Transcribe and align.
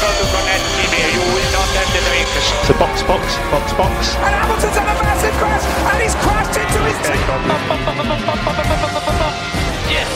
To 0.00 0.06
box, 2.80 3.02
box, 3.08 3.38
box, 3.52 3.78
box. 3.78 4.16
And 4.16 4.34
Hamilton's 4.34 4.76
had 4.76 4.88
a 4.88 5.02
massive 5.02 5.34
crash, 5.38 5.64
and 5.92 6.02
he's 6.02 6.14
crashed 6.14 6.56
into 6.56 6.78
his. 6.86 6.96
Yes. 9.92 10.08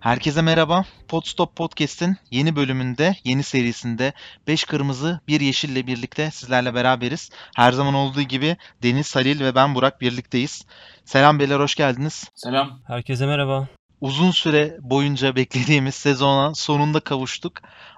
Herkese 0.00 0.42
merhaba. 0.42 0.84
Podstop 1.08 1.56
Podcast'in 1.56 2.16
yeni 2.30 2.56
bölümünde, 2.56 3.16
yeni 3.24 3.42
serisinde 3.42 4.12
5 4.46 4.64
kırmızı, 4.64 5.20
1 5.28 5.40
yeşille 5.40 5.86
birlikte 5.86 6.30
sizlerle 6.30 6.74
beraberiz. 6.74 7.30
Her 7.56 7.72
zaman 7.72 7.94
olduğu 7.94 8.22
gibi 8.22 8.56
Deniz, 8.82 9.16
Halil 9.16 9.40
ve 9.40 9.54
ben 9.54 9.74
Burak 9.74 10.00
birlikteyiz. 10.00 10.64
Selam 11.04 11.38
beyler, 11.38 11.60
hoş 11.60 11.74
geldiniz. 11.74 12.30
Selam. 12.34 12.80
Herkese 12.86 13.26
merhaba. 13.26 13.68
Uzun 14.02 14.30
süre 14.30 14.78
boyunca 14.80 15.36
beklediğimiz 15.36 15.94
sezona 15.94 16.54
sonunda 16.54 17.00
kavuştuk. 17.00 17.52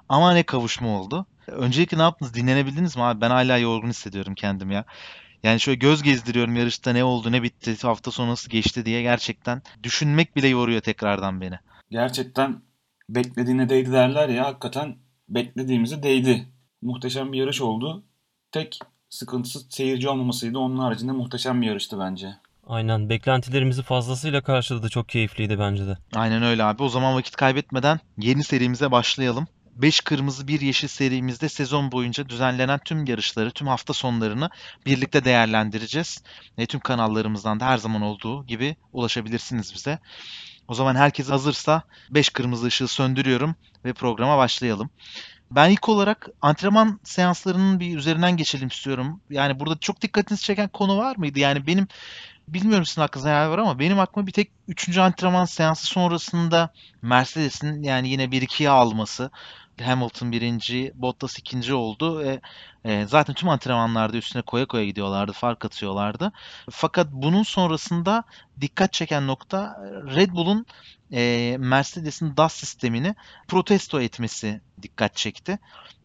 Ama 0.08 0.32
ne 0.32 0.42
kavuşma 0.42 1.00
oldu. 1.00 1.26
Öncelikle 1.46 1.98
ne 1.98 2.02
yaptınız? 2.02 2.34
Dinlenebildiniz 2.34 2.96
mi 2.96 3.02
abi? 3.02 3.20
Ben 3.20 3.30
hala 3.30 3.58
yorgun 3.58 3.88
hissediyorum 3.88 4.34
kendim 4.34 4.70
ya. 4.70 4.84
Yani 5.42 5.60
şöyle 5.60 5.78
göz 5.78 6.02
gezdiriyorum 6.02 6.56
yarışta 6.56 6.92
ne 6.92 7.04
oldu, 7.04 7.32
ne 7.32 7.42
bitti, 7.42 7.76
hafta 7.82 8.10
sonu 8.10 8.30
nasıl 8.30 8.50
geçti 8.50 8.86
diye 8.86 9.02
gerçekten 9.02 9.62
düşünmek 9.82 10.36
bile 10.36 10.48
yoruyor 10.48 10.80
tekrardan 10.80 11.40
beni. 11.40 11.58
Gerçekten 11.90 12.62
beklediğine 13.08 13.68
değdi 13.68 13.92
derler 13.92 14.28
ya. 14.28 14.44
Hakikaten 14.44 14.96
beklediğimize 15.28 16.02
değdi. 16.02 16.48
Muhteşem 16.82 17.32
bir 17.32 17.38
yarış 17.38 17.60
oldu. 17.60 18.04
Tek 18.52 18.78
sıkıntısı 19.10 19.60
seyirci 19.70 20.08
olmamasıydı. 20.08 20.58
Onun 20.58 20.78
haricinde 20.78 21.12
muhteşem 21.12 21.62
bir 21.62 21.66
yarıştı 21.66 21.98
bence. 21.98 22.34
Aynen 22.66 23.08
beklentilerimizi 23.08 23.82
fazlasıyla 23.82 24.42
karşıladı. 24.42 24.88
Çok 24.88 25.08
keyifliydi 25.08 25.58
bence 25.58 25.86
de. 25.86 25.98
Aynen 26.14 26.42
öyle 26.42 26.64
abi. 26.64 26.82
O 26.82 26.88
zaman 26.88 27.14
vakit 27.14 27.36
kaybetmeden 27.36 28.00
yeni 28.18 28.44
serimize 28.44 28.90
başlayalım. 28.90 29.46
5 29.74 30.00
kırmızı 30.00 30.48
1 30.48 30.60
yeşil 30.60 30.88
serimizde 30.88 31.48
sezon 31.48 31.92
boyunca 31.92 32.28
düzenlenen 32.28 32.80
tüm 32.84 33.04
yarışları, 33.04 33.50
tüm 33.50 33.66
hafta 33.66 33.92
sonlarını 33.92 34.50
birlikte 34.86 35.24
değerlendireceğiz. 35.24 36.22
E, 36.58 36.66
tüm 36.66 36.80
kanallarımızdan 36.80 37.60
da 37.60 37.66
her 37.66 37.78
zaman 37.78 38.02
olduğu 38.02 38.46
gibi 38.46 38.76
ulaşabilirsiniz 38.92 39.74
bize. 39.74 39.98
O 40.68 40.74
zaman 40.74 40.94
herkes 40.94 41.30
hazırsa 41.30 41.82
5 42.10 42.28
kırmızı 42.28 42.66
ışığı 42.66 42.88
söndürüyorum 42.88 43.54
ve 43.84 43.92
programa 43.92 44.38
başlayalım. 44.38 44.90
Ben 45.54 45.70
ilk 45.70 45.88
olarak 45.88 46.28
antrenman 46.42 47.00
seanslarının 47.04 47.80
bir 47.80 47.98
üzerinden 47.98 48.36
geçelim 48.36 48.68
istiyorum. 48.68 49.20
Yani 49.30 49.60
burada 49.60 49.78
çok 49.78 50.00
dikkatinizi 50.00 50.42
çeken 50.42 50.68
konu 50.68 50.98
var 50.98 51.16
mıydı? 51.16 51.38
Yani 51.38 51.66
benim 51.66 51.88
bilmiyorum 52.48 52.86
sizin 52.86 53.02
aklınızda 53.02 53.30
neler 53.30 53.46
var 53.46 53.58
ama 53.58 53.78
benim 53.78 54.00
aklıma 54.00 54.26
bir 54.26 54.32
tek 54.32 54.50
3. 54.68 54.98
antrenman 54.98 55.44
seansı 55.44 55.86
sonrasında 55.86 56.72
Mercedes'in 57.02 57.82
yani 57.82 58.08
yine 58.08 58.24
1-2'ye 58.24 58.70
alması. 58.70 59.30
Hamilton 59.82 60.32
birinci, 60.32 60.92
Bottas 60.94 61.38
ikinci 61.38 61.74
oldu. 61.74 62.24
E, 62.24 62.40
e, 62.84 63.06
zaten 63.06 63.34
tüm 63.34 63.48
antrenmanlarda 63.48 64.16
üstüne 64.16 64.42
koya 64.42 64.66
koya 64.66 64.84
gidiyorlardı, 64.84 65.32
fark 65.32 65.64
atıyorlardı. 65.64 66.32
Fakat 66.70 67.06
bunun 67.12 67.42
sonrasında 67.42 68.24
dikkat 68.60 68.92
çeken 68.92 69.26
nokta 69.26 69.76
Red 70.14 70.30
Bull'un 70.30 70.66
e, 71.14 71.56
Mercedes'in 71.58 72.36
DAS 72.36 72.54
sistemini 72.54 73.14
protesto 73.48 74.00
etmesi 74.00 74.60
dikkat 74.82 75.16
çekti. 75.16 75.58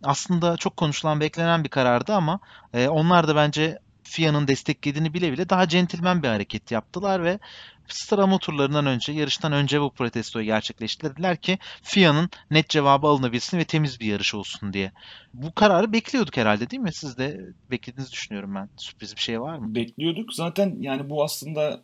Aslında 0.04 0.58
çok 0.58 0.78
konuşulan, 0.78 1.20
beklenen 1.20 1.64
bir 1.64 1.70
karardı 1.70 2.14
ama 2.14 2.40
e, 2.74 2.88
onlar 2.88 3.28
da 3.28 3.36
bence 3.36 3.80
FIA'nın 4.04 4.48
desteklediğini 4.48 5.14
bile 5.14 5.32
bile 5.32 5.50
daha 5.50 5.68
centilmen 5.68 6.24
bir 6.24 6.28
hareket 6.28 6.72
yaptılar 6.72 7.24
ve 7.24 7.40
sıralama 7.88 8.38
turlarından 8.38 8.86
önce, 8.86 9.12
yarıştan 9.12 9.52
önce 9.52 9.82
bu 9.82 9.92
protestoyu 9.92 10.46
gerçekleştirdiler 10.46 11.38
ki 11.38 11.58
FIA'nın 11.84 12.30
net 12.52 12.70
cevabı 12.70 13.08
alınabilsin 13.08 13.58
ve 13.58 13.66
temiz 13.66 14.00
bir 14.00 14.06
yarış 14.06 14.36
olsun 14.36 14.74
diye. 14.74 14.92
Bu 15.34 15.54
kararı 15.54 15.94
bekliyorduk 15.94 16.38
herhalde 16.38 16.70
değil 16.70 16.82
mi? 16.82 16.94
Siz 16.94 17.18
de 17.18 17.42
beklediğinizi 17.72 18.12
düşünüyorum 18.12 18.56
ben. 18.56 18.70
Sürpriz 18.78 19.16
bir 19.16 19.22
şey 19.22 19.42
var 19.42 19.58
mı? 19.58 19.76
Bekliyorduk. 19.76 20.34
Zaten 20.34 20.76
yani 20.80 21.10
bu 21.10 21.24
aslında 21.24 21.84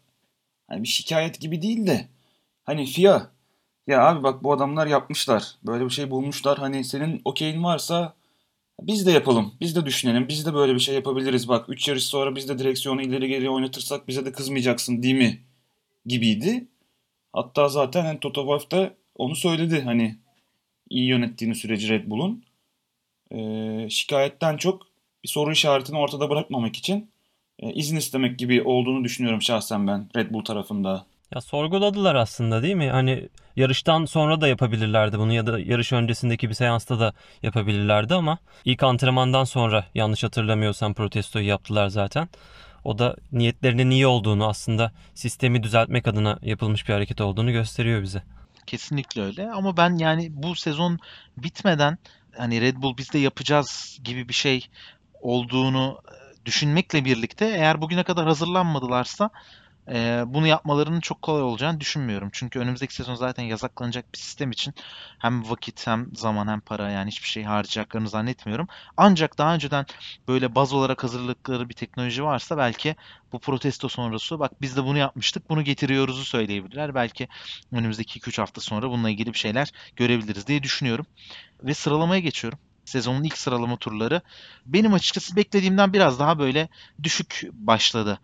hani 0.68 0.84
bir 0.84 0.88
şikayet 0.88 1.40
gibi 1.42 1.62
değil 1.62 1.88
de 1.88 2.15
hani 2.66 2.86
FIA 2.86 3.32
ya 3.88 4.08
abi 4.08 4.24
bak 4.24 4.44
bu 4.44 4.54
adamlar 4.54 4.88
yapmışlar. 4.88 5.56
Böyle 5.64 5.86
bir 5.86 5.90
şey 5.90 6.12
bulmuşlar. 6.12 6.58
Hani 6.58 6.84
senin 6.84 7.22
okeyin 7.26 7.64
varsa 7.64 8.16
biz 8.82 9.06
de 9.06 9.12
yapalım. 9.12 9.54
Biz 9.62 9.76
de 9.76 9.86
düşünelim. 9.86 10.28
Biz 10.28 10.46
de 10.46 10.54
böyle 10.54 10.76
bir 10.76 10.80
şey 10.80 10.96
yapabiliriz. 10.96 11.48
Bak 11.50 11.70
3 11.70 11.88
yarış 11.88 12.04
sonra 12.04 12.36
biz 12.36 12.50
de 12.50 12.60
direksiyonu 12.60 13.02
ileri 13.02 13.28
geri 13.28 13.50
oynatırsak 13.50 14.08
bize 14.08 14.26
de 14.26 14.32
kızmayacaksın 14.32 15.04
değil 15.04 15.16
mi? 15.16 15.42
Gibiydi. 16.06 16.68
Hatta 17.34 17.70
zaten 17.70 18.06
hani 18.06 18.20
Toto 18.20 18.42
Wolff 18.42 18.72
da 18.72 18.94
onu 19.16 19.36
söyledi. 19.36 19.82
Hani 19.82 20.18
iyi 20.90 21.08
yönettiğini 21.08 21.56
süreci 21.56 21.90
Red 21.90 22.10
Bull'un. 22.10 22.44
Ee, 23.32 23.88
şikayetten 23.90 24.58
çok 24.58 24.88
bir 25.24 25.30
soru 25.30 25.52
işaretini 25.52 25.98
ortada 25.98 26.30
bırakmamak 26.30 26.76
için 26.76 27.10
e, 27.60 27.74
izin 27.74 27.98
istemek 27.98 28.40
gibi 28.40 28.62
olduğunu 28.62 29.04
düşünüyorum 29.04 29.42
şahsen 29.42 29.88
ben 29.88 30.10
Red 30.16 30.32
Bull 30.34 30.44
tarafında. 30.46 31.06
Ya 31.32 31.42
sorguladılar 31.42 32.16
aslında 32.16 32.64
değil 32.64 32.76
mi? 32.76 32.90
Hani 32.90 33.30
yarıştan 33.56 34.06
sonra 34.06 34.42
da 34.42 34.48
yapabilirlerdi 34.48 35.20
bunu 35.20 35.34
ya 35.34 35.48
da 35.48 35.60
yarış 35.60 35.94
öncesindeki 35.94 36.50
bir 36.50 36.54
seansta 36.54 37.00
da 37.00 37.14
yapabilirlerdi 37.44 38.14
ama 38.14 38.38
ilk 38.66 38.84
antrenmandan 38.84 39.44
sonra 39.44 39.86
yanlış 39.96 40.24
hatırlamıyorsam 40.24 40.94
protestoyu 40.94 41.46
yaptılar 41.46 41.88
zaten. 41.88 42.30
O 42.84 42.98
da 42.98 43.16
niyetlerinin 43.32 43.90
iyi 43.90 44.08
olduğunu 44.08 44.48
aslında 44.48 44.92
sistemi 45.14 45.64
düzeltmek 45.64 46.08
adına 46.08 46.40
yapılmış 46.42 46.88
bir 46.88 46.94
hareket 46.94 47.22
olduğunu 47.22 47.52
gösteriyor 47.52 48.02
bize. 48.02 48.24
Kesinlikle 48.68 49.22
öyle 49.22 49.52
ama 49.52 49.78
ben 49.78 49.98
yani 49.98 50.28
bu 50.32 50.56
sezon 50.56 51.00
bitmeden 51.38 51.98
hani 52.38 52.62
Red 52.62 52.78
Bull 52.78 52.98
biz 52.98 53.14
de 53.14 53.20
yapacağız 53.20 54.00
gibi 54.04 54.30
bir 54.30 54.34
şey 54.34 54.68
olduğunu 55.22 56.02
e, 56.08 56.46
düşünmekle 56.46 57.06
birlikte 57.06 57.46
eğer 57.46 57.82
bugüne 57.82 58.04
kadar 58.04 58.26
hazırlanmadılarsa 58.28 59.30
e, 59.90 60.24
bunu 60.28 60.48
yapmalarının 60.48 61.00
çok 61.00 61.22
kolay 61.22 61.42
olacağını 61.42 61.80
düşünmüyorum. 61.80 62.30
Çünkü 62.34 62.60
önümüzdeki 62.60 62.96
sezon 62.96 63.16
zaten 63.16 63.44
yasaklanacak 63.44 64.14
bir 64.14 64.18
sistem 64.20 64.52
için 64.52 64.74
hem 65.20 65.50
vakit 65.50 65.88
hem 65.88 66.10
zaman 66.16 66.48
hem 66.48 66.60
para 66.62 66.90
yani 66.92 67.08
hiçbir 67.08 67.28
şey 67.28 67.44
harcayacaklarını 67.44 68.10
zannetmiyorum. 68.10 68.68
Ancak 68.98 69.38
daha 69.38 69.54
önceden 69.56 69.86
böyle 70.28 70.56
baz 70.56 70.74
olarak 70.74 71.04
hazırlıkları 71.04 71.70
bir 71.70 71.74
teknoloji 71.74 72.24
varsa 72.24 72.58
belki 72.58 72.96
bu 73.32 73.40
protesto 73.40 73.90
sonrası 73.90 74.40
bak 74.40 74.62
biz 74.62 74.78
de 74.78 74.84
bunu 74.84 74.98
yapmıştık 74.98 75.50
bunu 75.50 75.64
getiriyoruzu 75.64 76.26
söyleyebilirler. 76.26 76.96
Belki 76.96 77.28
önümüzdeki 77.72 78.20
2-3 78.20 78.38
hafta 78.40 78.62
sonra 78.62 78.90
bununla 78.90 79.10
ilgili 79.10 79.34
bir 79.34 79.38
şeyler 79.40 79.72
görebiliriz 79.96 80.48
diye 80.48 80.64
düşünüyorum. 80.64 81.06
Ve 81.64 81.74
sıralamaya 81.74 82.20
geçiyorum. 82.20 82.60
Sezonun 82.86 83.24
ilk 83.24 83.38
sıralama 83.38 83.78
turları 83.78 84.22
benim 84.66 84.94
açıkçası 84.94 85.36
beklediğimden 85.36 85.94
biraz 85.94 86.20
daha 86.20 86.40
böyle 86.40 86.70
düşük 87.04 87.44
başladı. 87.54 88.20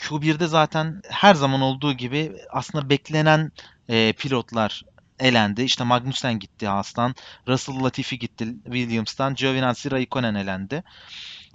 Q1'de 0.00 0.46
zaten 0.46 1.02
her 1.08 1.34
zaman 1.34 1.60
olduğu 1.60 1.92
gibi 1.92 2.32
aslında 2.50 2.90
beklenen 2.90 3.52
e, 3.88 4.12
pilotlar 4.12 4.82
elendi. 5.18 5.62
İşte 5.62 5.84
Magnussen 5.84 6.38
gitti 6.38 6.66
Haas'tan, 6.66 7.14
Russell 7.48 7.84
Latifi 7.84 8.18
gitti 8.18 8.46
Williams'tan, 8.64 9.34
Giovinazzi 9.34 9.90
Raikkonen 9.90 10.34
elendi. 10.34 10.82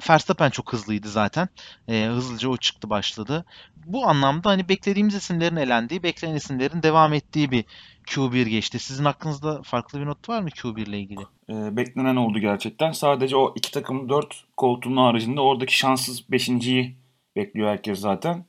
Verstappen 0.10 0.50
çok 0.50 0.74
hızlıydı 0.74 1.10
zaten. 1.10 1.50
E, 1.88 2.06
hızlıca 2.06 2.50
o 2.50 2.58
çıktı 2.58 2.90
başladı. 2.90 3.46
Bu 3.86 4.08
anlamda 4.08 4.50
hani 4.50 4.70
beklediğimiz 4.70 5.16
isimlerin 5.16 5.56
elendiği, 5.56 6.04
beklenen 6.04 6.36
isimlerin 6.36 6.84
devam 6.84 7.14
ettiği 7.14 7.52
bir 7.52 7.66
Q1 8.08 8.44
geçti. 8.44 8.80
Sizin 8.80 9.06
aklınızda 9.06 9.62
farklı 9.62 10.00
bir 10.00 10.06
not 10.06 10.30
var 10.30 10.42
mı 10.42 10.50
Q1 10.50 10.82
ile 10.82 11.00
ilgili? 11.00 11.22
E, 11.50 11.78
beklenen 11.78 12.16
oldu 12.16 12.40
gerçekten. 12.40 12.92
Sadece 12.92 13.36
o 13.36 13.54
iki 13.56 13.72
takım 13.72 14.10
dört 14.10 14.44
koltuğun 14.58 14.98
haricinde 14.98 15.42
oradaki 15.42 15.78
şanssız 15.78 16.32
beşinciyi 16.32 17.05
bekliyor 17.36 17.70
herkes 17.70 18.00
zaten. 18.00 18.46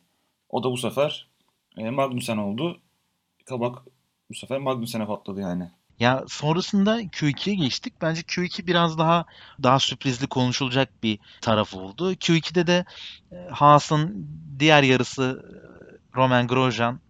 O 0.49 0.63
da 0.63 0.71
bu 0.71 0.77
sefer 0.77 1.29
e, 1.79 1.91
Magnussen 1.91 2.37
oldu. 2.37 2.81
Kabak 3.47 3.79
bu 4.31 4.35
sefer 4.35 4.59
Magnussen'e 4.59 5.07
patladı 5.07 5.41
yani. 5.41 5.71
Ya 5.99 6.25
sonrasında 6.29 7.03
Q2'ye 7.03 7.57
geçtik. 7.57 7.95
Bence 8.03 8.21
Q2 8.21 8.67
biraz 8.67 8.99
daha 8.99 9.25
daha 9.63 9.79
sürprizli 9.79 10.27
konuşulacak 10.27 11.03
bir 11.03 11.19
taraf 11.41 11.75
oldu. 11.75 12.13
Q2'de 12.13 12.67
de 12.67 12.85
e, 13.33 13.37
Haas'ın 13.51 14.29
diğer 14.59 14.83
yarısı 14.83 15.45
e, 15.45 16.17
Roman 16.17 16.47
Grosjean 16.47 17.01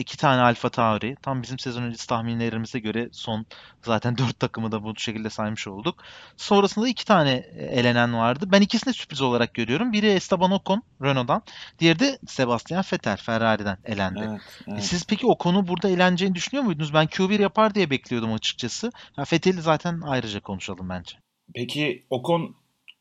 iki 0.00 0.16
tane 0.16 0.40
Alfa 0.40 0.68
Tauri. 0.68 1.16
Tam 1.22 1.42
bizim 1.42 1.58
sezon 1.58 1.82
öncesi 1.82 2.06
tahminlerimize 2.08 2.78
göre 2.78 3.08
son 3.12 3.46
zaten 3.84 4.18
dört 4.18 4.40
takımı 4.40 4.72
da 4.72 4.84
bu 4.84 4.96
şekilde 4.96 5.30
saymış 5.30 5.68
olduk. 5.68 6.02
Sonrasında 6.36 6.88
iki 6.88 7.04
tane 7.04 7.30
e, 7.56 7.64
elenen 7.64 8.14
vardı. 8.14 8.44
Ben 8.52 8.60
ikisini 8.60 8.88
de 8.88 8.96
sürpriz 8.96 9.20
olarak 9.20 9.54
görüyorum. 9.54 9.92
Biri 9.92 10.06
Esteban 10.06 10.50
Ocon 10.52 10.82
Renault'dan. 11.02 11.42
Diğeri 11.78 11.98
de 11.98 12.18
Sebastian 12.26 12.84
Vettel 12.92 13.16
Ferrari'den 13.16 13.78
elendi. 13.84 14.28
Evet, 14.30 14.40
E 14.66 14.70
evet. 14.72 14.84
Siz 14.84 15.04
peki 15.06 15.26
Ocon'u 15.26 15.68
burada 15.68 15.88
eğleneceğini 15.88 16.34
düşünüyor 16.34 16.64
muydunuz? 16.64 16.94
Ben 16.94 17.06
Q1 17.06 17.42
yapar 17.42 17.74
diye 17.74 17.90
bekliyordum 17.90 18.32
açıkçası. 18.32 18.92
Ya 19.18 19.24
Vettel'i 19.32 19.60
zaten 19.62 20.00
ayrıca 20.06 20.40
konuşalım 20.40 20.88
bence. 20.88 21.16
Peki 21.54 22.06
Ocon 22.10 22.54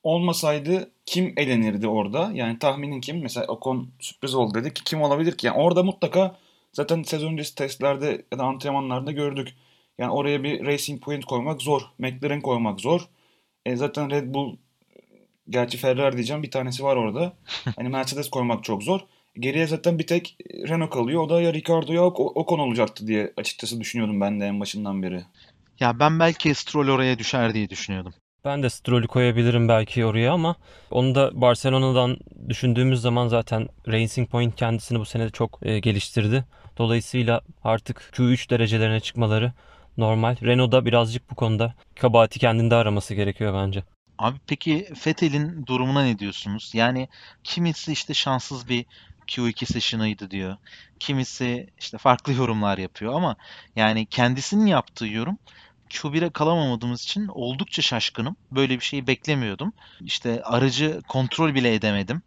olmasaydı 0.04 0.92
kim 1.06 1.34
elenirdi 1.38 1.88
orada? 1.88 2.31
Yani 2.34 2.60
tahminin 2.60 3.01
kim? 3.01 3.22
Mesela 3.22 3.48
Ocon 3.48 3.90
sürpriz 4.00 4.36
oldu 4.36 4.54
dedik. 4.54 4.81
Kim 4.86 5.01
olabilir 5.01 5.38
ki? 5.38 5.48
Yani 5.48 5.57
orada 5.57 5.84
mutlaka 5.84 6.36
zaten 6.79 7.03
sezon 7.03 7.31
öncesi 7.31 7.55
testlerde 7.55 8.25
ya 8.31 8.39
da 8.39 8.43
antrenmanlarda 8.43 9.11
gördük. 9.11 9.47
Yani 9.97 10.11
oraya 10.11 10.43
bir 10.43 10.65
Racing 10.65 11.03
Point 11.03 11.25
koymak 11.25 11.61
zor. 11.61 11.81
McLaren 11.97 12.41
koymak 12.41 12.81
zor. 12.81 13.01
E 13.65 13.75
zaten 13.75 14.09
Red 14.09 14.33
Bull 14.33 14.57
gerçi 15.49 15.77
Ferrari 15.77 16.15
diyeceğim 16.15 16.43
bir 16.43 16.51
tanesi 16.51 16.83
var 16.83 16.95
orada. 16.95 17.33
Hani 17.75 17.89
Mercedes 17.89 18.29
koymak 18.29 18.63
çok 18.63 18.83
zor. 18.83 18.99
Geriye 19.39 19.67
zaten 19.67 19.99
bir 19.99 20.07
tek 20.07 20.37
Renault 20.69 20.89
kalıyor. 20.89 21.21
O 21.21 21.29
da 21.29 21.41
ya 21.41 21.53
Ricardo 21.53 21.93
ya 21.93 22.03
Ocon 22.03 22.59
olacaktı 22.59 23.07
diye 23.07 23.33
açıkçası 23.37 23.79
düşünüyordum 23.79 24.21
ben 24.21 24.39
de 24.39 24.45
en 24.45 24.59
başından 24.59 25.03
beri. 25.03 25.21
Ya 25.79 25.99
ben 25.99 26.19
belki 26.19 26.55
Stroll 26.55 26.87
oraya 26.87 27.19
düşer 27.19 27.53
diye 27.53 27.69
düşünüyordum. 27.69 28.13
Ben 28.45 28.63
de 28.63 28.69
Stroll'ü 28.69 29.07
koyabilirim 29.07 29.67
belki 29.67 30.05
oraya 30.05 30.33
ama 30.33 30.55
onu 30.91 31.15
da 31.15 31.41
Barcelona'dan 31.41 32.17
düşündüğümüz 32.49 33.01
zaman 33.01 33.27
zaten 33.27 33.67
Racing 33.87 34.29
Point 34.29 34.55
kendisini 34.55 34.99
bu 34.99 35.05
sene 35.05 35.29
çok 35.29 35.59
e, 35.61 35.79
geliştirdi. 35.79 36.45
Dolayısıyla 36.79 37.41
artık 37.63 38.11
Q3 38.13 38.49
derecelerine 38.49 38.99
çıkmaları 38.99 39.53
normal. 39.97 40.35
Renault'da 40.41 40.85
birazcık 40.85 41.31
bu 41.31 41.35
konuda 41.35 41.73
kabahati 41.95 42.39
kendinde 42.39 42.75
araması 42.75 43.13
gerekiyor 43.13 43.53
bence. 43.53 43.83
Abi 44.17 44.37
peki 44.47 44.87
Vettel'in 45.07 45.65
durumuna 45.65 46.03
ne 46.03 46.19
diyorsunuz? 46.19 46.71
Yani 46.73 47.07
kimisi 47.43 47.91
işte 47.91 48.13
şanssız 48.13 48.69
bir 48.69 48.85
Q2 49.27 49.65
session'ıydı 49.65 50.31
diyor. 50.31 50.57
Kimisi 50.99 51.69
işte 51.79 51.97
farklı 51.97 52.33
yorumlar 52.39 52.77
yapıyor 52.77 53.13
ama 53.13 53.35
yani 53.75 54.05
kendisinin 54.05 54.65
yaptığı 54.65 55.07
yorum 55.07 55.37
Q1'e 55.89 56.29
kalamamadığımız 56.29 57.03
için 57.03 57.27
oldukça 57.27 57.81
şaşkınım. 57.81 58.35
Böyle 58.51 58.79
bir 58.79 58.85
şeyi 58.85 59.07
beklemiyordum. 59.07 59.73
İşte 60.05 60.43
aracı 60.43 61.01
kontrol 61.07 61.55
bile 61.55 61.73
edemedim. 61.73 62.21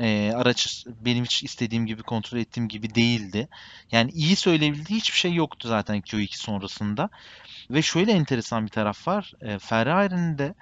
Ee, 0.00 0.32
araç 0.34 0.84
benim 1.00 1.24
hiç 1.24 1.42
istediğim 1.42 1.86
gibi 1.86 2.02
kontrol 2.02 2.38
ettiğim 2.38 2.68
gibi 2.68 2.94
değildi. 2.94 3.48
Yani 3.92 4.10
iyi 4.10 4.36
söyleyebildiği 4.36 5.00
hiçbir 5.00 5.18
şey 5.18 5.34
yoktu 5.34 5.68
zaten 5.68 6.00
Q2 6.00 6.38
sonrasında. 6.38 7.10
Ve 7.70 7.82
şöyle 7.82 8.12
enteresan 8.12 8.66
bir 8.66 8.70
taraf 8.70 9.08
var. 9.08 9.32
Ee, 9.42 9.58
Ferrari'nin 9.58 10.38
de 10.38 10.54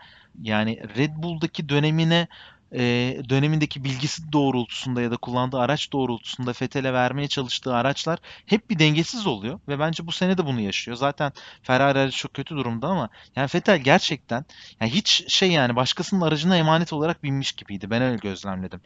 yani 0.43 0.96
Red 0.96 1.11
Bull'daki 1.17 1.69
dönemine 1.69 2.28
e, 2.73 2.81
dönemindeki 3.29 3.85
bilgisi 3.85 4.33
doğrultusunda 4.33 5.03
ya 5.03 5.11
da 5.11 5.17
kullandığı 5.17 5.59
araç 5.59 5.93
doğrultusunda 5.93 6.53
Vettel'e 6.63 6.93
vermeye 6.93 7.29
çalıştığı 7.29 7.75
araçlar 7.75 8.19
hep 8.47 8.71
bir 8.71 8.79
dengesiz 8.79 9.27
oluyor 9.27 9.61
ve 9.69 9.79
bence 9.79 10.07
bu 10.07 10.13
sene 10.13 10.39
de 10.39 10.47
bunu 10.47 10.61
yaşıyor. 10.61 10.97
Zaten 10.97 11.33
Ferrari 11.63 11.99
aracı 11.99 12.17
çok 12.17 12.35
kötü 12.35 12.57
durumda 12.57 12.89
ama 12.89 13.09
yani 13.37 13.49
Vettel 13.55 13.79
gerçekten 13.79 14.45
yani 14.81 14.91
hiç 14.91 15.25
şey 15.29 15.51
yani 15.53 15.77
başkasının 15.77 16.21
aracına 16.21 16.57
emanet 16.57 16.93
olarak 16.93 17.23
binmiş 17.23 17.53
gibiydi. 17.53 17.91
Ben 17.91 18.03
öyle 18.03 18.17
gözlemledim. 18.17 18.81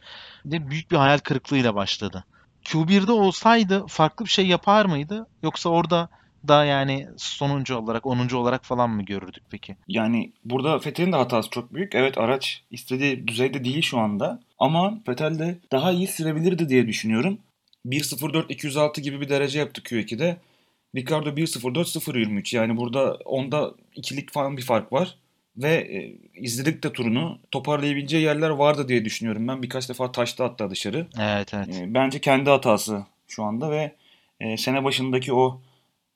Ve 0.45 0.69
büyük 0.69 0.91
bir 0.91 0.97
hayal 0.97 1.17
kırıklığıyla 1.17 1.75
başladı. 1.75 2.25
Q1'de 2.63 3.11
olsaydı 3.11 3.87
farklı 3.87 4.25
bir 4.25 4.29
şey 4.29 4.47
yapar 4.47 4.85
mıydı? 4.85 5.27
Yoksa 5.43 5.69
orada 5.69 6.09
da 6.47 6.65
yani 6.65 7.07
sonuncu 7.17 7.75
olarak, 7.75 8.05
onuncu 8.05 8.37
olarak 8.37 8.65
falan 8.65 8.89
mı 8.89 9.03
görürdük 9.03 9.43
peki? 9.49 9.75
Yani 9.87 10.31
burada 10.45 10.79
Fethel'in 10.79 11.11
de 11.11 11.15
hatası 11.15 11.49
çok 11.49 11.73
büyük. 11.73 11.95
Evet 11.95 12.17
araç 12.17 12.63
istediği 12.71 13.27
düzeyde 13.27 13.63
değil 13.63 13.81
şu 13.81 13.99
anda. 13.99 14.39
Ama 14.59 14.99
Fethel 15.05 15.39
de 15.39 15.57
daha 15.71 15.91
iyi 15.91 16.07
sürebilirdi 16.07 16.69
diye 16.69 16.87
düşünüyorum. 16.87 17.37
1.04-206 17.85 19.01
gibi 19.01 19.21
bir 19.21 19.29
derece 19.29 19.59
yaptı 19.59 19.81
Q2'de. 19.81 20.37
Ricardo 20.95 21.29
1.04-0.23 21.29 22.55
yani 22.55 22.77
burada 22.77 23.13
onda 23.25 23.71
ikilik 23.95 24.31
falan 24.33 24.57
bir 24.57 24.61
fark 24.61 24.93
var. 24.93 25.15
Ve 25.57 25.69
e, 25.69 26.13
izledik 26.39 26.83
de 26.83 26.93
turunu 26.93 27.39
toparlayabileceği 27.51 28.23
yerler 28.23 28.49
vardı 28.49 28.87
diye 28.87 29.05
düşünüyorum. 29.05 29.47
Ben 29.47 29.63
birkaç 29.63 29.89
defa 29.89 30.11
taştı 30.11 30.43
hatta 30.43 30.69
dışarı. 30.69 31.07
Evet 31.19 31.53
evet. 31.53 31.81
E, 31.81 31.93
bence 31.93 32.21
kendi 32.21 32.49
hatası 32.49 33.05
şu 33.27 33.43
anda 33.43 33.71
ve 33.71 33.91
e, 34.39 34.57
sene 34.57 34.83
başındaki 34.83 35.33
o 35.33 35.61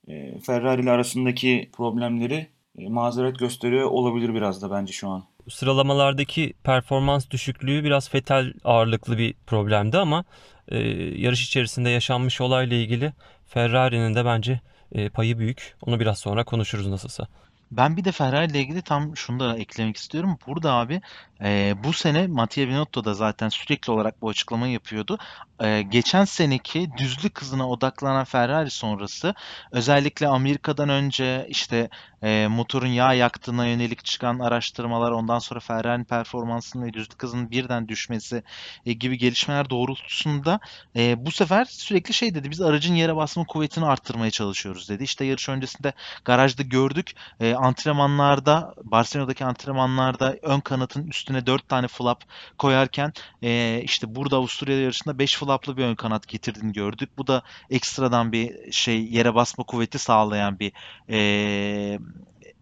e, 0.07 0.39
Ferrari 0.39 0.81
ile 0.81 0.91
arasındaki 0.91 1.69
problemleri 1.73 2.47
e, 2.77 2.89
mazeret 2.89 3.39
gösteriyor 3.39 3.89
olabilir 3.89 4.33
biraz 4.33 4.61
da 4.61 4.71
bence 4.71 4.93
şu 4.93 5.09
an. 5.09 5.23
Sıralamalardaki 5.49 6.53
performans 6.63 7.29
düşüklüğü 7.29 7.83
biraz 7.83 8.09
fetal 8.09 8.53
ağırlıklı 8.63 9.17
bir 9.17 9.33
problemdi 9.47 9.97
ama 9.97 10.23
e, 10.67 10.77
yarış 11.17 11.45
içerisinde 11.45 11.89
yaşanmış 11.89 12.41
olayla 12.41 12.77
ilgili 12.77 13.13
Ferrari'nin 13.45 14.15
de 14.15 14.25
bence 14.25 14.59
e, 14.91 15.09
payı 15.09 15.37
büyük. 15.37 15.75
Onu 15.81 15.99
biraz 15.99 16.19
sonra 16.19 16.43
konuşuruz 16.43 16.87
nasılsa. 16.87 17.27
Ben 17.71 17.97
bir 17.97 18.03
de 18.03 18.11
Ferrari 18.11 18.51
ile 18.51 18.59
ilgili 18.59 18.81
tam 18.81 19.17
şunu 19.17 19.39
da 19.39 19.57
eklemek 19.57 19.97
istiyorum. 19.97 20.37
Burada 20.47 20.73
abi 20.73 21.01
e, 21.41 21.75
bu 21.83 21.93
sene 21.93 22.27
Mattia 22.27 22.67
Binotto 22.67 23.05
da 23.05 23.13
zaten 23.13 23.49
sürekli 23.49 23.91
olarak 23.91 24.21
bu 24.21 24.29
açıklamayı 24.29 24.73
yapıyordu. 24.73 25.17
E, 25.59 25.81
geçen 25.81 26.25
seneki 26.25 26.89
düzlük 26.97 27.41
hızına 27.41 27.69
odaklanan 27.69 28.23
Ferrari 28.23 28.69
sonrası 28.69 29.33
özellikle 29.71 30.27
Amerika'dan 30.27 30.89
önce 30.89 31.47
işte 31.49 31.89
e, 32.23 32.47
motorun 32.47 32.87
yağ 32.87 33.13
yaktığına 33.13 33.67
yönelik 33.67 34.05
çıkan 34.05 34.39
araştırmalar 34.39 35.11
ondan 35.11 35.39
sonra 35.39 35.59
Ferrari'nin 35.59 36.05
performansının 36.05 36.85
ve 36.85 36.93
düzlük 36.93 37.23
hızının 37.23 37.51
birden 37.51 37.87
düşmesi 37.87 38.43
e, 38.85 38.93
gibi 38.93 39.17
gelişmeler 39.17 39.69
doğrultusunda 39.69 40.59
e, 40.95 41.25
bu 41.25 41.31
sefer 41.31 41.65
sürekli 41.65 42.13
şey 42.13 42.35
dedi 42.35 42.51
biz 42.51 42.61
aracın 42.61 42.95
yere 42.95 43.15
basma 43.15 43.43
kuvvetini 43.45 43.85
arttırmaya 43.85 44.31
çalışıyoruz 44.31 44.89
dedi. 44.89 45.03
İşte 45.03 45.25
yarış 45.25 45.49
öncesinde 45.49 45.93
garajda 46.25 46.63
gördük. 46.63 47.11
E, 47.39 47.54
antrenmanlarda 47.57 48.73
Barcelona'daki 48.83 49.45
antrenmanlarda 49.45 50.37
ön 50.41 50.59
kanatın 50.59 51.07
üstüne 51.07 51.45
4 51.45 51.69
tane 51.69 51.87
flap 51.87 52.23
koyarken 52.57 53.13
e, 53.43 53.81
işte 53.83 54.15
burada 54.15 54.37
Avusturya 54.37 54.81
yarışında 54.81 55.19
5 55.19 55.37
flaplı 55.37 55.77
bir 55.77 55.83
ön 55.83 55.95
kanat 55.95 56.27
getirdiğini 56.27 56.73
gördük. 56.73 57.09
Bu 57.17 57.27
da 57.27 57.41
ekstradan 57.69 58.31
bir 58.31 58.71
şey 58.71 59.05
yere 59.05 59.35
basma 59.35 59.63
kuvveti 59.63 59.99
sağlayan 59.99 60.59
bir 60.59 60.71
e, 61.09 61.99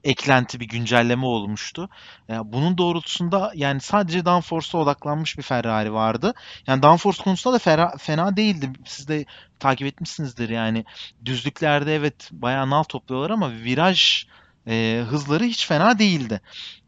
eklenti 0.03 0.59
bir 0.59 0.67
güncelleme 0.67 1.25
olmuştu. 1.25 1.89
Yani 2.27 2.53
bunun 2.53 2.77
doğrultusunda 2.77 3.51
yani 3.55 3.81
sadece 3.81 4.25
downforce'a 4.25 4.81
odaklanmış 4.81 5.37
bir 5.37 5.43
Ferrari 5.43 5.93
vardı. 5.93 6.33
Yani 6.67 6.83
downforce 6.83 7.23
konusunda 7.23 7.55
da 7.55 7.59
fena, 7.59 7.97
fena 7.97 8.37
değildi. 8.37 8.69
Siz 8.85 9.07
de 9.07 9.25
takip 9.59 9.87
etmişsinizdir 9.87 10.49
yani. 10.49 10.85
Düzlüklerde 11.25 11.95
evet 11.95 12.29
bayağı 12.31 12.69
nal 12.69 12.83
topluyorlar 12.83 13.29
ama 13.29 13.51
viraj 13.51 14.25
e, 14.67 15.03
hızları 15.09 15.43
hiç 15.43 15.67
fena 15.67 15.99
değildi. 15.99 16.41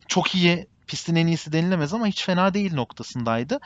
Çok 0.07 0.35
iyi 0.35 0.67
pistin 0.87 1.15
en 1.15 1.27
iyisi 1.27 1.53
denilemez 1.53 1.93
ama 1.93 2.07
hiç 2.07 2.23
fena 2.25 2.53
değil 2.53 2.73
noktasındaydı. 2.73 3.59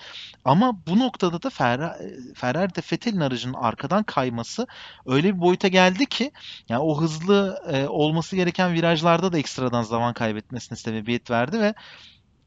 Ama 0.45 0.77
bu 0.87 0.99
noktada 0.99 1.43
da 1.43 1.49
Ferrari, 1.49 2.33
Ferrari'de 2.35 2.81
Vettel'in 2.91 3.19
aracının 3.19 3.53
arkadan 3.53 4.03
kayması 4.03 4.67
öyle 5.05 5.35
bir 5.35 5.39
boyuta 5.39 5.67
geldi 5.67 6.05
ki 6.05 6.31
yani 6.69 6.81
o 6.81 7.01
hızlı 7.01 7.63
e, 7.73 7.87
olması 7.87 8.35
gereken 8.35 8.73
virajlarda 8.73 9.33
da 9.33 9.37
ekstradan 9.37 9.81
zaman 9.81 10.13
kaybetmesine 10.13 10.77
sebebiyet 10.77 11.31
verdi 11.31 11.59
ve 11.59 11.73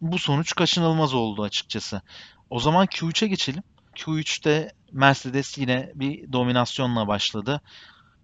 bu 0.01 0.19
sonuç 0.19 0.55
kaçınılmaz 0.55 1.15
oldu 1.15 1.43
açıkçası. 1.43 2.03
O 2.51 2.61
zaman 2.61 2.87
Q3'e 2.87 3.29
geçelim. 3.29 3.63
Q3'te 3.97 4.73
Mercedes 4.93 5.59
yine 5.59 5.93
bir 5.95 6.33
dominasyonla 6.33 7.09
başladı. 7.09 7.61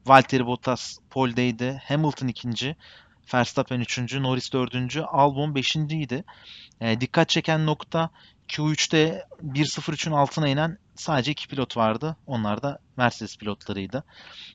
Valtteri 0.07 0.47
Bottas 0.47 0.99
pole'deydi. 1.11 1.83
Hamilton 1.89 2.29
ikinci. 2.29 2.77
Verstappen 3.35 3.81
3. 3.81 4.15
Norris 4.15 4.53
4. 4.53 4.97
Albon 5.13 5.55
5. 5.55 5.77
idi. 5.77 6.25
E, 6.81 7.01
dikkat 7.01 7.29
çeken 7.29 7.67
nokta 7.67 8.11
Q3'te 8.49 9.27
1.03'ün 9.43 10.13
altına 10.13 10.49
inen 10.49 10.79
sadece 10.95 11.33
iki 11.33 11.49
pilot 11.49 11.77
vardı. 11.77 12.17
Onlar 12.27 12.63
da 12.63 12.79
Mercedes 12.97 13.37
pilotlarıydı. 13.37 14.05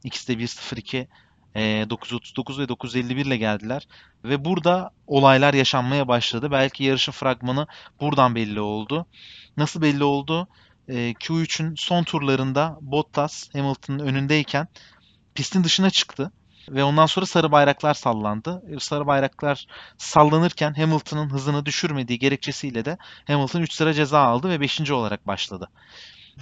İkisi 0.04 0.28
de 0.28 0.44
1.02 0.44 1.08
e, 1.56 1.90
939 1.90 2.60
ve 2.60 2.70
951 2.70 3.26
ile 3.26 3.38
geldiler. 3.38 3.88
Ve 4.24 4.46
burada 4.46 4.92
olaylar 5.08 5.54
yaşanmaya 5.54 6.08
başladı. 6.08 6.52
Belki 6.52 6.84
yarışın 6.84 7.12
fragmanı 7.12 7.68
buradan 8.02 8.36
belli 8.36 8.60
oldu. 8.62 9.06
Nasıl 9.58 9.82
belli 9.82 10.04
oldu? 10.04 10.48
E, 10.88 10.94
Q3'ün 11.12 11.76
son 11.78 12.04
turlarında 12.04 12.78
Bottas 12.82 13.50
Hamilton'ın 13.54 14.00
önündeyken 14.00 14.68
pistin 15.36 15.64
dışına 15.64 15.90
çıktı. 15.90 16.32
Ve 16.70 16.84
ondan 16.84 17.06
sonra 17.06 17.26
sarı 17.26 17.52
bayraklar 17.52 17.94
sallandı. 17.94 18.64
Sarı 18.80 19.08
bayraklar 19.08 19.68
sallanırken 19.98 20.74
Hamilton'ın 20.74 21.30
hızını 21.30 21.66
düşürmediği 21.66 22.20
gerekçesiyle 22.20 22.86
de 22.86 22.98
Hamilton 23.28 23.62
3 23.62 23.74
sıra 23.74 23.94
ceza 23.94 24.20
aldı 24.20 24.50
ve 24.50 24.60
5. 24.62 24.92
olarak 24.92 25.28
başladı. 25.28 25.70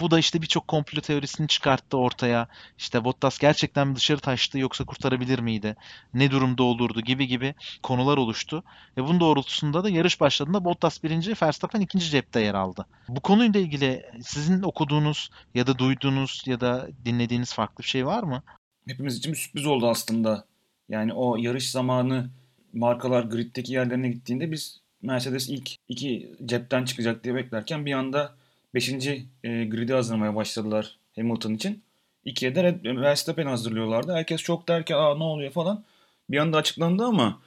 Bu 0.00 0.10
da 0.10 0.18
işte 0.18 0.42
birçok 0.42 0.68
komplo 0.68 1.00
teorisini 1.00 1.48
çıkarttı 1.48 1.96
ortaya. 1.96 2.48
İşte 2.78 3.04
Bottas 3.04 3.38
gerçekten 3.38 3.96
dışarı 3.96 4.20
taştı 4.20 4.58
yoksa 4.58 4.84
kurtarabilir 4.84 5.38
miydi? 5.38 5.76
Ne 6.14 6.30
durumda 6.30 6.62
olurdu 6.62 7.00
gibi 7.00 7.26
gibi 7.26 7.54
konular 7.82 8.16
oluştu. 8.16 8.64
Ve 8.96 9.04
bunun 9.04 9.20
doğrultusunda 9.20 9.84
da 9.84 9.90
yarış 9.90 10.20
başladığında 10.20 10.64
Bottas 10.64 11.02
birinci, 11.02 11.34
Verstappen 11.42 11.80
ikinci 11.80 12.10
cepte 12.10 12.40
yer 12.40 12.54
aldı. 12.54 12.86
Bu 13.08 13.20
konuyla 13.20 13.60
ilgili 13.60 14.06
sizin 14.24 14.62
okuduğunuz 14.62 15.30
ya 15.54 15.66
da 15.66 15.78
duyduğunuz 15.78 16.42
ya 16.46 16.60
da 16.60 16.88
dinlediğiniz 17.04 17.54
farklı 17.54 17.82
bir 17.82 17.88
şey 17.88 18.06
var 18.06 18.22
mı? 18.22 18.42
Hepimiz 18.88 19.16
için 19.18 19.32
bir 19.32 19.38
sürpriz 19.38 19.66
oldu 19.66 19.88
aslında. 19.88 20.44
Yani 20.88 21.12
o 21.12 21.36
yarış 21.36 21.70
zamanı 21.70 22.30
markalar 22.72 23.22
griddeki 23.24 23.72
yerlerine 23.72 24.08
gittiğinde 24.08 24.52
biz 24.52 24.80
Mercedes 25.02 25.48
ilk 25.48 25.70
iki 25.88 26.32
cepten 26.46 26.84
çıkacak 26.84 27.24
diye 27.24 27.34
beklerken 27.34 27.86
bir 27.86 27.92
anda 27.92 28.34
5. 28.74 28.88
E, 28.88 29.24
gridi 29.64 29.92
hazırlamaya 29.92 30.34
başladılar 30.34 30.98
Hamilton 31.16 31.54
için. 31.54 31.82
2'ye 32.26 32.54
de 32.54 32.62
Red, 32.62 32.84
Verstappen'i 32.84 33.48
hazırlıyorlardı. 33.48 34.12
Herkes 34.12 34.42
çok 34.42 34.68
derken 34.68 34.96
aa 34.96 35.16
ne 35.16 35.24
oluyor 35.24 35.52
falan. 35.52 35.84
Bir 36.30 36.38
anda 36.38 36.56
açıklandı 36.56 37.04
ama 37.04 37.40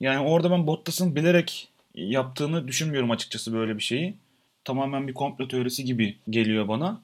yani 0.00 0.28
orada 0.28 0.50
ben 0.50 0.66
Bottas'ın 0.66 1.16
bilerek 1.16 1.68
yaptığını 1.94 2.68
düşünmüyorum 2.68 3.10
açıkçası 3.10 3.52
böyle 3.52 3.76
bir 3.76 3.82
şeyi. 3.82 4.14
Tamamen 4.64 5.08
bir 5.08 5.14
komplo 5.14 5.48
teorisi 5.48 5.84
gibi 5.84 6.16
geliyor 6.30 6.68
bana. 6.68 7.00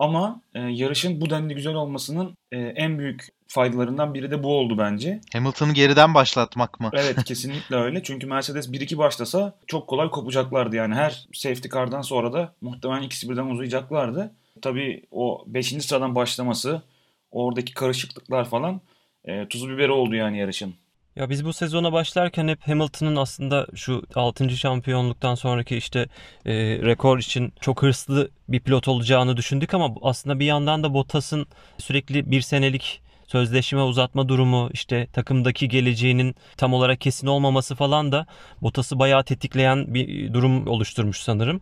Ama 0.00 0.40
e, 0.54 0.60
yarışın 0.60 1.20
bu 1.20 1.30
denli 1.30 1.54
güzel 1.54 1.74
olmasının 1.74 2.36
e, 2.52 2.58
en 2.58 2.98
büyük 2.98 3.28
faydalarından 3.48 4.14
biri 4.14 4.30
de 4.30 4.42
bu 4.42 4.58
oldu 4.58 4.78
bence. 4.78 5.20
Hamilton'ı 5.32 5.72
geriden 5.72 6.14
başlatmak 6.14 6.80
mı? 6.80 6.90
Evet 6.92 7.24
kesinlikle 7.24 7.76
öyle. 7.76 8.02
Çünkü 8.04 8.26
Mercedes 8.26 8.68
1-2 8.68 8.98
başlasa 8.98 9.58
çok 9.66 9.88
kolay 9.88 10.10
kopacaklardı. 10.10 10.76
Yani 10.76 10.94
her 10.94 11.26
safety 11.32 11.68
car'dan 11.68 12.02
sonra 12.02 12.32
da 12.32 12.54
muhtemelen 12.60 13.02
ikisi 13.02 13.30
birden 13.30 13.46
uzayacaklardı. 13.46 14.34
Tabii 14.62 15.02
o 15.10 15.44
5. 15.46 15.84
sıradan 15.84 16.14
başlaması, 16.14 16.82
oradaki 17.30 17.74
karışıklıklar 17.74 18.48
falan 18.48 18.80
e, 19.24 19.48
tuzu 19.48 19.68
biberi 19.68 19.92
oldu 19.92 20.14
yani 20.14 20.38
yarışın. 20.38 20.74
Ya 21.16 21.30
biz 21.30 21.44
bu 21.44 21.52
sezona 21.52 21.92
başlarken 21.92 22.48
hep 22.48 22.68
Hamilton'ın 22.68 23.16
aslında 23.16 23.66
şu 23.74 24.02
6. 24.14 24.50
şampiyonluktan 24.50 25.34
sonraki 25.34 25.76
işte 25.76 26.08
e, 26.46 26.54
rekor 26.82 27.18
için 27.18 27.52
çok 27.60 27.82
hırslı 27.82 28.30
bir 28.48 28.60
pilot 28.60 28.88
olacağını 28.88 29.36
düşündük 29.36 29.74
ama 29.74 29.94
aslında 30.02 30.38
bir 30.38 30.44
yandan 30.44 30.82
da 30.82 30.94
Bottas'ın 30.94 31.46
sürekli 31.78 32.30
bir 32.30 32.40
senelik 32.40 33.02
sözleşme 33.26 33.82
uzatma 33.82 34.28
durumu 34.28 34.70
işte 34.72 35.06
takımdaki 35.12 35.68
geleceğinin 35.68 36.34
tam 36.56 36.74
olarak 36.74 37.00
kesin 37.00 37.26
olmaması 37.26 37.74
falan 37.74 38.12
da 38.12 38.26
Bottas'ı 38.62 38.98
bayağı 38.98 39.24
tetikleyen 39.24 39.94
bir 39.94 40.32
durum 40.32 40.66
oluşturmuş 40.66 41.20
sanırım. 41.20 41.60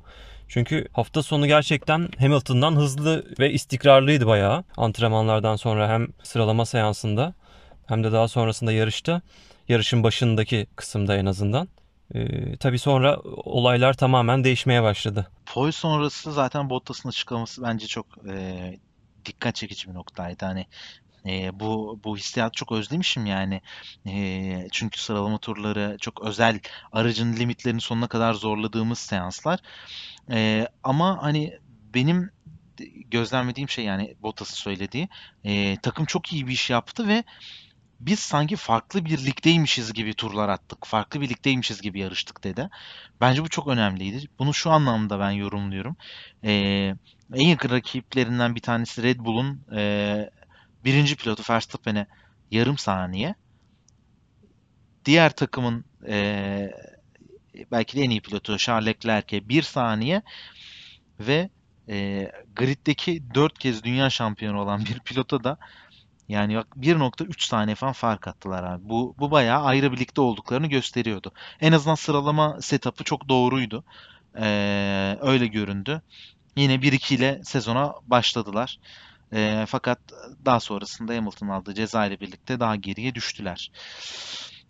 Çünkü 0.48 0.88
hafta 0.92 1.22
sonu 1.22 1.46
gerçekten 1.46 2.08
Hamilton'dan 2.18 2.76
hızlı 2.76 3.26
ve 3.38 3.52
istikrarlıydı 3.52 4.26
bayağı 4.26 4.64
antrenmanlardan 4.76 5.56
sonra 5.56 5.88
hem 5.88 6.08
sıralama 6.22 6.66
seansında 6.66 7.34
hem 7.88 8.04
de 8.04 8.12
daha 8.12 8.28
sonrasında 8.28 8.72
yarışta. 8.72 9.22
Yarışın 9.68 10.02
başındaki 10.02 10.66
kısımda 10.76 11.16
en 11.16 11.26
azından. 11.26 11.68
Ee, 12.14 12.56
tabii 12.56 12.78
sonra 12.78 13.18
olaylar 13.44 13.94
tamamen 13.94 14.44
değişmeye 14.44 14.82
başladı. 14.82 15.30
Foy 15.44 15.72
sonrası 15.72 16.32
zaten 16.32 16.70
Bottas'ın 16.70 17.08
açıklaması 17.08 17.62
bence 17.62 17.86
çok 17.86 18.06
e, 18.28 18.78
dikkat 19.24 19.54
çekici 19.54 19.88
bir 19.88 19.94
noktaydı. 19.94 20.44
Hani 20.44 20.66
e, 21.26 21.60
bu 21.60 22.00
bu 22.04 22.16
hissiyatı 22.16 22.52
çok 22.52 22.72
özlemişim 22.72 23.26
yani. 23.26 23.60
E, 24.06 24.68
çünkü 24.72 25.00
sıralama 25.00 25.38
turları 25.38 25.96
çok 26.00 26.22
özel 26.22 26.60
aracın 26.92 27.36
limitlerini 27.36 27.80
sonuna 27.80 28.06
kadar 28.06 28.34
zorladığımız 28.34 28.98
seanslar. 28.98 29.60
E, 30.30 30.68
ama 30.82 31.22
hani 31.22 31.58
benim 31.94 32.30
gözlemlediğim 33.10 33.68
şey 33.68 33.84
yani 33.84 34.14
Bottas'ın 34.22 34.54
söylediği 34.54 35.08
e, 35.44 35.76
takım 35.76 36.04
çok 36.04 36.32
iyi 36.32 36.46
bir 36.46 36.52
iş 36.52 36.70
yaptı 36.70 37.08
ve 37.08 37.24
biz 38.00 38.20
sanki 38.20 38.56
farklı 38.56 39.04
bir 39.04 39.26
ligdeymişiz 39.26 39.92
gibi 39.92 40.14
turlar 40.14 40.48
attık. 40.48 40.86
Farklı 40.86 41.20
bir 41.20 41.28
ligdeymişiz 41.28 41.80
gibi 41.80 42.00
yarıştık 42.00 42.44
dedi. 42.44 42.68
Bence 43.20 43.44
bu 43.44 43.48
çok 43.48 43.68
önemliydi. 43.68 44.28
Bunu 44.38 44.54
şu 44.54 44.70
anlamda 44.70 45.20
ben 45.20 45.30
yorumluyorum. 45.30 45.96
Ee, 46.44 46.94
en 47.34 47.48
yakın 47.48 47.70
rakiplerinden 47.70 48.54
bir 48.54 48.60
tanesi 48.60 49.02
Red 49.02 49.20
Bull'un 49.20 49.60
e, 49.76 50.30
birinci 50.84 51.16
pilotu 51.16 51.52
Verstappen'e 51.52 52.06
yarım 52.50 52.78
saniye. 52.78 53.34
Diğer 55.04 55.30
takımın 55.36 55.84
e, 56.08 56.70
belki 57.72 57.96
de 57.96 58.02
en 58.02 58.10
iyi 58.10 58.20
pilotu 58.20 58.58
Charles 58.58 58.86
Leclerc'e 58.86 59.48
bir 59.48 59.62
saniye 59.62 60.22
ve 61.20 61.50
e, 61.88 62.30
griddeki 62.56 63.34
dört 63.34 63.58
kez 63.58 63.84
dünya 63.84 64.10
şampiyonu 64.10 64.60
olan 64.60 64.84
bir 64.84 65.00
pilota 65.00 65.44
da 65.44 65.58
yani 66.28 66.56
bak 66.56 66.66
1.3 66.76 67.46
saniye 67.46 67.74
falan 67.74 67.92
fark 67.92 68.28
attılar 68.28 68.64
abi. 68.64 68.88
Bu, 68.88 69.14
bu 69.18 69.30
bayağı 69.30 69.62
ayrı 69.64 69.92
birlikte 69.92 70.20
olduklarını 70.20 70.66
gösteriyordu. 70.66 71.32
En 71.60 71.72
azından 71.72 71.94
sıralama 71.94 72.58
setup'ı 72.60 73.04
çok 73.04 73.28
doğruydu. 73.28 73.84
Ee, 74.40 75.18
öyle 75.20 75.46
göründü. 75.46 76.02
Yine 76.56 76.82
1-2 76.82 77.14
ile 77.14 77.40
sezona 77.44 77.94
başladılar. 78.06 78.78
Ee, 79.32 79.64
fakat 79.68 79.98
daha 80.44 80.60
sonrasında 80.60 81.14
Hamilton 81.14 81.48
aldığı 81.48 81.74
ceza 81.74 82.06
ile 82.06 82.20
birlikte 82.20 82.60
daha 82.60 82.76
geriye 82.76 83.14
düştüler. 83.14 83.70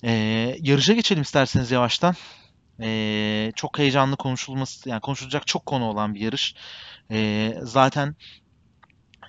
Ee, 0.04 0.56
yarışa 0.60 0.92
geçelim 0.92 1.22
isterseniz 1.22 1.70
yavaştan. 1.70 2.14
Ee, 2.80 3.52
çok 3.56 3.78
heyecanlı 3.78 4.16
konuşulması, 4.16 4.88
yani 4.88 5.00
konuşulacak 5.00 5.46
çok 5.46 5.66
konu 5.66 5.84
olan 5.84 6.14
bir 6.14 6.20
yarış. 6.20 6.54
Ee, 7.10 7.54
zaten 7.62 8.16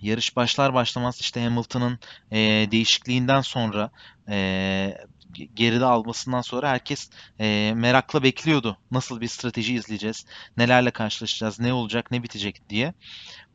yarış 0.02 0.36
başlar 0.36 0.74
başlamaz 0.74 1.18
işte 1.22 1.44
Hamilton'ın 1.44 2.00
e, 2.32 2.38
değişikliğinden 2.72 3.42
sonra 3.42 3.92
e, 4.30 4.98
geride 5.54 5.86
almasından 5.86 6.42
sonra 6.42 6.70
herkes 6.70 7.10
e, 7.40 7.74
merakla 7.76 8.24
bekliyordu. 8.24 8.78
Nasıl 8.92 9.22
bir 9.22 9.28
strateji 9.28 9.74
izleyeceğiz, 9.74 10.26
nelerle 10.58 10.92
karşılaşacağız, 10.92 11.60
ne 11.60 11.74
olacak, 11.74 12.12
ne 12.12 12.24
bitecek 12.24 12.70
diye. 12.70 12.94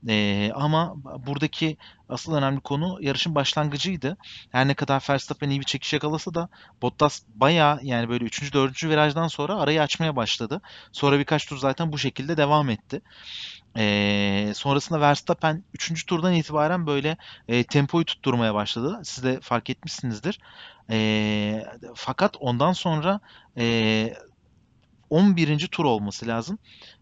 E, 0.08 0.50
ama 0.54 0.94
buradaki 1.26 1.76
asıl 2.08 2.34
önemli 2.34 2.60
konu 2.60 2.98
yarışın 3.00 3.34
başlangıcıydı. 3.34 4.16
Her 4.50 4.68
ne 4.68 4.74
kadar 4.74 5.04
Verstappen 5.10 5.50
iyi 5.50 5.60
bir 5.60 5.64
çekiş 5.64 5.92
yakalasa 5.92 6.34
da 6.34 6.48
Bottas 6.82 7.22
bayağı 7.34 7.78
yani 7.82 8.08
böyle 8.08 8.24
3. 8.24 8.54
4. 8.54 8.88
virajdan 8.88 9.28
sonra 9.28 9.56
arayı 9.56 9.82
açmaya 9.82 10.16
başladı. 10.16 10.60
Sonra 10.92 11.18
birkaç 11.18 11.46
tur 11.46 11.58
zaten 11.58 11.92
bu 11.92 11.98
şekilde 11.98 12.36
devam 12.36 12.70
etti. 12.70 13.02
E, 13.76 14.52
sonrasında 14.54 15.00
Verstappen 15.00 15.64
3. 15.74 16.06
turdan 16.06 16.34
itibaren 16.34 16.86
böyle 16.86 17.16
e, 17.48 17.64
tempoyu 17.64 18.04
tutturmaya 18.04 18.54
başladı. 18.54 19.00
Siz 19.04 19.24
de 19.24 19.40
fark 19.40 19.70
etmişsinizdir. 19.70 20.38
E, 20.90 21.66
fakat 21.94 22.36
ondan 22.40 22.72
sonra 22.72 23.20
e, 23.58 24.14
11. 25.10 25.66
tur 25.66 25.84
olması 25.84 26.26
lazım. 26.26 26.58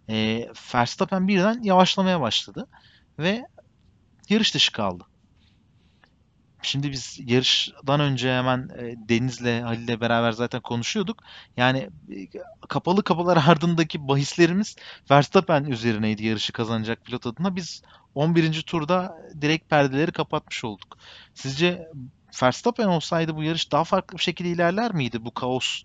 E, 0.09 0.49
Verstappen 0.75 1.29
birden 1.29 1.63
yavaşlamaya 1.63 2.21
başladı 2.21 2.67
ve 3.19 3.47
yarış 4.29 4.55
dışı 4.55 4.73
kaldı. 4.73 5.05
Şimdi 6.63 6.91
biz 6.91 7.19
yarışdan 7.27 8.01
önce 8.01 8.33
hemen 8.33 8.69
Deniz'le 9.09 9.63
Halil'le 9.63 10.01
beraber 10.01 10.33
zaten 10.33 10.61
konuşuyorduk. 10.61 11.23
Yani 11.57 11.91
kapalı 12.69 13.03
kapılar 13.05 13.37
ardındaki 13.49 14.09
bahislerimiz 14.09 14.77
Verstappen 15.11 15.65
üzerineydi 15.65 16.27
yarışı 16.27 16.53
kazanacak 16.53 17.05
pilot 17.05 17.27
adına. 17.27 17.57
Biz 17.57 17.83
11. 18.15 18.63
turda 18.63 19.19
direkt 19.41 19.71
perdeleri 19.71 20.13
kapatmış 20.13 20.65
olduk. 20.65 20.99
Sizce 21.35 21.89
Verstappen 22.43 22.87
olsaydı 22.87 23.37
bu 23.37 23.43
yarış 23.43 23.73
daha 23.73 23.85
farklı 23.85 24.19
bir 24.19 24.23
şekilde 24.23 24.49
ilerler 24.49 24.95
miydi? 24.95 25.25
Bu 25.25 25.35
kaos 25.35 25.83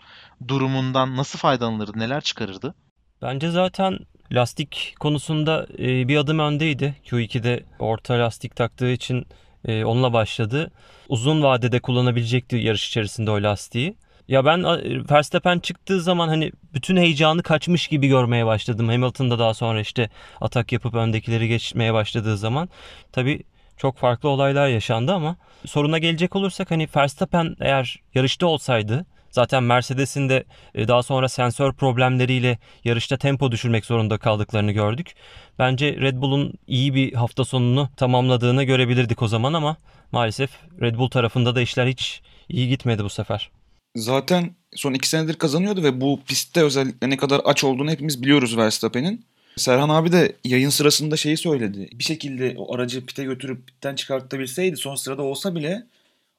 durumundan 0.48 1.18
nasıl 1.18 1.40
faydalanırdı? 1.40 2.00
Neler 2.00 2.22
çıkarırdı? 2.22 2.76
Bence 3.22 3.52
zaten 3.52 4.00
lastik 4.32 4.96
konusunda 5.00 5.68
e, 5.80 6.08
bir 6.08 6.18
adım 6.18 6.40
öndeydi. 6.40 6.96
Q2'de 7.06 7.66
orta 7.80 8.14
lastik 8.14 8.56
taktığı 8.56 8.92
için 8.92 9.26
e, 9.66 9.86
onunla 9.86 10.14
başladı. 10.14 10.72
Uzun 11.10 11.44
vadede 11.44 11.80
kullanabilecekti 11.80 12.56
yarış 12.56 12.88
içerisinde 12.88 13.32
o 13.32 13.44
lastiği. 13.44 13.98
Ya 14.28 14.46
ben 14.46 14.64
Verstappen 15.12 15.60
çıktığı 15.60 16.02
zaman 16.02 16.28
hani 16.28 16.52
bütün 16.74 16.98
heyecanı 16.98 17.44
kaçmış 17.44 17.88
gibi 17.88 18.08
görmeye 18.08 18.46
başladım. 18.46 18.88
Hamilton'da 18.88 19.40
daha 19.40 19.54
sonra 19.54 19.82
işte 19.82 20.10
atak 20.42 20.72
yapıp 20.72 20.94
öndekileri 20.94 21.48
geçmeye 21.48 21.94
başladığı 21.94 22.38
zaman. 22.38 22.70
Tabii 23.12 23.44
çok 23.78 23.98
farklı 23.98 24.30
olaylar 24.30 24.68
yaşandı 24.68 25.14
ama 25.14 25.36
soruna 25.66 25.98
gelecek 25.98 26.36
olursak 26.36 26.72
hani 26.72 26.88
Verstappen 26.96 27.56
eğer 27.60 28.00
yarışta 28.14 28.48
olsaydı 28.48 29.06
Zaten 29.38 29.64
Mercedes'in 29.64 30.30
de 30.30 30.44
e, 30.76 30.88
daha 30.88 31.04
sonra 31.04 31.30
sensör 31.30 31.74
problemleriyle 31.74 32.58
yarışta 32.84 33.18
tempo 33.18 33.52
düşürmek 33.52 33.86
zorunda 33.86 34.18
kaldıklarını 34.18 34.72
gördük. 34.72 35.14
Bence 35.60 35.96
Red 35.96 36.18
Bull'un 36.18 36.54
iyi 36.68 36.96
bir 36.96 37.14
hafta 37.14 37.46
sonunu 37.46 37.90
tamamladığını 37.98 38.64
görebilirdik 38.64 39.22
o 39.22 39.28
zaman 39.28 39.54
ama 39.54 39.78
maalesef 40.12 40.50
Red 40.82 40.96
Bull 40.96 41.10
tarafında 41.10 41.56
da 41.56 41.62
işler 41.62 41.88
hiç 41.88 42.22
iyi 42.50 42.70
gitmedi 42.70 43.04
bu 43.04 43.10
sefer. 43.10 43.52
Zaten 43.96 44.56
son 44.76 44.94
iki 44.94 45.10
senedir 45.10 45.34
kazanıyordu 45.34 45.84
ve 45.84 46.02
bu 46.02 46.20
pistte 46.28 46.64
özellikle 46.64 47.10
ne 47.10 47.18
kadar 47.18 47.42
aç 47.46 47.64
olduğunu 47.64 47.92
hepimiz 47.92 48.22
biliyoruz 48.22 48.58
Verstappen'in. 48.58 49.26
Serhan 49.58 49.90
abi 49.90 50.12
de 50.12 50.36
yayın 50.44 50.70
sırasında 50.70 51.18
şeyi 51.18 51.38
söyledi. 51.38 51.90
Bir 51.94 52.04
şekilde 52.04 52.56
o 52.58 52.76
aracı 52.76 53.06
pite 53.06 53.24
götürüp 53.24 53.68
pitten 53.68 53.96
çıkartabilseydi 53.96 54.78
son 54.78 54.96
sırada 54.96 55.22
olsa 55.22 55.56
bile 55.56 55.84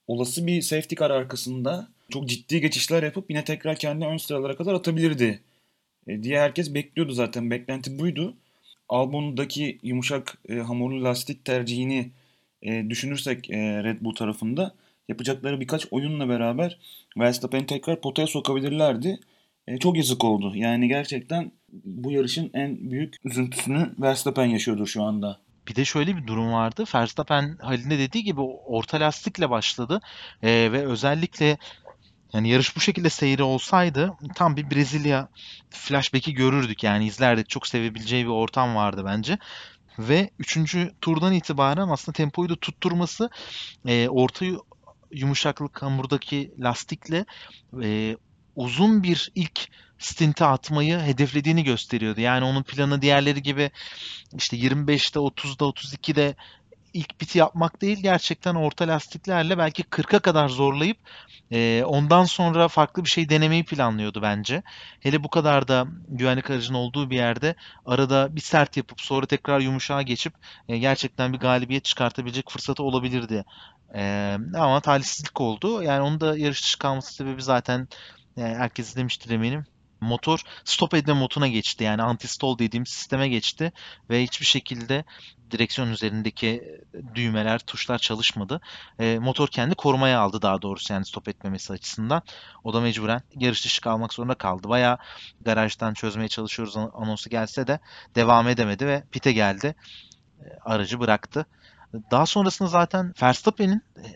olası 0.06 0.46
bir 0.46 0.62
safety 0.62 0.94
car 0.94 1.10
arkasında 1.10 1.88
çok 2.10 2.28
ciddi 2.28 2.60
geçişler 2.60 3.02
yapıp 3.02 3.30
yine 3.30 3.44
tekrar 3.44 3.76
kendi 3.76 4.04
ön 4.06 4.16
sıralara 4.16 4.56
kadar 4.56 4.74
atabilirdi 4.74 5.40
e, 6.06 6.22
diye 6.22 6.40
herkes 6.40 6.74
bekliyordu 6.74 7.12
zaten. 7.12 7.50
Beklenti 7.50 7.98
buydu. 7.98 8.34
Albon'daki 8.88 9.78
yumuşak 9.82 10.38
e, 10.48 10.54
hamurlu 10.54 11.04
lastik 11.04 11.44
tercihini 11.44 12.10
e, 12.62 12.90
düşünürsek 12.90 13.50
e, 13.50 13.84
Red 13.84 14.00
Bull 14.00 14.14
tarafında 14.14 14.74
yapacakları 15.08 15.60
birkaç 15.60 15.86
oyunla 15.90 16.28
beraber 16.28 16.78
Verstappen'i 17.18 17.66
tekrar 17.66 18.00
potaya 18.00 18.26
sokabilirlerdi. 18.26 19.20
E, 19.68 19.78
çok 19.78 19.96
yazık 19.96 20.24
oldu. 20.24 20.52
Yani 20.54 20.88
gerçekten 20.88 21.52
bu 21.84 22.12
yarışın 22.12 22.50
en 22.54 22.90
büyük 22.90 23.14
üzüntüsünü 23.24 23.90
Verstappen 23.98 24.46
yaşıyordur 24.46 24.86
şu 24.86 25.02
anda. 25.02 25.40
Bir 25.68 25.76
de 25.76 25.84
şöyle 25.84 26.16
bir 26.16 26.26
durum 26.26 26.52
vardı. 26.52 26.84
Verstappen 26.94 27.56
Halil'in 27.60 27.90
de 27.90 27.98
dediği 27.98 28.24
gibi 28.24 28.40
orta 28.66 29.00
lastikle 29.00 29.50
başladı 29.50 30.00
Ee, 30.42 30.48
ve 30.72 30.86
özellikle 30.86 31.58
yani 32.32 32.48
yarış 32.48 32.76
bu 32.76 32.80
şekilde 32.80 33.10
seyri 33.10 33.42
olsaydı 33.42 34.12
tam 34.34 34.56
bir 34.56 34.70
Brezilya 34.70 35.28
flashback'i 35.70 36.34
görürdük 36.34 36.84
yani 36.84 37.06
izlerdik. 37.06 37.48
Çok 37.48 37.66
sevebileceği 37.66 38.24
bir 38.24 38.30
ortam 38.30 38.74
vardı 38.74 39.02
bence. 39.06 39.38
Ve 39.98 40.30
3. 40.38 40.76
turdan 41.00 41.32
itibaren 41.32 41.88
aslında 41.88 42.16
tempoyu 42.16 42.48
da 42.48 42.56
tutturması 42.56 43.30
e, 43.86 44.08
orta 44.08 44.44
yu- 44.44 44.64
yumuşaklık 45.10 45.82
hamurdaki 45.82 46.52
lastikle 46.58 47.24
e, 47.82 48.16
uzun 48.58 49.02
bir 49.02 49.30
ilk 49.34 49.68
stinte 49.98 50.44
atmayı 50.44 50.98
hedeflediğini 50.98 51.64
gösteriyordu. 51.64 52.20
Yani 52.20 52.44
onun 52.44 52.62
planı 52.62 53.02
diğerleri 53.02 53.42
gibi 53.42 53.70
işte 54.36 54.56
25'te, 54.56 55.20
30'da, 55.20 55.64
32'de 55.64 56.34
ilk 56.94 57.20
biti 57.20 57.38
yapmak 57.38 57.80
değil 57.80 57.98
gerçekten 58.02 58.54
orta 58.54 58.88
lastiklerle 58.88 59.58
belki 59.58 59.82
40'a 59.82 60.18
kadar 60.18 60.48
zorlayıp 60.48 60.98
e, 61.52 61.82
ondan 61.86 62.24
sonra 62.24 62.68
farklı 62.68 63.04
bir 63.04 63.08
şey 63.08 63.28
denemeyi 63.28 63.64
planlıyordu 63.64 64.22
bence. 64.22 64.62
Hele 65.00 65.24
bu 65.24 65.30
kadar 65.30 65.68
da 65.68 65.86
güvenlik 66.08 66.50
aracının 66.50 66.78
olduğu 66.78 67.10
bir 67.10 67.16
yerde 67.16 67.54
arada 67.86 68.36
bir 68.36 68.40
sert 68.40 68.76
yapıp 68.76 69.00
sonra 69.00 69.26
tekrar 69.26 69.60
yumuşağa 69.60 70.02
geçip 70.02 70.34
e, 70.68 70.78
gerçekten 70.78 71.32
bir 71.32 71.38
galibiyet 71.38 71.84
çıkartabilecek 71.84 72.50
fırsatı 72.50 72.82
olabilirdi. 72.82 73.44
E, 73.94 74.36
ama 74.54 74.80
talihsizlik 74.80 75.40
oldu. 75.40 75.82
Yani 75.82 76.00
onun 76.00 76.20
da 76.20 76.38
yarış 76.38 76.64
dışı 76.64 76.78
kalması 76.78 77.14
sebebi 77.14 77.42
zaten 77.42 77.88
e, 78.36 78.40
herkes 78.40 78.88
izlemiştir 78.88 79.30
eminim. 79.30 79.64
Motor 80.00 80.40
stop 80.64 80.94
etme 80.94 81.12
moduna 81.12 81.48
geçti. 81.48 81.84
Yani 81.84 82.02
anti-stall 82.02 82.58
dediğimiz 82.58 82.88
sisteme 82.88 83.28
geçti 83.28 83.72
ve 84.10 84.22
hiçbir 84.22 84.46
şekilde 84.46 85.04
direksiyon 85.50 85.88
üzerindeki 85.88 86.78
düğmeler, 87.14 87.58
tuşlar 87.58 87.98
çalışmadı. 87.98 88.60
E, 88.98 89.18
motor 89.18 89.48
kendi 89.48 89.74
korumaya 89.74 90.20
aldı 90.20 90.42
daha 90.42 90.62
doğrusu 90.62 90.92
yani 90.92 91.04
stop 91.06 91.28
etmemesi 91.28 91.72
açısından. 91.72 92.22
O 92.64 92.74
da 92.74 92.80
mecburen 92.80 93.22
yarış 93.34 93.64
dışı 93.64 93.80
kalmak 93.80 94.14
zorunda 94.14 94.34
kaldı. 94.34 94.68
Bayağı 94.68 94.98
garajdan 95.40 95.94
çözmeye 95.94 96.28
çalışıyoruz 96.28 96.76
an- 96.76 96.90
anonsu 96.94 97.30
gelse 97.30 97.66
de 97.66 97.80
devam 98.14 98.48
edemedi 98.48 98.86
ve 98.86 99.04
pite 99.12 99.32
geldi. 99.32 99.74
E, 100.40 100.44
aracı 100.64 101.00
bıraktı. 101.00 101.46
Daha 102.10 102.26
sonrasında 102.26 102.68
zaten 102.68 103.14
Verstappen'in 103.22 103.82
e, 103.96 104.06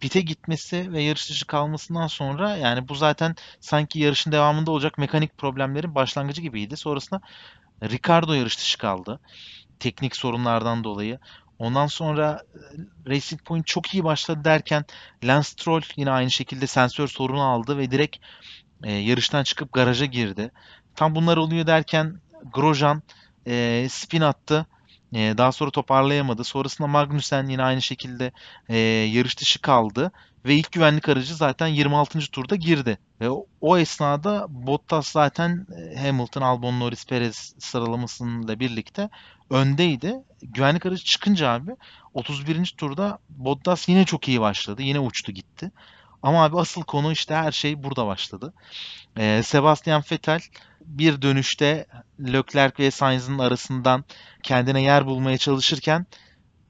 pite 0.00 0.20
gitmesi 0.20 0.92
ve 0.92 1.02
yarış 1.02 1.30
dışı 1.30 1.46
kalmasından 1.46 2.06
sonra 2.06 2.56
yani 2.56 2.88
bu 2.88 2.94
zaten 2.94 3.34
sanki 3.60 3.98
yarışın 4.00 4.32
devamında 4.32 4.70
olacak 4.70 4.98
mekanik 4.98 5.38
problemlerin 5.38 5.94
başlangıcı 5.94 6.42
gibiydi. 6.42 6.76
Sonrasında 6.76 7.20
Ricardo 7.82 8.32
yarış 8.32 8.58
dışı 8.58 8.78
kaldı. 8.78 9.20
Teknik 9.80 10.16
sorunlardan 10.16 10.84
dolayı. 10.84 11.18
Ondan 11.58 11.86
sonra 11.86 12.42
e, 12.54 13.10
Racing 13.10 13.42
Point 13.42 13.66
çok 13.66 13.94
iyi 13.94 14.04
başladı 14.04 14.44
derken 14.44 14.84
Lance 15.24 15.48
Stroll 15.48 15.82
yine 15.96 16.10
aynı 16.10 16.30
şekilde 16.30 16.66
sensör 16.66 17.08
sorunu 17.08 17.42
aldı 17.42 17.78
ve 17.78 17.90
direkt 17.90 18.16
e, 18.82 18.92
yarıştan 18.92 19.44
çıkıp 19.44 19.72
garaja 19.72 20.04
girdi. 20.04 20.50
Tam 20.94 21.14
bunlar 21.14 21.36
oluyor 21.36 21.66
derken 21.66 22.20
Grosjean 22.54 23.02
e, 23.46 23.86
spin 23.90 24.20
attı. 24.20 24.66
E, 25.14 25.38
daha 25.38 25.52
sonra 25.52 25.70
toparlayamadı. 25.70 26.44
Sonrasında 26.44 26.88
Magnussen 26.88 27.46
yine 27.48 27.62
aynı 27.62 27.82
şekilde 27.82 28.32
e, 28.68 28.76
yarış 28.78 29.38
dışı 29.40 29.60
kaldı. 29.60 30.12
Ve 30.44 30.54
ilk 30.54 30.72
güvenlik 30.72 31.08
aracı 31.08 31.34
zaten 31.34 31.66
26. 31.66 32.18
turda 32.30 32.56
girdi. 32.56 32.98
Ve 33.20 33.30
o, 33.30 33.46
o 33.60 33.78
esnada 33.78 34.46
Bottas 34.48 35.08
zaten 35.08 35.66
e, 35.94 35.96
Hamilton, 35.96 36.42
Albon, 36.42 36.80
Norris, 36.80 37.06
Perez 37.06 37.54
sıralamasıyla 37.58 38.60
birlikte 38.60 39.08
öndeydi. 39.50 40.14
Güvenlik 40.42 40.86
aracı 40.86 41.04
çıkınca 41.04 41.48
abi 41.50 41.70
31. 42.14 42.74
turda 42.78 43.18
Bottas 43.28 43.88
yine 43.88 44.04
çok 44.04 44.28
iyi 44.28 44.40
başladı. 44.40 44.82
Yine 44.82 45.00
uçtu 45.00 45.32
gitti. 45.32 45.70
Ama 46.26 46.44
abi 46.44 46.58
asıl 46.58 46.82
konu 46.82 47.12
işte 47.12 47.34
her 47.34 47.52
şey 47.52 47.82
burada 47.82 48.06
başladı. 48.06 48.52
Ee, 49.18 49.42
Sebastian 49.44 50.02
Vettel 50.12 50.40
bir 50.80 51.22
dönüşte 51.22 51.86
Leclerc 52.20 52.74
ve 52.78 52.90
Sainz'ın 52.90 53.38
arasından 53.38 54.04
kendine 54.42 54.82
yer 54.82 55.06
bulmaya 55.06 55.38
çalışırken 55.38 56.06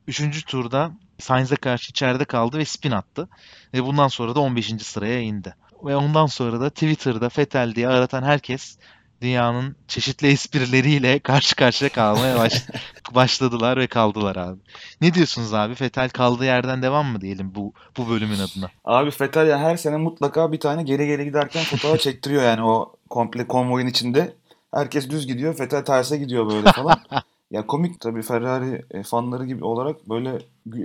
3. 0.06 0.44
turda 0.44 0.90
Sainz'e 1.18 1.56
karşı 1.56 1.90
içeride 1.90 2.24
kaldı 2.24 2.58
ve 2.58 2.64
spin 2.64 2.90
attı. 2.90 3.28
Ve 3.74 3.84
bundan 3.84 4.08
sonra 4.08 4.34
da 4.34 4.40
15. 4.40 4.82
sıraya 4.82 5.20
indi. 5.20 5.54
Ve 5.84 5.96
ondan 5.96 6.26
sonra 6.26 6.60
da 6.60 6.70
Twitter'da 6.70 7.30
Vettel 7.38 7.74
diye 7.74 7.88
aratan 7.88 8.22
herkes 8.22 8.78
dünyanın 9.22 9.76
çeşitli 9.88 10.28
esprileriyle 10.28 11.18
karşı 11.18 11.56
karşıya 11.56 11.90
kalmaya 11.92 12.38
baş- 12.38 12.66
başladılar 13.14 13.76
ve 13.76 13.86
kaldılar 13.86 14.36
abi. 14.36 14.58
Ne 15.00 15.14
diyorsunuz 15.14 15.54
abi? 15.54 15.74
Vettel 15.80 16.08
kaldığı 16.10 16.44
yerden 16.44 16.82
devam 16.82 17.06
mı 17.06 17.20
diyelim 17.20 17.52
bu 17.54 17.72
bu 17.98 18.08
bölümün 18.08 18.38
adına? 18.38 18.70
Abi 18.84 19.10
Vettel 19.20 19.46
ya 19.48 19.58
her 19.58 19.76
sene 19.76 19.96
mutlaka 19.96 20.52
bir 20.52 20.60
tane 20.60 20.82
geri 20.82 21.06
geri 21.06 21.24
giderken 21.24 21.64
fotoğraf 21.70 22.00
çektiriyor 22.00 22.42
yani 22.42 22.62
o 22.62 22.94
komple 23.10 23.46
konvoyun 23.46 23.86
içinde. 23.86 24.34
Herkes 24.74 25.10
düz 25.10 25.26
gidiyor, 25.26 25.60
Vettel 25.60 25.84
terse 25.84 26.16
gidiyor 26.16 26.46
böyle 26.50 26.72
falan. 26.72 26.98
Ya 27.50 27.66
komik 27.66 28.00
tabii 28.00 28.22
Ferrari 28.22 28.84
e, 28.90 29.02
fanları 29.02 29.46
gibi 29.46 29.64
olarak 29.64 30.08
böyle 30.08 30.38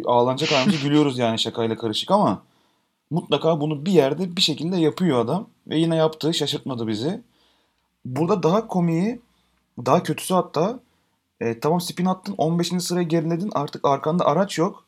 ağlanacak 0.05 0.51
halimize 0.51 0.87
gülüyoruz 0.87 1.17
yani 1.17 1.39
şakayla 1.39 1.77
karışık 1.77 2.11
ama 2.11 2.41
mutlaka 3.11 3.61
bunu 3.61 3.85
bir 3.85 3.91
yerde 3.91 4.35
bir 4.35 4.41
şekilde 4.41 4.77
yapıyor 4.77 5.25
adam 5.25 5.47
ve 5.67 5.77
yine 5.77 5.95
yaptığı 5.95 6.33
şaşırtmadı 6.33 6.87
bizi. 6.87 7.21
Burada 8.05 8.43
daha 8.43 8.67
komiği, 8.67 9.21
daha 9.85 10.03
kötüsü 10.03 10.33
hatta 10.33 10.79
e, 11.39 11.59
tamam 11.59 11.81
spin 11.81 12.05
attın 12.05 12.35
15. 12.37 12.67
sıraya 12.67 13.03
geriledin 13.03 13.51
artık 13.53 13.85
arkanda 13.85 14.25
araç 14.25 14.57
yok 14.57 14.85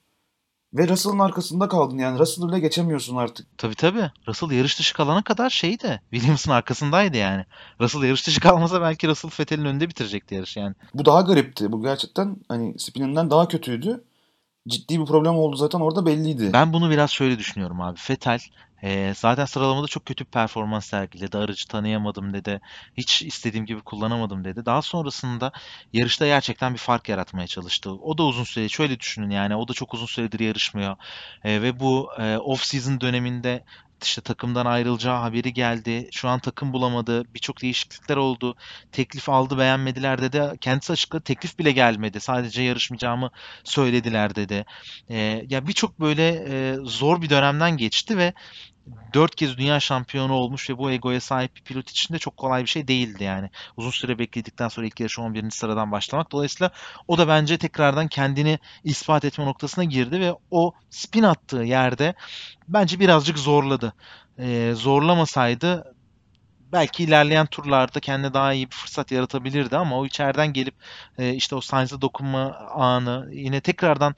ve 0.74 0.88
Russell'ın 0.88 1.20
arkasında 1.20 1.68
kaldın 1.68 1.98
yani 1.98 2.20
Russell'ı 2.20 2.48
bile 2.48 2.60
geçemiyorsun 2.60 3.16
artık. 3.16 3.58
Tabii 3.58 3.76
tabii. 3.76 4.12
Russell 4.28 4.52
yarış 4.52 4.80
dışı 4.80 4.94
kalana 4.94 5.24
kadar 5.24 5.50
şeydi. 5.50 6.02
Williams'ın 6.12 6.52
arkasındaydı 6.52 7.18
yani. 7.18 7.46
Russell 7.82 8.04
yarış 8.04 8.28
dışı 8.28 8.42
kalmasa 8.42 8.82
belki 8.82 9.08
Russell 9.08 9.32
Vettel'in 9.40 9.66
önünde 9.66 9.90
bitirecekti 9.90 10.36
yarış 10.36 10.58
yani. 10.58 10.76
Bu 10.94 11.06
daha 11.06 11.22
garipti. 11.22 11.72
Bu 11.72 11.84
gerçekten 11.84 12.38
hani 12.48 12.80
spininden 12.80 13.30
daha 13.30 13.48
kötüydü. 13.48 14.04
Ciddi 14.68 15.00
bir 15.00 15.06
problem 15.06 15.36
oldu 15.36 15.56
zaten 15.56 15.80
orada 15.80 16.06
belliydi. 16.06 16.50
Ben 16.54 16.74
bunu 16.74 16.90
biraz 16.90 17.12
şöyle 17.12 17.40
düşünüyorum 17.40 17.82
abi. 17.82 18.00
Vettel 18.10 18.40
eee, 18.84 19.14
zaten 19.16 19.46
sıralamada 19.46 19.88
çok 19.88 20.06
kötü 20.06 20.26
bir 20.26 20.30
performans 20.30 20.86
sergiledi. 20.86 21.38
Aracı 21.38 21.68
tanıyamadım 21.68 22.34
dedi. 22.34 22.62
Hiç 22.98 23.22
istediğim 23.22 23.66
gibi 23.66 23.82
kullanamadım 23.82 24.44
dedi. 24.46 24.66
Daha 24.66 24.82
sonrasında 24.82 25.52
yarışta 25.94 26.26
gerçekten 26.28 26.74
bir 26.74 26.80
fark 26.80 27.10
yaratmaya 27.10 27.48
çalıştı. 27.48 27.92
O 27.92 28.18
da 28.18 28.24
uzun 28.24 28.44
süre 28.44 28.70
şöyle 28.70 29.00
düşünün 29.00 29.30
yani 29.30 29.56
o 29.56 29.68
da 29.68 29.74
çok 29.74 29.94
uzun 29.94 30.06
süredir 30.06 30.40
yarışmıyor. 30.40 30.96
Eee, 31.46 31.62
ve 31.62 31.80
bu 31.80 32.10
eee, 32.20 32.36
off-season 32.38 33.02
döneminde 33.02 33.64
işte 34.04 34.22
takımdan 34.22 34.66
ayrılacağı 34.66 35.20
haberi 35.20 35.54
geldi. 35.54 36.10
Şu 36.14 36.30
an 36.30 36.40
takım 36.40 36.74
bulamadı. 36.74 37.24
Birçok 37.34 37.62
değişiklikler 37.62 38.18
oldu. 38.18 38.56
Teklif 38.92 39.30
aldı 39.30 39.58
beğenmediler 39.58 40.22
dedi. 40.22 40.44
Kendisi 40.62 40.94
açıkladı. 40.94 41.24
Teklif 41.24 41.60
bile 41.60 41.72
gelmedi. 41.72 42.20
Sadece 42.22 42.62
yarışmayacağımı 42.64 43.30
söylediler 43.64 44.36
dedi. 44.36 44.66
Eee, 45.10 45.46
ya 45.50 45.68
birçok 45.68 46.00
böyle 46.00 46.30
eee, 46.34 46.76
zor 46.84 47.22
bir 47.22 47.30
dönemden 47.30 47.78
geçti 47.78 48.18
ve 48.18 48.34
dört 49.14 49.36
kez 49.36 49.58
dünya 49.58 49.80
şampiyonu 49.80 50.34
olmuş 50.34 50.70
ve 50.70 50.78
bu 50.78 50.92
egoya 50.92 51.22
sahip 51.22 51.56
bir 51.56 51.62
pilot 51.62 51.90
için 51.90 52.14
de 52.14 52.20
çok 52.20 52.38
kolay 52.38 52.62
bir 52.64 52.68
şey 52.70 52.88
değildi 52.88 53.24
yani. 53.24 53.50
Uzun 53.78 53.90
süre 53.92 54.20
bekledikten 54.20 54.68
sonra 54.68 54.88
ilk 54.88 55.00
yarışı 55.00 55.22
11. 55.22 55.56
sıradan 55.56 55.92
başlamak. 55.92 56.32
Dolayısıyla 56.32 56.72
o 57.08 57.18
da 57.18 57.28
bence 57.28 57.58
tekrardan 57.58 58.08
kendini 58.08 58.60
ispat 58.84 59.26
etme 59.26 59.46
noktasına 59.46 59.84
girdi 59.84 60.20
ve 60.20 60.34
o 60.50 60.72
spin 60.90 61.24
attığı 61.24 61.64
yerde 61.64 62.14
bence 62.68 63.00
birazcık 63.00 63.38
zorladı. 63.40 63.94
Eee, 64.40 64.74
zorlamasaydı 64.74 65.84
belki 66.60 67.04
ilerleyen 67.04 67.46
turlarda 67.46 68.00
kendine 68.00 68.34
daha 68.34 68.54
iyi 68.54 68.68
bir 68.72 68.76
fırsat 68.76 69.12
yaratabilirdi 69.12 69.78
ama 69.78 70.00
o 70.00 70.06
içeriden 70.06 70.54
gelip 70.54 70.76
e, 71.18 71.34
işte 71.34 71.56
o 71.56 71.62
Sainz'e 71.62 72.02
dokunma 72.02 72.56
anı 72.76 73.30
yine 73.34 73.62
tekrardan 73.62 74.16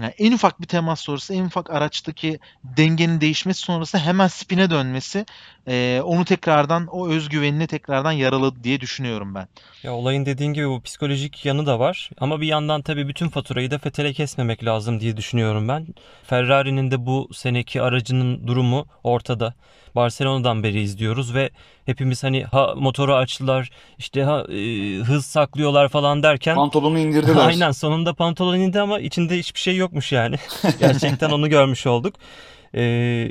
yani 0.00 0.14
en 0.18 0.32
ufak 0.32 0.60
bir 0.60 0.66
temas 0.66 1.00
sonrası, 1.00 1.34
en 1.34 1.44
ufak 1.44 1.70
araçtaki 1.70 2.40
dengenin 2.64 3.20
değişmesi 3.20 3.60
sonrası 3.60 3.98
hemen 3.98 4.28
spine 4.28 4.70
dönmesi 4.70 5.26
e, 5.68 6.00
onu 6.04 6.24
tekrardan 6.24 6.86
o 6.86 7.08
özgüvenini 7.08 7.66
tekrardan 7.66 8.12
yaraladı 8.12 8.64
diye 8.64 8.80
düşünüyorum 8.80 9.34
ben. 9.34 9.48
Ya 9.82 9.94
olayın 9.94 10.26
dediğin 10.26 10.52
gibi 10.52 10.68
bu 10.68 10.80
psikolojik 10.82 11.44
yanı 11.44 11.66
da 11.66 11.78
var. 11.78 12.10
Ama 12.18 12.40
bir 12.40 12.46
yandan 12.46 12.82
tabii 12.82 13.08
bütün 13.08 13.28
faturayı 13.28 13.70
da 13.70 13.78
Vettel'e 13.86 14.12
kesmemek 14.12 14.64
lazım 14.64 15.00
diye 15.00 15.16
düşünüyorum 15.16 15.68
ben. 15.68 15.86
Ferrari'nin 16.24 16.90
de 16.90 17.06
bu 17.06 17.28
seneki 17.32 17.82
aracının 17.82 18.46
durumu 18.46 18.86
ortada. 19.04 19.54
Barcelona'dan 19.94 20.62
beri 20.62 20.80
izliyoruz 20.80 21.34
ve 21.34 21.50
hepimiz 21.86 22.24
hani 22.24 22.44
ha 22.44 22.74
motoru 22.76 23.14
açtılar, 23.14 23.70
işte 23.98 24.22
ha 24.22 24.44
e, 24.48 24.96
hız 24.96 25.26
saklıyorlar 25.26 25.88
falan 25.88 26.22
derken 26.22 26.54
Pantolonu 26.54 26.98
indirdiler. 26.98 27.36
Aynen 27.46 27.70
sonunda 27.70 28.14
pantolon 28.14 28.56
indi 28.56 28.80
ama 28.80 29.00
içinde 29.00 29.38
hiçbir 29.38 29.60
şey 29.60 29.76
yokmuş 29.76 30.12
yani. 30.12 30.36
Gerçekten 30.80 31.30
onu 31.30 31.48
görmüş 31.48 31.86
olduk. 31.86 32.14
Ee, 32.74 33.28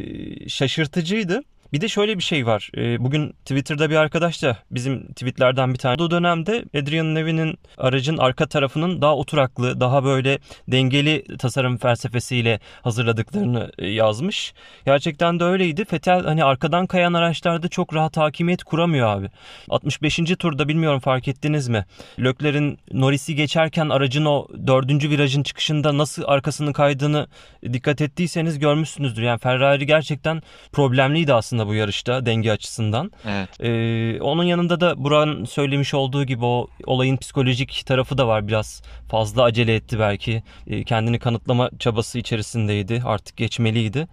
şaşırtıcıydı. 0.47 1.43
Bir 1.73 1.81
de 1.81 1.87
şöyle 1.87 2.17
bir 2.17 2.23
şey 2.23 2.45
var. 2.45 2.69
Ee, 2.77 3.03
Bugün 3.03 3.29
Twitter'da 3.29 3.89
bir 3.89 3.95
arkadaş 3.95 4.43
da 4.43 4.57
bizim 4.71 5.07
tweetlerden 5.07 5.73
bir 5.73 5.77
tane. 5.77 6.03
O 6.03 6.11
dönemde 6.11 6.65
Adrian 6.75 7.15
Nevi'nin 7.15 7.57
aracın 7.77 8.17
arka 8.17 8.45
tarafının 8.47 9.01
daha 9.01 9.15
oturaklı, 9.15 9.79
daha 9.79 10.03
böyle 10.03 10.39
dengeli 10.67 11.37
tasarım 11.37 11.77
felsefesiyle 11.77 12.59
hazırladıklarını 12.81 13.71
e, 13.77 13.87
yazmış. 13.87 14.53
Gerçekten 14.85 15.39
de 15.39 15.43
öyleydi. 15.43 15.85
Fetel 15.85 16.23
hani 16.23 16.43
arkadan 16.43 16.87
kayan 16.87 17.13
araçlarda 17.13 17.67
çok 17.67 17.95
rahat 17.95 18.17
hakimiyet 18.17 18.63
kuramıyor 18.63 19.07
abi. 19.07 19.29
65. 19.69 20.19
turda 20.39 20.67
bilmiyorum 20.67 20.99
fark 20.99 21.27
ettiniz 21.27 21.67
mi? 21.67 21.85
Lökler'in 22.19 22.79
Norris'i 22.91 23.35
geçerken 23.35 23.89
aracın 23.89 24.25
o 24.25 24.47
dördüncü 24.67 25.09
virajın 25.09 25.43
çıkışında 25.43 25.97
nasıl 25.97 26.23
arkasının 26.25 26.73
kaydığını 26.73 27.27
dikkat 27.73 28.01
ettiyseniz 28.01 28.59
görmüşsünüzdür. 28.59 29.21
Yani 29.21 29.39
Ferrari 29.39 29.85
gerçekten 29.85 30.41
problemliydi 30.71 31.33
aslında 31.33 31.60
bu 31.67 31.73
yarışta 31.73 32.25
denge 32.25 32.51
açısından. 32.51 33.11
Evet. 33.25 33.49
Ee, 33.59 34.21
onun 34.21 34.43
yanında 34.43 34.79
da 34.79 35.03
Burak'ın 35.03 35.45
söylemiş 35.45 35.93
olduğu 35.93 36.23
gibi 36.23 36.45
o 36.45 36.67
olayın 36.85 37.17
psikolojik 37.17 37.83
tarafı 37.85 38.17
da 38.17 38.27
var 38.27 38.47
biraz. 38.47 38.81
Fazla 39.09 39.43
acele 39.43 39.75
etti 39.75 39.99
belki. 39.99 40.43
Ee, 40.67 40.83
kendini 40.83 41.19
kanıtlama 41.19 41.69
çabası 41.79 42.19
içerisindeydi. 42.19 43.01
Artık 43.05 43.37
geçmeliydi. 43.37 44.07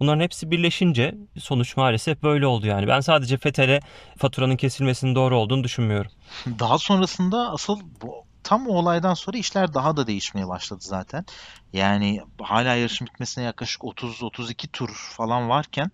Bunların 0.00 0.20
hepsi 0.20 0.50
birleşince 0.50 1.14
sonuç 1.38 1.76
maalesef 1.76 2.22
böyle 2.22 2.46
oldu 2.46 2.66
yani. 2.66 2.88
Ben 2.88 3.00
sadece 3.00 3.38
Fethel'e 3.38 3.80
faturanın 4.18 4.56
kesilmesinin 4.56 5.14
doğru 5.14 5.38
olduğunu 5.38 5.64
düşünmüyorum. 5.64 6.10
Daha 6.58 6.78
sonrasında 6.78 7.50
asıl 7.50 7.80
bu 8.02 8.24
tam 8.44 8.68
o 8.68 8.72
olaydan 8.72 9.14
sonra 9.14 9.38
işler 9.38 9.74
daha 9.74 9.96
da 9.96 10.06
değişmeye 10.06 10.48
başladı 10.48 10.80
zaten. 10.82 11.24
Yani 11.72 12.20
hala 12.42 12.74
yarışın 12.74 13.06
bitmesine 13.06 13.44
yaklaşık 13.44 13.82
30-32 13.82 14.68
tur 14.68 14.90
falan 15.16 15.48
varken 15.48 15.90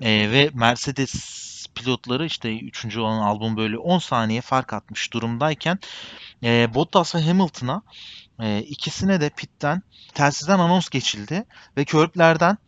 e, 0.00 0.30
ve 0.30 0.50
Mercedes 0.54 1.66
pilotları 1.74 2.26
işte 2.26 2.58
3. 2.58 2.96
olan 2.96 3.20
Albon 3.20 3.56
böyle 3.56 3.78
10 3.78 3.98
saniye 3.98 4.40
fark 4.40 4.72
atmış 4.72 5.12
durumdayken 5.12 5.78
e, 6.42 6.74
Bottas 6.74 7.14
ve 7.14 7.22
Hamilton'a 7.22 7.82
e, 8.40 8.58
ikisine 8.58 9.20
de 9.20 9.30
pitten 9.30 9.82
telsizden 10.14 10.58
anons 10.58 10.88
geçildi 10.88 11.44
ve 11.76 11.84
körplerden 11.84 12.58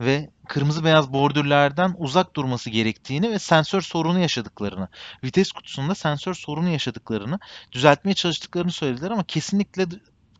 ve 0.00 0.30
kırmızı 0.48 0.84
beyaz 0.84 1.12
bordürlerden 1.12 1.94
uzak 1.98 2.36
durması 2.36 2.70
gerektiğini 2.70 3.30
ve 3.30 3.38
sensör 3.38 3.80
sorunu 3.80 4.18
yaşadıklarını, 4.18 4.88
vites 5.24 5.52
kutusunda 5.52 5.94
sensör 5.94 6.34
sorunu 6.34 6.68
yaşadıklarını, 6.68 7.38
düzeltmeye 7.72 8.14
çalıştıklarını 8.14 8.72
söylediler 8.72 9.10
ama 9.10 9.24
kesinlikle 9.24 9.86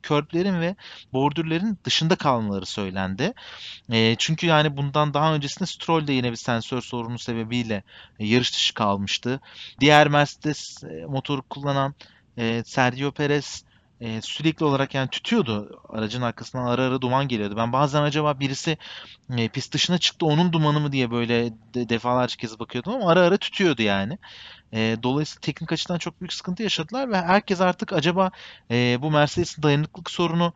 körplerin 0.04 0.60
ve 0.60 0.76
bordürlerin 1.12 1.78
dışında 1.84 2.16
kalmaları 2.16 2.66
söylendi. 2.66 3.32
E, 3.92 4.16
çünkü 4.18 4.46
yani 4.46 4.76
bundan 4.76 5.14
daha 5.14 5.34
öncesinde 5.34 5.66
Stroll 5.66 6.06
de 6.06 6.12
yine 6.12 6.30
bir 6.30 6.36
sensör 6.36 6.80
sorunu 6.80 7.18
sebebiyle 7.18 7.82
e, 8.18 8.26
yarış 8.26 8.54
dışı 8.54 8.74
kalmıştı. 8.74 9.40
Diğer 9.80 10.08
Mercedes 10.08 10.84
e, 10.84 11.06
motoru 11.06 11.42
kullanan 11.42 11.94
e, 12.38 12.62
Sergio 12.66 13.12
Perez 13.12 13.64
e, 14.00 14.20
sürekli 14.22 14.64
olarak 14.64 14.94
yani 14.94 15.08
tütüyordu. 15.10 15.82
Aracın 15.88 16.22
arkasından 16.22 16.66
ara 16.66 16.82
ara 16.82 17.00
duman 17.00 17.28
geliyordu. 17.28 17.56
Ben 17.56 17.72
bazen 17.72 18.02
acaba 18.02 18.40
birisi 18.40 18.78
e, 19.38 19.48
pist 19.48 19.74
dışına 19.74 19.98
çıktı 19.98 20.26
onun 20.26 20.52
dumanı 20.52 20.80
mı 20.80 20.92
diye 20.92 21.10
böyle 21.10 21.52
de, 21.74 21.88
defalarca 21.88 22.36
kez 22.36 22.58
bakıyordum 22.58 22.92
ama 22.94 23.10
ara 23.10 23.20
ara 23.20 23.36
tütüyordu 23.36 23.82
yani. 23.82 24.18
E, 24.72 24.96
dolayısıyla 25.02 25.40
teknik 25.40 25.72
açıdan 25.72 25.98
çok 25.98 26.20
büyük 26.20 26.32
sıkıntı 26.32 26.62
yaşadılar 26.62 27.10
ve 27.10 27.16
herkes 27.16 27.60
artık 27.60 27.92
acaba 27.92 28.30
e, 28.70 28.98
bu 29.02 29.10
Mercedes'in 29.10 29.62
dayanıklık 29.62 30.10
sorunu 30.10 30.52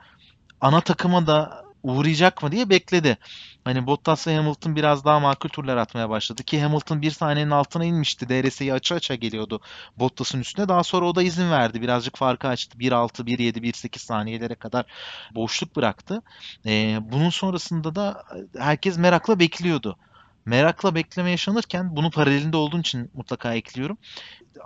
ana 0.60 0.80
takıma 0.80 1.26
da 1.26 1.67
uğrayacak 1.82 2.42
mı 2.42 2.52
diye 2.52 2.70
bekledi. 2.70 3.18
Hani 3.64 3.86
Bottas 3.86 4.26
ve 4.26 4.36
Hamilton 4.36 4.76
biraz 4.76 5.04
daha 5.04 5.20
makul 5.20 5.48
turlar 5.48 5.76
atmaya 5.76 6.10
başladı 6.10 6.42
ki 6.42 6.62
Hamilton 6.62 7.02
bir 7.02 7.10
saniyenin 7.10 7.50
altına 7.50 7.84
inmişti. 7.84 8.28
DRS'yi 8.28 8.72
açı 8.72 8.94
açı 8.94 9.14
geliyordu 9.14 9.60
Bottas'ın 9.96 10.40
üstüne. 10.40 10.68
Daha 10.68 10.84
sonra 10.84 11.06
o 11.06 11.14
da 11.14 11.22
izin 11.22 11.50
verdi. 11.50 11.82
Birazcık 11.82 12.16
farkı 12.16 12.48
açtı. 12.48 12.78
1.6, 12.78 13.24
1.7, 13.24 13.62
1.8 13.62 13.98
saniyelere 13.98 14.54
kadar 14.54 14.86
boşluk 15.34 15.76
bıraktı. 15.76 16.22
Ee, 16.66 16.98
bunun 17.02 17.30
sonrasında 17.30 17.94
da 17.94 18.24
herkes 18.58 18.98
merakla 18.98 19.38
bekliyordu. 19.38 19.96
Merakla 20.44 20.94
bekleme 20.94 21.30
yaşanırken 21.30 21.96
bunu 21.96 22.10
paralelinde 22.10 22.56
olduğum 22.56 22.80
için 22.80 23.10
mutlaka 23.14 23.54
ekliyorum. 23.54 23.98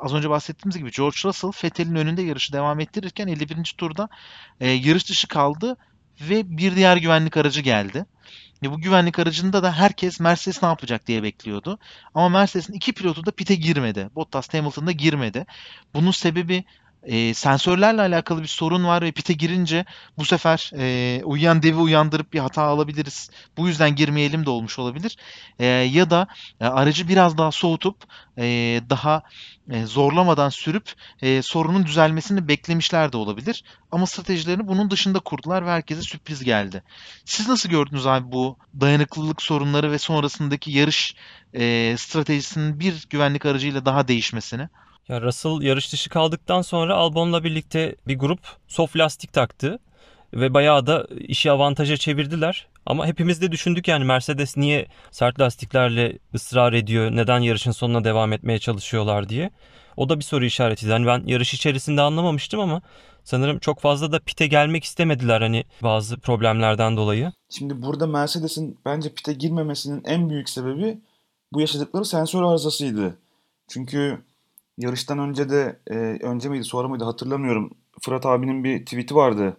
Az 0.00 0.14
önce 0.14 0.30
bahsettiğimiz 0.30 0.78
gibi 0.78 0.90
George 0.90 1.16
Russell 1.24 1.50
Vettel'in 1.64 1.94
önünde 1.94 2.22
yarışı 2.22 2.52
devam 2.52 2.80
ettirirken 2.80 3.26
51. 3.26 3.74
turda 3.78 4.08
e, 4.60 4.70
yarış 4.70 5.08
dışı 5.08 5.28
kaldı 5.28 5.76
ve 6.28 6.56
bir 6.56 6.76
diğer 6.76 6.96
güvenlik 6.96 7.36
aracı 7.36 7.60
geldi. 7.60 8.06
Ve 8.62 8.70
bu 8.70 8.80
güvenlik 8.80 9.18
aracında 9.18 9.62
da 9.62 9.72
herkes 9.72 10.20
Mercedes 10.20 10.62
ne 10.62 10.68
yapacak 10.68 11.06
diye 11.06 11.22
bekliyordu. 11.22 11.78
Ama 12.14 12.28
Mercedes'in 12.28 12.72
iki 12.72 12.92
pilotu 12.92 13.26
da 13.26 13.30
pite 13.30 13.54
girmedi. 13.54 14.10
Bottas 14.14 14.54
Hamilton 14.54 14.86
da 14.86 14.92
girmedi. 14.92 15.46
Bunun 15.94 16.10
sebebi 16.10 16.64
e, 17.02 17.34
sensörlerle 17.34 18.00
alakalı 18.00 18.42
bir 18.42 18.48
sorun 18.48 18.84
var 18.84 19.02
ve 19.02 19.12
pite 19.12 19.32
girince 19.32 19.84
bu 20.18 20.24
sefer 20.24 20.70
e, 20.78 21.20
uyuyan 21.24 21.62
devi 21.62 21.76
uyandırıp 21.76 22.32
bir 22.32 22.38
hata 22.38 22.62
alabiliriz. 22.62 23.30
Bu 23.56 23.68
yüzden 23.68 23.94
girmeyelim 23.94 24.46
de 24.46 24.50
olmuş 24.50 24.78
olabilir. 24.78 25.16
E, 25.58 25.66
ya 25.66 26.10
da 26.10 26.26
e, 26.60 26.64
aracı 26.66 27.08
biraz 27.08 27.38
daha 27.38 27.52
soğutup 27.52 27.96
e, 28.38 28.44
daha 28.90 29.22
e, 29.70 29.86
zorlamadan 29.86 30.48
sürüp 30.48 30.92
e, 31.22 31.42
sorunun 31.42 31.86
düzelmesini 31.86 32.48
beklemişler 32.48 33.12
de 33.12 33.16
olabilir. 33.16 33.64
Ama 33.92 34.06
stratejilerini 34.06 34.68
bunun 34.68 34.90
dışında 34.90 35.20
kurdular 35.20 35.66
ve 35.66 35.70
herkese 35.70 36.02
sürpriz 36.02 36.44
geldi. 36.44 36.82
Siz 37.24 37.48
nasıl 37.48 37.68
gördünüz 37.68 38.06
abi 38.06 38.32
bu 38.32 38.56
dayanıklılık 38.80 39.42
sorunları 39.42 39.92
ve 39.92 39.98
sonrasındaki 39.98 40.70
yarış 40.70 41.14
e, 41.54 41.94
stratejisinin 41.98 42.80
bir 42.80 43.06
güvenlik 43.10 43.46
aracıyla 43.46 43.84
daha 43.84 44.08
değişmesini? 44.08 44.68
Ya 45.08 45.20
Russell 45.20 45.62
yarış 45.62 45.92
dışı 45.92 46.10
kaldıktan 46.10 46.62
sonra 46.62 46.94
Albon'la 46.94 47.44
birlikte 47.44 47.96
bir 48.06 48.18
grup 48.18 48.40
soft 48.68 48.96
lastik 48.96 49.32
taktı 49.32 49.78
ve 50.34 50.54
bayağı 50.54 50.86
da 50.86 51.06
işi 51.18 51.50
avantaja 51.50 51.96
çevirdiler. 51.96 52.68
Ama 52.86 53.06
hepimiz 53.06 53.42
de 53.42 53.52
düşündük 53.52 53.88
yani 53.88 54.04
Mercedes 54.04 54.56
niye 54.56 54.86
sert 55.10 55.40
lastiklerle 55.40 56.18
ısrar 56.34 56.72
ediyor, 56.72 57.10
neden 57.10 57.38
yarışın 57.38 57.70
sonuna 57.70 58.04
devam 58.04 58.32
etmeye 58.32 58.58
çalışıyorlar 58.58 59.28
diye. 59.28 59.50
O 59.96 60.08
da 60.08 60.18
bir 60.18 60.24
soru 60.24 60.44
işaretiydi. 60.44 60.90
Yani 60.90 61.06
ben 61.06 61.22
yarış 61.26 61.54
içerisinde 61.54 62.02
anlamamıştım 62.02 62.60
ama 62.60 62.82
sanırım 63.24 63.58
çok 63.58 63.80
fazla 63.80 64.12
da 64.12 64.20
pite 64.20 64.46
gelmek 64.46 64.84
istemediler 64.84 65.40
hani 65.40 65.64
bazı 65.82 66.16
problemlerden 66.20 66.96
dolayı. 66.96 67.32
Şimdi 67.50 67.82
burada 67.82 68.06
Mercedes'in 68.06 68.78
bence 68.84 69.14
pite 69.14 69.32
girmemesinin 69.32 70.02
en 70.04 70.30
büyük 70.30 70.48
sebebi 70.48 71.00
bu 71.52 71.60
yaşadıkları 71.60 72.04
sensör 72.04 72.42
arızasıydı. 72.42 73.18
Çünkü 73.68 74.18
yarıştan 74.78 75.18
önce 75.18 75.50
de 75.50 75.80
e, 75.90 75.94
önce 76.22 76.48
miydi 76.48 76.64
sonra 76.64 76.88
mıydı 76.88 77.04
hatırlamıyorum. 77.04 77.70
Fırat 78.00 78.26
abinin 78.26 78.64
bir 78.64 78.84
tweet'i 78.84 79.14
vardı. 79.14 79.56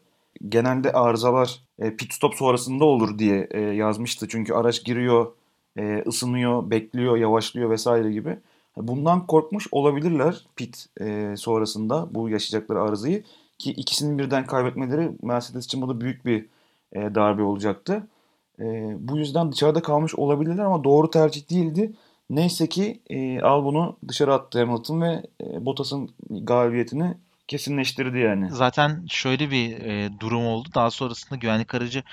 Genelde 0.49 0.91
arızalar 0.91 1.60
e, 1.80 1.95
pit 1.95 2.13
stop 2.13 2.36
sonrasında 2.36 2.86
olur 2.86 3.19
diye 3.19 3.47
e, 3.52 3.60
yazmıştı. 3.60 4.28
Çünkü 4.28 4.54
araç 4.54 4.84
giriyor, 4.84 5.32
e, 5.78 6.04
ısınıyor, 6.08 6.69
bekliyor, 6.69 7.17
yavaşlıyor 7.17 7.69
vesaire 7.69 8.12
gibi. 8.12 8.38
Bundan 8.78 9.28
korkmuş 9.28 9.67
olabilirler 9.71 10.45
pit 10.56 10.86
e, 11.02 11.36
sonrasında 11.38 12.08
bu 12.12 12.30
yaşayacakları 12.30 12.82
arızayı. 12.82 13.23
Ki 13.58 13.71
ikisinin 13.71 14.19
birden 14.19 14.45
kaybetmeleri 14.45 15.12
Mercedes 15.21 15.65
için 15.65 15.82
bu 15.82 15.89
da 15.89 16.02
büyük 16.02 16.26
bir 16.26 16.45
e, 16.93 17.15
darbe 17.15 17.43
olacaktı. 17.43 18.08
E, 18.60 18.95
bu 18.99 19.17
yüzden 19.17 19.52
dışarıda 19.52 19.82
kalmış 19.82 20.15
olabilirler 20.15 20.63
ama 20.63 20.84
doğru 20.84 21.10
tercih 21.10 21.49
değildi. 21.49 21.93
Neyse 22.29 22.69
ki 22.69 23.01
e, 23.09 23.41
Albon'u 23.41 23.97
dışarı 24.07 24.33
attı 24.33 24.59
Hamilton 24.59 25.01
ve 25.01 25.23
e, 25.41 25.65
Bottas'ın 25.65 26.09
galibiyetini 26.29 27.17
kesinleştirdi 27.47 28.17
yani. 28.17 28.51
Zaten 28.51 29.05
şöyle 29.09 29.51
bir 29.51 29.81
e, 29.81 30.09
durum 30.19 30.45
oldu. 30.45 30.69
Daha 30.75 30.91
sonrasında 30.91 31.36
güvenlik 31.36 31.75
aracı 31.75 32.03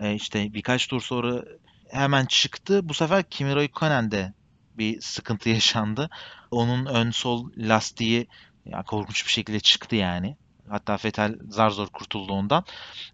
e, 0.00 0.14
işte 0.14 0.54
birkaç 0.54 0.86
tur 0.86 1.00
sonra 1.00 1.44
hemen 1.90 2.26
çıktı. 2.26 2.88
Bu 2.88 2.94
sefer 2.94 3.22
Kimi 3.22 3.56
Raikkonen'de 3.56 4.32
bir 4.78 5.00
sıkıntı 5.00 5.48
yaşandı. 5.48 6.10
Onun 6.50 6.86
ön 6.86 7.10
sol 7.10 7.50
lastiği 7.56 8.26
ya 8.66 8.82
korkunç 8.82 9.26
bir 9.26 9.30
şekilde 9.30 9.60
çıktı 9.60 9.96
yani. 9.96 10.36
Hatta 10.70 10.98
Vettel 11.04 11.34
zar 11.48 11.70
zor 11.70 11.86
kurtuldu 11.86 12.32
ondan. 12.32 12.64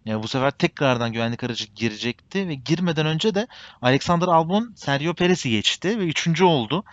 E, 0.07 0.23
bu 0.23 0.27
sefer 0.27 0.51
tekrardan 0.51 1.13
güvenlik 1.13 1.43
aracı 1.43 1.65
girecekti 1.75 2.47
ve 2.47 2.53
girmeden 2.53 3.05
önce 3.05 3.35
de 3.35 3.47
Alexander 3.81 4.27
Albon 4.27 4.73
Sergio 4.75 5.13
Perez'i 5.13 5.49
geçti 5.49 5.99
ve 5.99 6.03
üçüncü 6.03 6.43
oldu. 6.43 6.83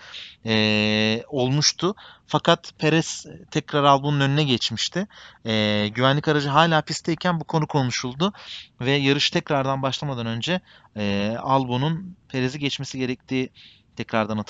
E, 0.46 1.22
olmuştu. 1.28 1.94
Fakat 2.26 2.72
Perez 2.78 3.26
tekrar 3.50 3.84
Albon'un 3.84 4.20
önüne 4.20 4.44
geçmişti. 4.44 5.06
E, 5.46 5.88
güvenlik 5.94 6.28
aracı 6.28 6.48
hala 6.48 6.82
pistteyken 6.82 7.40
bu 7.40 7.44
konu 7.44 7.66
konuşuldu 7.66 8.32
ve 8.80 8.90
yarış 8.90 9.30
tekrardan 9.30 9.82
başlamadan 9.82 10.26
önce 10.26 10.60
e, 10.96 11.36
Albon'un 11.40 12.16
Perez'i 12.28 12.58
geçmesi 12.58 12.98
gerektiği 12.98 13.50
tekrardan 13.96 14.44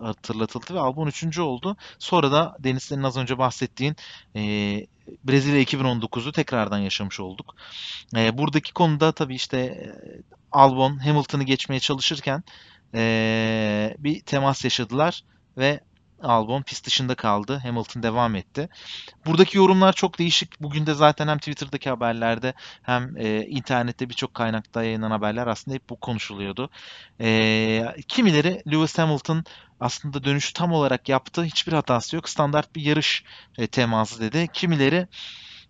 hatırlatıldı 0.00 0.74
ve 0.74 0.80
Albon 0.80 1.06
3. 1.06 1.38
oldu. 1.38 1.76
Sonra 1.98 2.32
da 2.32 2.56
Deniz 2.58 2.82
senin 2.82 3.02
az 3.02 3.16
önce 3.16 3.38
bahsettiğin 3.38 3.96
e, 4.36 4.40
Brezilya 5.24 5.62
2019'u 5.62 6.32
tekrardan 6.32 6.78
yaşamış 6.78 7.20
olduk. 7.20 7.54
E, 8.16 8.38
buradaki 8.38 8.72
konuda 8.72 9.12
tabii 9.12 9.34
işte 9.34 9.58
e, 9.58 9.92
Albon 10.52 10.98
Hamilton'ı 10.98 11.42
geçmeye 11.42 11.80
çalışırken 11.80 12.42
e, 12.94 13.96
bir 13.98 14.20
temas 14.20 14.64
yaşadılar 14.64 15.24
ve 15.58 15.80
Albon 16.22 16.62
pist 16.62 16.86
dışında 16.86 17.14
kaldı. 17.14 17.60
Hamilton 17.62 18.02
devam 18.02 18.34
etti. 18.34 18.68
Buradaki 19.26 19.58
yorumlar 19.58 19.92
çok 19.92 20.18
değişik. 20.18 20.60
Bugün 20.60 20.86
de 20.86 20.94
zaten 20.94 21.28
hem 21.28 21.38
Twitter'daki 21.38 21.90
haberlerde 21.90 22.54
hem 22.82 23.16
e, 23.16 23.46
internette 23.46 24.08
birçok 24.08 24.34
kaynakta 24.34 24.82
yayınlanan 24.84 25.10
haberler 25.10 25.46
aslında 25.46 25.74
hep 25.74 25.90
bu 25.90 25.96
konuşuluyordu. 26.00 26.70
E, 27.20 27.94
kimileri 28.08 28.62
Lewis 28.72 28.98
Hamilton 28.98 29.44
aslında 29.80 30.24
dönüşü 30.24 30.52
tam 30.52 30.72
olarak 30.72 31.08
yaptı. 31.08 31.44
Hiçbir 31.44 31.72
hatası 31.72 32.16
yok. 32.16 32.28
Standart 32.28 32.76
bir 32.76 32.82
yarış 32.82 33.24
e, 33.58 33.66
teması 33.66 34.20
dedi. 34.20 34.48
Kimileri 34.52 35.08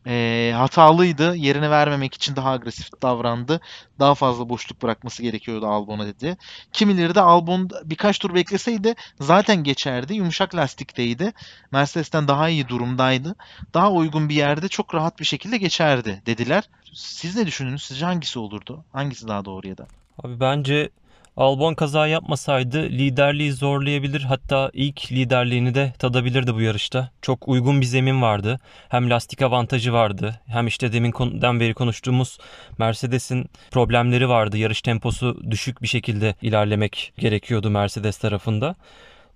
e, 0.07 0.53
hatalıydı. 0.57 1.37
Yerini 1.37 1.71
vermemek 1.71 2.15
için 2.15 2.37
daha 2.37 2.51
agresif 2.51 3.03
davrandı. 3.03 3.61
Daha 3.99 4.15
fazla 4.15 4.49
boşluk 4.49 4.83
bırakması 4.83 5.23
gerekiyordu 5.23 5.67
Albon'a 5.67 6.07
dedi. 6.07 6.37
Kimileri 6.73 7.15
de 7.15 7.21
Albon 7.21 7.69
birkaç 7.85 8.19
tur 8.19 8.35
bekleseydi 8.35 8.95
zaten 9.21 9.65
geçerdi. 9.65 10.15
Yumuşak 10.15 10.55
lastikteydi. 10.55 11.33
Mercedes'ten 11.73 12.29
daha 12.29 12.49
iyi 12.49 12.69
durumdaydı. 12.69 13.35
Daha 13.75 13.93
uygun 13.93 14.29
bir 14.29 14.35
yerde 14.35 14.69
çok 14.69 14.95
rahat 14.95 15.21
bir 15.21 15.25
şekilde 15.25 15.57
geçerdi 15.59 16.23
dediler. 16.27 16.65
Siz 16.93 17.37
ne 17.37 17.47
düşündünüz? 17.47 17.83
Sizce 17.83 18.05
hangisi 18.05 18.39
olurdu? 18.39 18.85
Hangisi 18.93 19.29
daha 19.29 19.45
doğru 19.45 19.69
ya 19.69 19.79
da? 19.79 19.87
Abi 20.25 20.41
bence 20.41 20.91
Albon 21.37 21.75
kaza 21.75 22.07
yapmasaydı 22.07 22.83
liderliği 22.83 23.53
zorlayabilir 23.53 24.21
hatta 24.21 24.71
ilk 24.73 25.13
liderliğini 25.13 25.75
de 25.75 25.93
tadabilirdi 25.99 26.55
bu 26.55 26.61
yarışta. 26.61 27.11
Çok 27.23 27.49
uygun 27.49 27.81
bir 27.81 27.87
zemin 27.87 28.23
vardı. 28.23 28.59
Hem 28.89 29.11
lastik 29.11 29.43
avantajı 29.43 29.93
vardı 29.93 30.41
hem 30.47 30.67
işte 30.67 30.93
deminden 30.93 31.61
beri 31.61 31.75
konuştuğumuz 31.75 32.39
Mercedes'in 32.79 33.51
problemleri 33.71 34.29
vardı. 34.29 34.59
Yarış 34.59 34.83
temposu 34.83 35.51
düşük 35.51 35.83
bir 35.83 35.89
şekilde 35.89 36.35
ilerlemek 36.43 37.13
gerekiyordu 37.19 37.71
Mercedes 37.71 38.19
tarafında. 38.19 38.75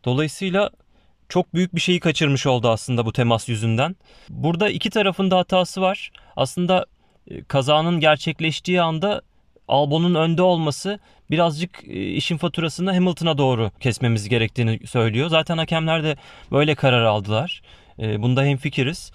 Dolayısıyla 0.04 0.70
çok 1.28 1.54
büyük 1.54 1.74
bir 1.74 1.80
şeyi 1.80 2.00
kaçırmış 2.00 2.46
oldu 2.46 2.68
aslında 2.68 3.06
bu 3.06 3.12
temas 3.12 3.48
yüzünden. 3.48 3.96
Burada 4.28 4.68
iki 4.68 4.90
tarafın 4.90 5.30
da 5.30 5.38
hatası 5.38 5.80
var. 5.80 6.12
Aslında 6.36 6.86
e, 7.30 7.44
kazanın 7.44 8.00
gerçekleştiği 8.00 8.82
anda 8.82 9.22
Albon'un 9.68 10.14
önde 10.14 10.42
olması 10.42 10.98
birazcık 11.34 11.84
e, 11.84 12.10
işin 12.10 12.36
faturasını 12.36 12.92
Hamilton'a 12.92 13.38
doğru 13.38 13.70
kesmemiz 13.80 14.28
gerektiğini 14.28 14.86
söylüyor. 14.86 15.28
Zaten 15.28 15.58
hakemler 15.58 16.04
de 16.04 16.16
böyle 16.52 16.74
karar 16.74 17.04
aldılar. 17.04 17.62
E, 17.98 18.22
bunda 18.22 18.44
hemfikiriz. 18.44 19.12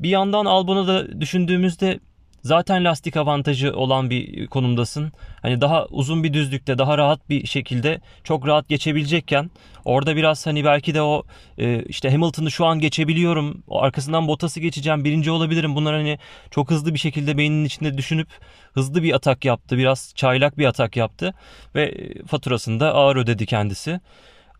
Bir 0.00 0.08
yandan 0.08 0.44
Albon'u 0.44 0.86
da 0.86 1.20
düşündüğümüzde 1.20 2.00
zaten 2.42 2.84
lastik 2.84 3.16
avantajı 3.16 3.76
olan 3.76 4.10
bir 4.10 4.46
konumdasın. 4.46 5.12
Hani 5.42 5.60
daha 5.60 5.86
uzun 5.86 6.24
bir 6.24 6.32
düzlükte 6.32 6.78
daha 6.78 6.98
rahat 6.98 7.28
bir 7.28 7.46
şekilde 7.46 8.00
çok 8.24 8.46
rahat 8.46 8.68
geçebilecekken 8.68 9.50
orada 9.84 10.16
biraz 10.16 10.46
hani 10.46 10.64
belki 10.64 10.94
de 10.94 11.02
o 11.02 11.22
e, 11.58 11.82
işte 11.82 12.10
Hamilton'ı 12.10 12.50
şu 12.50 12.66
an 12.66 12.78
geçebiliyorum. 12.78 13.62
Arkasından 13.70 14.28
Bottas'ı 14.28 14.60
geçeceğim. 14.60 15.04
Birinci 15.04 15.30
olabilirim. 15.30 15.76
Bunlar 15.76 15.94
hani 15.94 16.18
çok 16.50 16.70
hızlı 16.70 16.94
bir 16.94 16.98
şekilde 16.98 17.38
beyninin 17.38 17.64
içinde 17.64 17.98
düşünüp 17.98 18.28
hızlı 18.72 19.02
bir 19.02 19.12
atak 19.14 19.44
yaptı. 19.44 19.78
Biraz 19.78 20.12
çaylak 20.16 20.58
bir 20.58 20.66
atak 20.66 20.96
yaptı 20.96 21.34
ve 21.74 22.14
faturasını 22.26 22.80
da 22.80 22.94
ağır 22.94 23.16
ödedi 23.16 23.46
kendisi. 23.46 24.00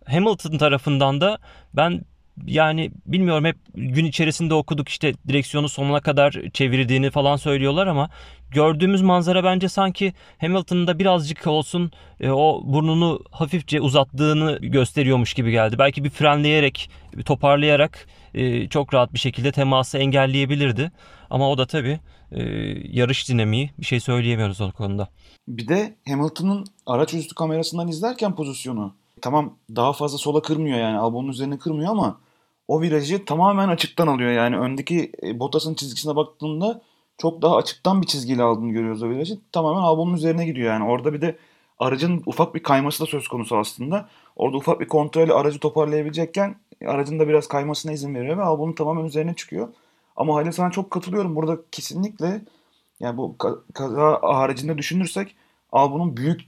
Hamilton 0.07 0.59
tarafından 0.59 1.21
da 1.21 1.39
ben 1.75 2.05
yani 2.47 2.91
bilmiyorum 3.07 3.45
hep 3.45 3.57
gün 3.75 4.05
içerisinde 4.05 4.55
okuduk 4.55 4.89
işte 4.89 5.15
direksiyonu 5.29 5.69
sonuna 5.69 6.01
kadar 6.01 6.41
çevirdiğini 6.53 7.11
falan 7.11 7.37
söylüyorlar 7.37 7.87
ama 7.87 8.11
gördüğümüz 8.51 9.03
manzara 9.03 9.45
bence 9.45 9.69
sanki 9.69 10.13
Hamilton'ın 10.39 10.87
da 10.87 10.99
birazcık 10.99 11.47
olsun 11.47 11.93
e, 12.21 12.31
o 12.31 12.63
burnunu 12.65 13.21
hafifçe 13.31 13.81
uzattığını 13.81 14.59
gösteriyormuş 14.59 15.35
gibi 15.35 15.51
geldi. 15.51 15.79
Belki 15.79 16.05
bir 16.05 16.11
frenleyerek, 16.11 16.91
bir 17.17 17.23
toparlayarak 17.23 18.07
e, 18.35 18.69
çok 18.69 18.95
rahat 18.95 19.15
bir 19.15 19.19
şekilde 19.19 19.53
teması 19.53 19.99
engelleyebilirdi. 19.99 20.93
Ama 21.31 21.51
o 21.51 21.59
da 21.59 21.67
tabii 21.67 22.01
e, 22.33 22.43
yarış 22.93 23.29
dinamiği 23.29 23.71
bir 23.79 23.87
şey 23.87 24.01
söyleyemiyoruz 24.01 24.61
o 24.61 24.73
konuda. 24.73 25.09
Bir 25.49 25.69
de 25.69 25.97
Hamilton'ın 26.09 26.65
araç 26.87 27.15
üstü 27.15 27.35
kamerasından 27.35 27.89
izlerken 27.89 28.35
pozisyonu 28.35 29.02
tamam 29.23 29.59
daha 29.77 29.93
fazla 29.93 30.19
sola 30.19 30.43
kırmıyor 30.43 30.79
yani 30.79 30.99
Albon'un 30.99 31.29
üzerine 31.29 31.59
kırmıyor 31.59 31.91
ama 31.91 32.21
o 32.69 32.81
virajı 32.81 33.25
tamamen 33.25 33.69
açıktan 33.69 34.07
alıyor. 34.07 34.31
Yani 34.31 34.59
öndeki 34.59 35.13
e, 35.23 35.41
Bottas'ın 35.41 35.75
çizgisine 35.75 36.17
baktığında 36.17 36.83
çok 37.19 37.43
daha 37.43 37.57
açıktan 37.57 38.03
bir 38.03 38.07
çizgiyle 38.07 38.43
aldığını 38.43 38.73
görüyoruz 38.73 39.03
o 39.03 39.09
virajı. 39.09 39.39
Tamamen 39.53 39.81
Albon'un 39.81 40.15
üzerine 40.15 40.47
gidiyor 40.47 40.73
yani. 40.73 40.85
Orada 40.85 41.13
bir 41.13 41.21
de 41.21 41.39
aracın 41.79 42.23
ufak 42.27 42.55
bir 42.55 42.63
kayması 42.63 43.03
da 43.03 43.07
söz 43.07 43.29
konusu 43.29 43.57
aslında. 43.57 44.09
Orada 44.37 44.57
ufak 44.57 44.81
bir 44.81 44.89
kontrolle 44.89 45.33
aracı 45.33 45.59
toparlayabilecekken 45.59 46.57
aracın 46.87 47.19
da 47.19 47.29
biraz 47.29 47.49
kaymasına 47.49 47.93
izin 47.93 48.15
veriyor 48.15 48.39
ve 48.39 48.43
Albon'un 48.43 48.73
tamamen 48.73 49.05
üzerine 49.05 49.35
çıkıyor. 49.35 49.69
Ama 50.17 50.35
hala 50.35 50.53
sana 50.53 50.71
çok 50.71 50.91
katılıyorum. 50.91 51.37
Burada 51.37 51.59
kesinlikle 51.73 52.41
yani 53.01 53.17
bu 53.17 53.37
kaza 53.75 54.19
haricinde 54.23 54.79
düşünürsek 54.79 55.35
Albon'un 55.73 56.17
büyük 56.17 56.41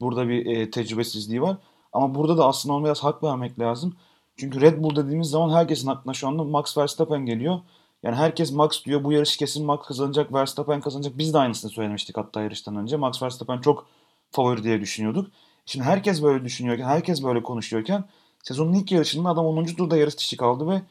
burada 0.00 0.28
bir 0.28 0.46
e, 0.46 0.70
tecrübesizliği 0.70 1.42
var. 1.42 1.56
Ama 1.92 2.14
burada 2.14 2.38
da 2.38 2.46
aslında 2.46 2.74
ona 2.74 2.84
biraz 2.84 3.04
hak 3.04 3.22
vermek 3.22 3.58
lazım. 3.58 3.96
Çünkü 4.36 4.60
Red 4.60 4.82
Bull 4.82 4.96
dediğimiz 4.96 5.30
zaman 5.30 5.56
herkesin 5.56 5.88
aklına 5.88 6.14
şu 6.14 6.28
anda 6.28 6.44
Max 6.44 6.78
Verstappen 6.78 7.26
geliyor. 7.26 7.60
Yani 8.02 8.16
herkes 8.16 8.52
Max 8.52 8.84
diyor 8.84 9.04
bu 9.04 9.12
yarışı 9.12 9.38
kesin 9.38 9.66
Max 9.66 9.80
kazanacak, 9.86 10.32
Verstappen 10.32 10.80
kazanacak. 10.80 11.18
Biz 11.18 11.34
de 11.34 11.38
aynısını 11.38 11.70
söylemiştik 11.70 12.16
hatta 12.16 12.42
yarıştan 12.42 12.76
önce. 12.76 12.96
Max 12.96 13.22
Verstappen 13.22 13.60
çok 13.60 13.86
favori 14.30 14.64
diye 14.64 14.80
düşünüyorduk. 14.80 15.30
Şimdi 15.66 15.84
herkes 15.84 16.22
böyle 16.22 16.44
düşünüyorken, 16.44 16.84
herkes 16.84 17.22
böyle 17.22 17.42
konuşuyorken 17.42 18.04
sezonun 18.42 18.72
ilk 18.72 18.92
yarışında 18.92 19.28
adam 19.28 19.46
10. 19.46 19.64
turda 19.64 19.96
yarış 19.96 20.18
dışı 20.18 20.36
kaldı 20.36 20.68
ve 20.68 20.82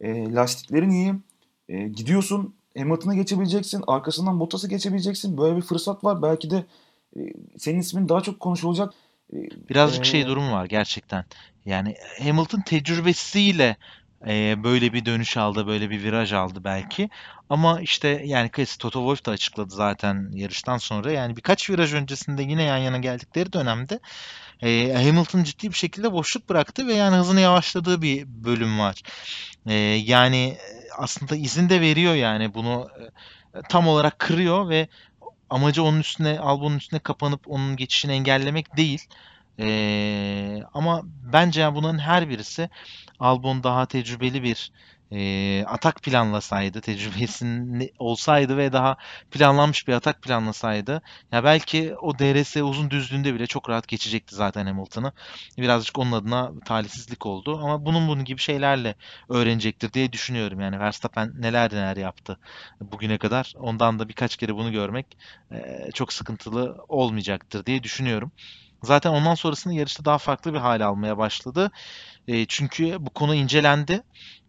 e, 0.00 0.32
lastiklerin 0.32 0.90
iyi. 0.90 1.14
E, 1.68 1.88
gidiyorsun 1.88 2.54
Hamilton'a 2.78 3.14
geçebileceksin. 3.14 3.84
Arkasından 3.86 4.40
Bottas'ı 4.40 4.68
geçebileceksin. 4.68 5.38
Böyle 5.38 5.56
bir 5.56 5.62
fırsat 5.62 6.04
var. 6.04 6.22
Belki 6.22 6.50
de 6.50 6.64
e, 7.16 7.20
senin 7.58 7.80
ismin 7.80 8.08
daha 8.08 8.20
çok 8.20 8.40
konuşulacak. 8.40 8.94
Birazcık 9.68 10.04
şey 10.04 10.26
durumu 10.26 10.52
var 10.52 10.64
gerçekten. 10.64 11.24
Yani 11.64 11.94
Hamilton 12.22 12.60
tecrübesiyle 12.60 13.76
e, 14.26 14.64
böyle 14.64 14.92
bir 14.92 15.04
dönüş 15.04 15.36
aldı, 15.36 15.66
böyle 15.66 15.90
bir 15.90 16.02
viraj 16.02 16.32
aldı 16.32 16.64
belki. 16.64 17.08
Ama 17.50 17.80
işte 17.80 18.22
yani 18.24 18.50
Toto 18.78 18.98
Wolff 18.98 19.26
da 19.26 19.30
açıkladı 19.30 19.74
zaten 19.74 20.30
yarıştan 20.32 20.78
sonra. 20.78 21.12
Yani 21.12 21.36
birkaç 21.36 21.70
viraj 21.70 21.94
öncesinde 21.94 22.42
yine 22.42 22.62
yan 22.62 22.76
yana 22.76 22.98
geldikleri 22.98 23.52
dönemde 23.52 24.00
e, 24.62 24.92
Hamilton 24.92 25.42
ciddi 25.42 25.68
bir 25.68 25.76
şekilde 25.76 26.12
boşluk 26.12 26.48
bıraktı 26.48 26.86
ve 26.86 26.94
yani 26.94 27.16
hızını 27.16 27.40
yavaşladığı 27.40 28.02
bir 28.02 28.26
bölüm 28.26 28.78
var. 28.78 29.02
E, 29.66 29.74
yani 30.04 30.56
aslında 30.98 31.36
izin 31.36 31.68
de 31.68 31.80
veriyor 31.80 32.14
yani 32.14 32.54
bunu 32.54 32.88
e, 33.54 33.60
tam 33.68 33.88
olarak 33.88 34.18
kırıyor 34.18 34.68
ve 34.68 34.88
amacı 35.50 35.82
onun 35.82 36.00
üstüne, 36.00 36.38
Albon'un 36.38 36.76
üstüne 36.76 37.00
kapanıp 37.00 37.40
onun 37.48 37.76
geçişini 37.76 38.12
engellemek 38.12 38.76
değil. 38.76 39.06
Ee, 39.60 40.62
ama 40.74 41.02
bence 41.04 41.60
yani 41.60 41.74
bunların 41.74 41.98
her 41.98 42.28
birisi 42.28 42.70
Albon 43.20 43.62
daha 43.62 43.86
tecrübeli 43.86 44.42
bir 44.42 44.72
e, 45.12 45.64
atak 45.66 46.02
planlasaydı, 46.02 46.80
tecrübesi 46.80 47.46
olsaydı 47.98 48.56
ve 48.56 48.72
daha 48.72 48.96
planlanmış 49.30 49.88
bir 49.88 49.92
atak 49.92 50.22
planlasaydı 50.22 51.02
ya 51.32 51.44
belki 51.44 51.94
o 52.00 52.18
DRS 52.18 52.62
uzun 52.62 52.90
düzlüğünde 52.90 53.34
bile 53.34 53.46
çok 53.46 53.68
rahat 53.70 53.88
geçecekti 53.88 54.34
zaten 54.34 54.66
Hamilton'ı. 54.66 55.12
Birazcık 55.58 55.98
onun 55.98 56.12
adına 56.12 56.52
talihsizlik 56.64 57.26
oldu 57.26 57.58
ama 57.62 57.86
bunun 57.86 58.08
bunun 58.08 58.24
gibi 58.24 58.40
şeylerle 58.40 58.94
öğrenecektir 59.28 59.92
diye 59.92 60.12
düşünüyorum. 60.12 60.60
Yani 60.60 60.78
Verstappen 60.80 61.32
neler 61.38 61.72
neler 61.72 61.96
yaptı 61.96 62.38
bugüne 62.80 63.18
kadar. 63.18 63.52
Ondan 63.56 63.98
da 63.98 64.08
birkaç 64.08 64.36
kere 64.36 64.54
bunu 64.54 64.72
görmek 64.72 65.06
e, 65.52 65.90
çok 65.94 66.12
sıkıntılı 66.12 66.76
olmayacaktır 66.88 67.66
diye 67.66 67.82
düşünüyorum. 67.82 68.32
Zaten 68.84 69.10
ondan 69.10 69.34
sonrasında 69.34 69.74
yarışta 69.74 70.04
daha 70.04 70.18
farklı 70.18 70.54
bir 70.54 70.58
hale 70.58 70.84
almaya 70.84 71.18
başladı. 71.18 71.70
E, 72.28 72.46
çünkü 72.46 72.96
bu 73.00 73.10
konu 73.10 73.34
incelendi 73.34 74.02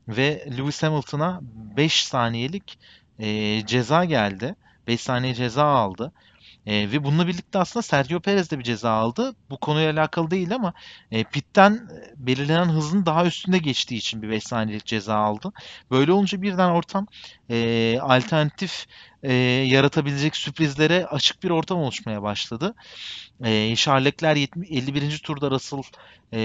ve 0.10 0.46
Lewis 0.58 0.84
Hamilton'a 0.84 1.40
5 1.78 2.04
saniyelik 2.04 2.80
e, 3.20 3.66
ceza 3.66 4.06
geldi. 4.06 4.56
5 4.88 5.02
saniye 5.02 5.34
ceza 5.34 5.64
aldı. 5.64 6.12
E, 6.66 6.92
ve 6.92 7.04
bununla 7.04 7.28
birlikte 7.28 7.60
aslında 7.60 7.84
Sergio 7.84 8.20
Perez 8.20 8.52
de 8.52 8.60
bir 8.60 8.64
ceza 8.64 8.92
aldı. 8.92 9.36
Bu 9.50 9.58
konuyla 9.58 9.94
alakalı 9.94 10.32
değil 10.32 10.56
ama 10.56 10.74
e, 11.12 11.24
pitten 11.24 11.90
belirlenen 12.18 12.66
hızın 12.66 13.06
daha 13.06 13.26
üstünde 13.26 13.58
geçtiği 13.58 13.96
için 13.96 14.22
bir 14.22 14.30
5 14.30 14.44
saniyelik 14.44 14.86
ceza 14.86 15.16
aldı. 15.16 15.52
Böyle 15.92 16.12
olunca 16.12 16.42
birden 16.42 16.70
ortam 16.70 17.08
e, 17.50 18.00
alternatif 18.02 18.86
e, 19.24 19.34
yaratabilecek 19.34 20.36
sürprizlere 20.36 21.06
açık 21.06 21.44
bir 21.44 21.50
ortam 21.50 21.78
oluşmaya 21.80 22.24
başladı. 22.24 22.74
E, 23.44 23.76
Charles'ler 23.76 24.36
51. 24.36 25.18
turda 25.18 25.52
Russell 25.52 25.82
e, 26.32 26.40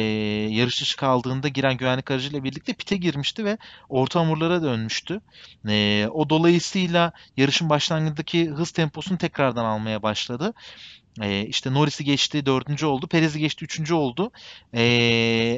yarış 0.51 0.81
dışı 0.81 0.97
kaldığında 0.97 1.49
giren 1.49 1.77
güvenlik 1.77 2.11
aracıyla 2.11 2.45
birlikte 2.45 2.73
pite 2.73 2.97
girmişti 2.97 3.45
ve 3.45 3.59
orta 3.89 4.21
hamurlara 4.21 4.63
dönmüştü. 4.63 5.21
E, 5.69 6.09
o 6.13 6.31
dolayısıyla 6.31 7.13
yarışın 7.37 7.71
başlangıcındaki 7.71 8.51
hız 8.51 8.71
temposunu 8.71 9.19
tekrardan 9.19 9.65
almaya 9.65 10.03
başladı. 10.03 10.55
E, 11.23 11.47
işte 11.47 11.75
Norris'i 11.75 12.05
geçti, 12.05 12.47
dördüncü 12.47 12.87
oldu. 12.87 13.07
Perez'i 13.07 13.39
geçti, 13.39 13.65
üçüncü 13.65 13.95
oldu. 13.95 14.31
E, 14.75 14.83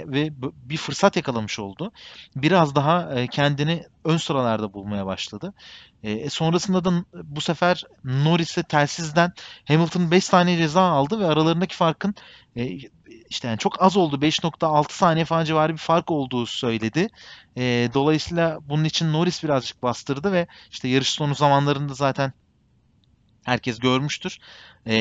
ve 0.07 0.31
bir 0.43 0.77
fırsat 0.77 1.17
yakalamış 1.17 1.59
oldu. 1.59 1.93
Biraz 2.37 2.75
daha 2.75 3.15
e, 3.15 3.27
kendini 3.27 3.85
ön 4.05 4.17
sıralarda 4.17 4.73
bulmaya 4.73 5.07
başladı. 5.07 5.55
E, 6.03 6.31
sonrasında 6.31 6.85
da 6.85 7.05
bu 7.13 7.41
sefer 7.41 7.83
Norris'e 8.05 8.63
telsizden 8.63 9.33
Hamilton 9.65 10.11
5 10.11 10.25
saniye 10.25 10.59
ceza 10.59 10.83
aldı 10.83 11.21
ve 11.21 11.27
aralarındaki 11.27 11.77
farkın 11.77 12.15
e, 12.57 12.79
işte 13.31 13.49
yani 13.49 13.59
çok 13.59 13.83
az 13.83 13.97
oldu. 13.97 14.17
5.6 14.23 14.93
saniye 14.93 15.25
falan 15.25 15.45
civarı 15.45 15.73
bir 15.73 15.79
fark 15.79 16.11
olduğu 16.11 16.47
söyledi. 16.47 17.09
E, 17.57 17.89
dolayısıyla 17.95 18.59
bunun 18.63 18.85
için 18.85 19.13
Norris 19.13 19.45
birazcık 19.45 19.83
bastırdı 19.83 20.33
ve 20.33 20.47
işte 20.71 20.89
yarış 20.89 21.09
sonu 21.09 21.35
zamanlarında 21.35 21.95
zaten 21.95 22.33
herkes 23.47 23.79
görmüştür. 23.79 24.39
E, 24.87 24.95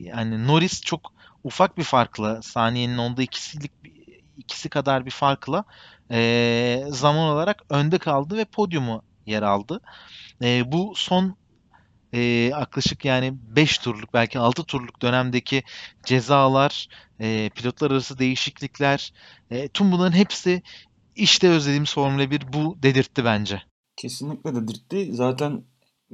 yani 0.00 0.46
Norris 0.46 0.80
çok 0.80 1.12
ufak 1.44 1.78
bir 1.78 1.84
farkla 1.84 2.42
saniyenin 2.42 2.98
onda 2.98 3.22
ikisilik 3.22 3.72
ikisi 4.36 4.68
kadar 4.68 5.06
bir 5.06 5.10
farkla 5.10 5.64
e, 6.10 6.84
zaman 6.88 7.28
olarak 7.28 7.62
önde 7.70 7.98
kaldı 7.98 8.36
ve 8.36 8.44
podyumu 8.44 9.02
yer 9.26 9.42
aldı. 9.42 9.80
E, 10.42 10.72
bu 10.72 10.92
son 10.96 11.36
e, 12.12 12.20
yaklaşık 12.50 13.04
yani 13.04 13.34
5 13.56 13.78
turluk 13.78 14.14
belki 14.14 14.38
6 14.38 14.64
turluk 14.64 15.02
dönemdeki 15.02 15.62
cezalar, 16.04 16.88
e, 17.20 17.50
pilotlar 17.54 17.90
arası 17.90 18.18
değişiklikler, 18.18 19.12
e, 19.50 19.68
tüm 19.68 19.92
bunların 19.92 20.16
hepsi 20.16 20.62
işte 21.16 21.48
özlediğimiz 21.48 21.94
Formula 21.94 22.30
1 22.30 22.52
bu 22.52 22.78
dedirtti 22.82 23.24
bence. 23.24 23.62
Kesinlikle 23.96 24.54
dedirtti. 24.54 25.08
Zaten 25.12 25.64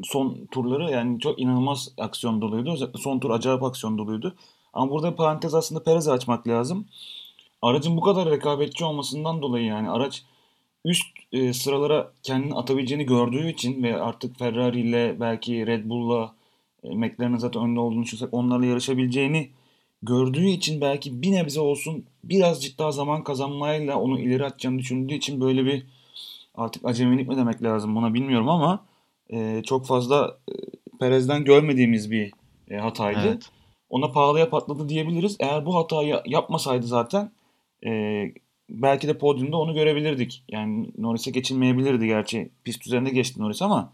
son 0.02 0.46
turları 0.50 0.90
yani 0.90 1.20
çok 1.20 1.40
inanılmaz 1.40 1.88
aksiyon 1.98 2.40
doluydu. 2.40 2.72
Özellikle 2.72 2.98
son 2.98 3.18
tur 3.18 3.30
acayip 3.30 3.62
aksiyon 3.62 3.98
doluydu. 3.98 4.34
Ama 4.72 4.90
burada 4.90 5.16
parantez 5.16 5.54
aslında 5.54 5.82
Perez'i 5.82 6.12
açmak 6.12 6.48
lazım. 6.48 6.86
Aracın 7.62 7.96
bu 7.96 8.00
kadar 8.00 8.30
rekabetçi 8.30 8.84
olmasından 8.84 9.42
dolayı 9.42 9.64
yani 9.64 9.90
araç 9.90 10.24
üst 10.84 11.06
e, 11.32 11.52
sıralara 11.52 12.12
kendini 12.22 12.54
atabileceğini 12.54 13.06
gördüğü 13.06 13.48
için 13.48 13.82
ve 13.82 14.02
artık 14.02 14.38
Ferrari 14.38 14.80
ile 14.80 15.20
belki 15.20 15.66
Red 15.66 15.84
Bull'la 15.84 16.34
e, 16.84 16.94
McLaren'ın 16.94 17.38
zaten 17.38 17.62
önde 17.62 17.80
olduğunu 17.80 18.02
düşünsek 18.02 18.34
onlarla 18.34 18.66
yarışabileceğini 18.66 19.50
gördüğü 20.02 20.46
için 20.46 20.80
belki 20.80 21.22
bir 21.22 21.32
nebze 21.32 21.60
olsun 21.60 22.04
birazcık 22.24 22.78
daha 22.78 22.92
zaman 22.92 23.24
kazanmayla 23.24 24.00
onu 24.00 24.20
ileri 24.20 24.44
atacağını 24.44 24.78
düşündüğü 24.78 25.14
için 25.14 25.40
böyle 25.40 25.64
bir 25.64 25.86
artık 26.54 26.84
acemilik 26.84 27.28
mi 27.28 27.36
demek 27.36 27.62
lazım 27.62 27.96
buna 27.96 28.14
bilmiyorum 28.14 28.48
ama 28.48 28.84
e, 29.32 29.62
çok 29.62 29.86
fazla 29.86 30.38
e, 30.48 30.52
Perez'den 31.00 31.44
görmediğimiz 31.44 32.10
bir 32.10 32.32
e, 32.70 32.76
hataydı. 32.76 33.26
Evet. 33.26 33.50
Ona 33.90 34.12
pahalıya 34.12 34.50
patladı 34.50 34.88
diyebiliriz. 34.88 35.36
Eğer 35.40 35.66
bu 35.66 35.76
hatayı 35.76 36.20
yapmasaydı 36.26 36.86
zaten 36.86 37.30
e, 37.86 38.22
belki 38.70 39.08
de 39.08 39.18
podyumda 39.18 39.56
onu 39.56 39.74
görebilirdik. 39.74 40.44
Yani 40.48 40.90
Norris'e 40.98 41.30
geçilmeyebilirdi 41.30 42.06
gerçi. 42.06 42.50
Pist 42.64 42.86
üzerinde 42.86 43.10
geçti 43.10 43.42
Norris 43.42 43.62
ama 43.62 43.92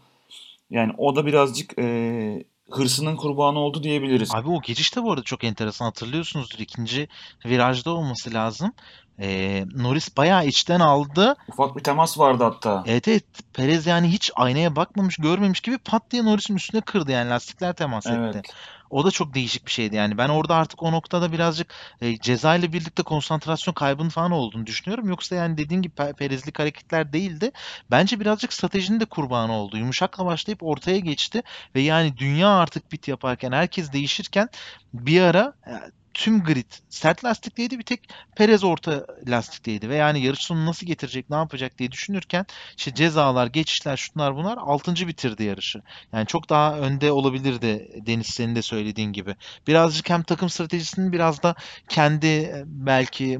yani 0.69 0.93
o 0.97 1.15
da 1.15 1.25
birazcık 1.25 1.79
e, 1.79 2.43
hırsının 2.71 3.15
kurbanı 3.15 3.59
oldu 3.59 3.83
diyebiliriz. 3.83 4.35
Abi 4.35 4.49
o 4.49 4.61
geçiş 4.61 4.95
de 4.95 5.03
bu 5.03 5.11
arada 5.11 5.23
çok 5.23 5.43
enteresan 5.43 5.85
hatırlıyorsunuzdur. 5.85 6.59
ikinci 6.59 7.07
virajda 7.45 7.91
olması 7.91 8.33
lazım. 8.33 8.73
Ee, 9.19 9.65
Norris 9.75 10.17
bayağı 10.17 10.45
içten 10.45 10.79
aldı. 10.79 11.35
Ufak 11.47 11.75
bir 11.75 11.83
temas 11.83 12.19
vardı 12.19 12.43
hatta. 12.43 12.83
Evet 12.87 13.07
evet. 13.07 13.23
Perez 13.53 13.87
yani 13.87 14.07
hiç 14.07 14.31
aynaya 14.35 14.75
bakmamış, 14.75 15.17
görmemiş 15.17 15.61
gibi 15.61 15.77
pat 15.77 16.11
diye 16.11 16.25
Norris'in 16.25 16.55
üstüne 16.55 16.81
kırdı 16.81 17.11
yani 17.11 17.29
lastikler 17.29 17.73
temas 17.73 18.05
evet. 18.07 18.35
etti. 18.35 18.53
O 18.89 19.05
da 19.05 19.11
çok 19.11 19.33
değişik 19.33 19.65
bir 19.65 19.71
şeydi 19.71 19.95
yani. 19.95 20.17
Ben 20.17 20.29
orada 20.29 20.55
artık 20.55 20.83
o 20.83 20.91
noktada 20.91 21.31
birazcık 21.31 21.73
e, 22.01 22.19
ceza 22.19 22.55
ile 22.55 22.73
birlikte 22.73 23.03
konsantrasyon 23.03 23.73
kaybının 23.73 24.09
falan 24.09 24.31
olduğunu 24.31 24.65
düşünüyorum. 24.65 25.09
Yoksa 25.09 25.35
yani 25.35 25.57
dediğim 25.57 25.81
gibi 25.81 25.93
perezlik 26.17 26.59
hareketler 26.59 27.13
değildi. 27.13 27.51
Bence 27.91 28.19
birazcık 28.19 28.53
stratejinin 28.53 28.99
de 28.99 29.05
kurbanı 29.05 29.51
oldu. 29.53 29.77
Yumuşakla 29.77 30.25
başlayıp 30.25 30.63
ortaya 30.63 30.99
geçti 30.99 31.43
ve 31.75 31.81
yani 31.81 32.17
dünya 32.17 32.49
artık 32.49 32.91
bit 32.91 33.07
yaparken 33.07 33.51
herkes 33.51 33.93
değişirken 33.93 34.49
bir 34.93 35.21
ara 35.21 35.53
e, 35.67 35.73
tüm 36.17 36.43
grid 36.43 36.71
sert 36.89 37.23
lastikteydi 37.23 37.79
bir 37.79 37.83
tek 37.83 38.09
Perez 38.35 38.63
orta 38.63 39.05
lastikteydi 39.27 39.89
ve 39.89 39.95
yani 39.95 40.21
yarış 40.21 40.39
sonu 40.39 40.65
nasıl 40.65 40.87
getirecek 40.87 41.29
ne 41.29 41.35
yapacak 41.35 41.77
diye 41.77 41.91
düşünürken 41.91 42.45
işte 42.77 42.93
cezalar 42.93 43.47
geçişler 43.47 43.97
şunlar 43.97 44.35
bunlar 44.35 44.57
6. 44.57 45.07
bitirdi 45.07 45.43
yarışı. 45.43 45.81
Yani 46.13 46.25
çok 46.25 46.49
daha 46.49 46.77
önde 46.77 47.11
olabilirdi 47.11 48.01
Deniz 48.05 48.27
senin 48.27 48.55
de 48.55 48.61
söylediğin 48.61 49.13
gibi. 49.13 49.35
Birazcık 49.67 50.09
hem 50.09 50.23
takım 50.23 50.49
stratejisinin 50.49 51.11
biraz 51.11 51.43
da 51.43 51.55
kendi 51.89 52.27
e, 52.27 52.63
belki 52.65 53.37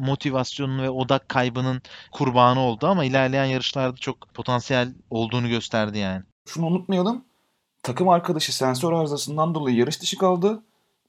motivasyonunu 0.00 0.82
ve 0.82 0.90
odak 0.90 1.28
kaybının 1.28 1.82
kurbanı 2.12 2.60
oldu 2.60 2.86
ama 2.86 3.04
ilerleyen 3.04 3.44
yarışlarda 3.44 3.96
çok 3.96 4.34
potansiyel 4.34 4.94
olduğunu 5.10 5.48
gösterdi 5.48 5.98
yani. 5.98 6.22
Şunu 6.46 6.66
unutmayalım. 6.66 7.24
Takım 7.82 8.08
arkadaşı 8.08 8.56
sensör 8.56 8.92
arızasından 8.92 9.54
dolayı 9.54 9.76
yarış 9.76 10.02
dışı 10.02 10.18
kaldı 10.18 10.62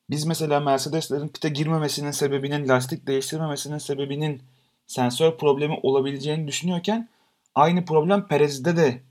biz 0.09 0.25
mesela 0.25 0.59
Mercedeslerin 0.59 1.27
pite 1.27 1.49
girmemesinin 1.49 2.11
sebebinin, 2.11 2.67
lastik 2.67 3.07
değiştirmemesinin 3.07 3.77
sebebinin 3.77 4.41
sensör 4.87 5.37
problemi 5.37 5.79
olabileceğini 5.83 6.47
düşünüyorken 6.47 7.09
aynı 7.55 7.85
problem 7.85 8.27
Perez'de 8.27 8.77
de 8.77 9.01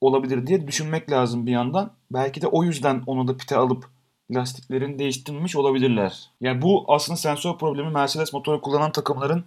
olabilir 0.00 0.46
diye 0.46 0.66
düşünmek 0.66 1.10
lazım 1.10 1.46
bir 1.46 1.52
yandan. 1.52 1.92
Belki 2.10 2.42
de 2.42 2.46
o 2.46 2.64
yüzden 2.64 3.02
onu 3.06 3.28
da 3.28 3.36
pite 3.36 3.56
alıp 3.56 3.88
lastiklerini 4.30 4.98
değiştirmiş 4.98 5.56
olabilirler. 5.56 6.30
Yani 6.40 6.62
bu 6.62 6.84
aslında 6.88 7.16
sensör 7.16 7.58
problemi 7.58 7.90
Mercedes 7.90 8.32
motoru 8.32 8.60
kullanan 8.60 8.92
takımların 8.92 9.44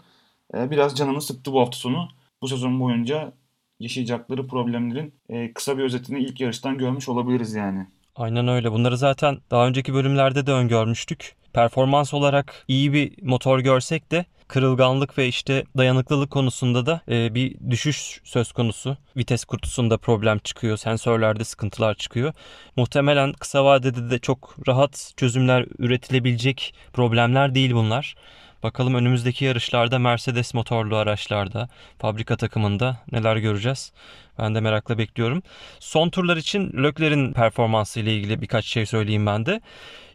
e, 0.56 0.72
biraz 0.72 0.96
canını 0.96 1.22
sıktı 1.22 1.54
bu 1.54 1.60
hafta 1.60 1.78
sonu. 1.78 2.08
Bu 2.42 2.48
sezon 2.48 2.80
boyunca 2.80 3.34
yaşayacakları 3.80 4.48
problemlerin 4.48 5.14
e, 5.30 5.54
kısa 5.54 5.78
bir 5.78 5.84
özetini 5.84 6.20
ilk 6.20 6.42
yarıştan 6.42 6.78
görmüş 6.78 7.10
olabiliriz 7.10 7.54
yani. 7.54 7.88
Aynen 8.16 8.48
öyle. 8.48 8.72
Bunları 8.72 8.98
zaten 8.98 9.40
daha 9.52 9.68
önceki 9.68 9.94
bölümlerde 9.94 10.46
de 10.48 10.52
öngörmüştük. 10.52 11.36
Performans 11.54 12.14
olarak 12.14 12.66
iyi 12.68 12.94
bir 12.94 13.24
motor 13.24 13.60
görsek 13.60 14.12
de 14.12 14.26
kırılganlık 14.48 15.18
ve 15.18 15.28
işte 15.28 15.64
dayanıklılık 15.78 16.32
konusunda 16.32 16.86
da 16.86 17.02
e, 17.10 17.36
bir 17.36 17.56
düşüş 17.70 18.22
söz 18.24 18.52
konusu. 18.52 18.98
Vites 19.18 19.46
kutusunda 19.46 19.98
problem 19.98 20.40
çıkıyor, 20.40 20.78
sensörlerde 20.78 21.44
sıkıntılar 21.44 21.94
çıkıyor. 21.94 22.34
Muhtemelen 22.76 23.34
kısa 23.34 23.66
vadede 23.66 24.10
de 24.10 24.20
çok 24.20 24.56
rahat 24.68 25.14
çözümler 25.18 25.66
üretilebilecek 25.80 26.74
problemler 26.94 27.56
değil 27.56 27.74
bunlar. 27.74 28.16
Bakalım 28.64 28.96
önümüzdeki 28.96 29.46
yarışlarda 29.46 30.00
Mercedes 30.00 30.54
motorlu 30.54 30.96
araçlarda, 30.96 31.70
fabrika 32.00 32.38
takımında 32.38 32.98
neler 33.12 33.36
göreceğiz. 33.38 33.92
Ben 34.40 34.56
de 34.56 34.60
merakla 34.60 34.98
bekliyorum. 34.98 35.44
Son 35.80 36.10
turlar 36.10 36.38
için 36.38 36.74
Lökler'in 36.74 37.34
performansı 37.34 38.00
ile 38.00 38.16
ilgili 38.16 38.42
birkaç 38.42 38.66
şey 38.66 38.86
söyleyeyim 38.86 39.26
ben 39.26 39.46
de. 39.46 39.62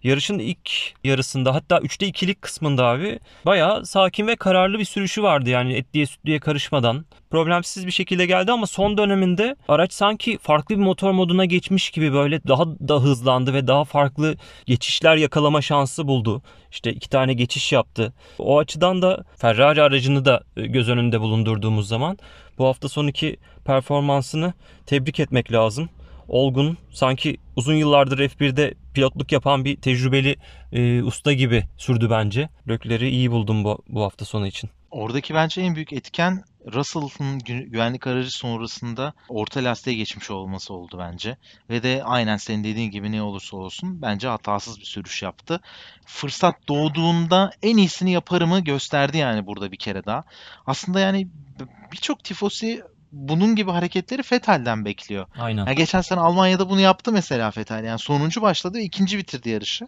Yarışın 0.03 0.39
ilk 0.39 0.71
yarısında 1.05 1.55
hatta 1.55 1.79
3'te 1.79 2.07
2'lik 2.09 2.43
kısmında 2.43 2.87
abi 2.87 3.19
bayağı 3.47 3.87
sakin 3.87 4.27
ve 4.27 4.37
kararlı 4.37 4.79
bir 4.79 4.85
sürüşü 4.85 5.23
vardı 5.23 5.51
yani 5.51 5.75
etliye 5.75 6.07
sütlüye 6.07 6.41
karışmadan. 6.41 7.05
Problemsiz 7.31 7.87
bir 7.87 7.93
şekilde 7.93 8.27
geldi 8.27 8.53
ama 8.53 8.67
son 8.67 8.99
döneminde 8.99 9.57
araç 9.69 9.93
sanki 9.93 10.39
farklı 10.39 10.79
bir 10.79 10.83
motor 10.83 11.11
moduna 11.11 11.45
geçmiş 11.45 11.91
gibi 11.91 12.13
böyle 12.13 12.43
daha 12.45 12.67
da 12.67 12.95
hızlandı 12.95 13.55
ve 13.55 13.67
daha 13.67 13.85
farklı 13.85 14.37
geçişler 14.67 15.17
yakalama 15.17 15.63
şansı 15.63 16.09
buldu. 16.09 16.43
İşte 16.71 16.93
iki 16.93 17.11
tane 17.11 17.35
geçiş 17.35 17.73
yaptı. 17.73 18.13
O 18.39 18.59
açıdan 18.59 19.03
da 19.03 19.25
Ferrari 19.37 19.83
aracını 19.83 20.25
da 20.25 20.43
göz 20.57 20.89
önünde 20.89 21.21
bulundurduğumuz 21.21 21.89
zaman 21.89 22.19
bu 22.59 22.67
hafta 22.67 22.89
son 22.89 23.07
iki 23.07 23.37
performansını 23.65 24.53
tebrik 24.87 25.21
etmek 25.21 25.53
lazım. 25.53 25.89
Olgun 26.29 26.79
sanki 26.91 27.37
uzun 27.57 27.75
yıllardır 27.75 28.19
F1'de 28.19 28.75
pilotluk 28.95 29.33
yapan 29.33 29.65
bir 29.65 29.77
tecrübeli 29.77 30.37
e, 30.73 31.03
usta 31.03 31.33
gibi 31.33 31.65
sürdü 31.77 32.11
bence. 32.11 32.49
Lökleri 32.69 33.09
iyi 33.09 33.31
buldum 33.31 33.65
bu, 33.65 33.79
bu 33.89 34.03
hafta 34.03 34.25
sonu 34.25 34.47
için. 34.47 34.71
Oradaki 34.91 35.35
bence 35.35 35.61
en 35.61 35.75
büyük 35.75 35.93
etken 35.93 36.45
Russell'ın 36.67 37.39
güvenlik 37.39 38.07
aracı 38.07 38.31
sonrasında 38.31 39.13
orta 39.29 39.65
lastiğe 39.65 39.97
geçmiş 39.97 40.31
olması 40.31 40.75
oldu 40.75 40.97
bence. 40.99 41.37
Ve 41.71 41.83
de 41.83 42.03
aynen 42.05 42.37
senin 42.37 42.65
dediğin 42.65 42.91
gibi 42.91 43.13
ne 43.13 43.23
olursa 43.23 43.57
olsun 43.57 44.03
bence 44.03 44.29
hatasız 44.29 44.81
bir 44.81 44.85
sürüş 44.85 45.23
yaptı. 45.23 45.61
Fırsat 46.07 46.69
doğduğunda 46.69 47.51
en 47.63 47.77
iyisini 47.77 48.13
yaparımı 48.13 48.61
gösterdi 48.61 49.19
yani 49.19 49.47
burada 49.47 49.73
bir 49.73 49.77
kere 49.77 50.05
daha. 50.05 50.25
Aslında 50.67 51.01
yani 51.01 51.29
birçok 51.93 52.25
tifosi 52.25 52.83
bunun 53.13 53.57
gibi 53.57 53.71
hareketleri 53.71 54.23
Vettel'den 54.33 54.85
bekliyor. 54.85 55.27
Aynen. 55.39 55.67
Ya 55.67 55.73
geçen 55.73 56.01
sene 56.01 56.21
Almanya'da 56.21 56.71
bunu 56.71 56.81
yaptı 56.81 57.13
mesela 57.13 57.53
Vettel. 57.57 57.85
Yani 57.85 57.99
sonuncu 57.99 58.43
başladı 58.43 58.79
ve 58.79 58.83
ikinci 58.83 59.19
bitirdi 59.19 59.49
yarışı. 59.49 59.87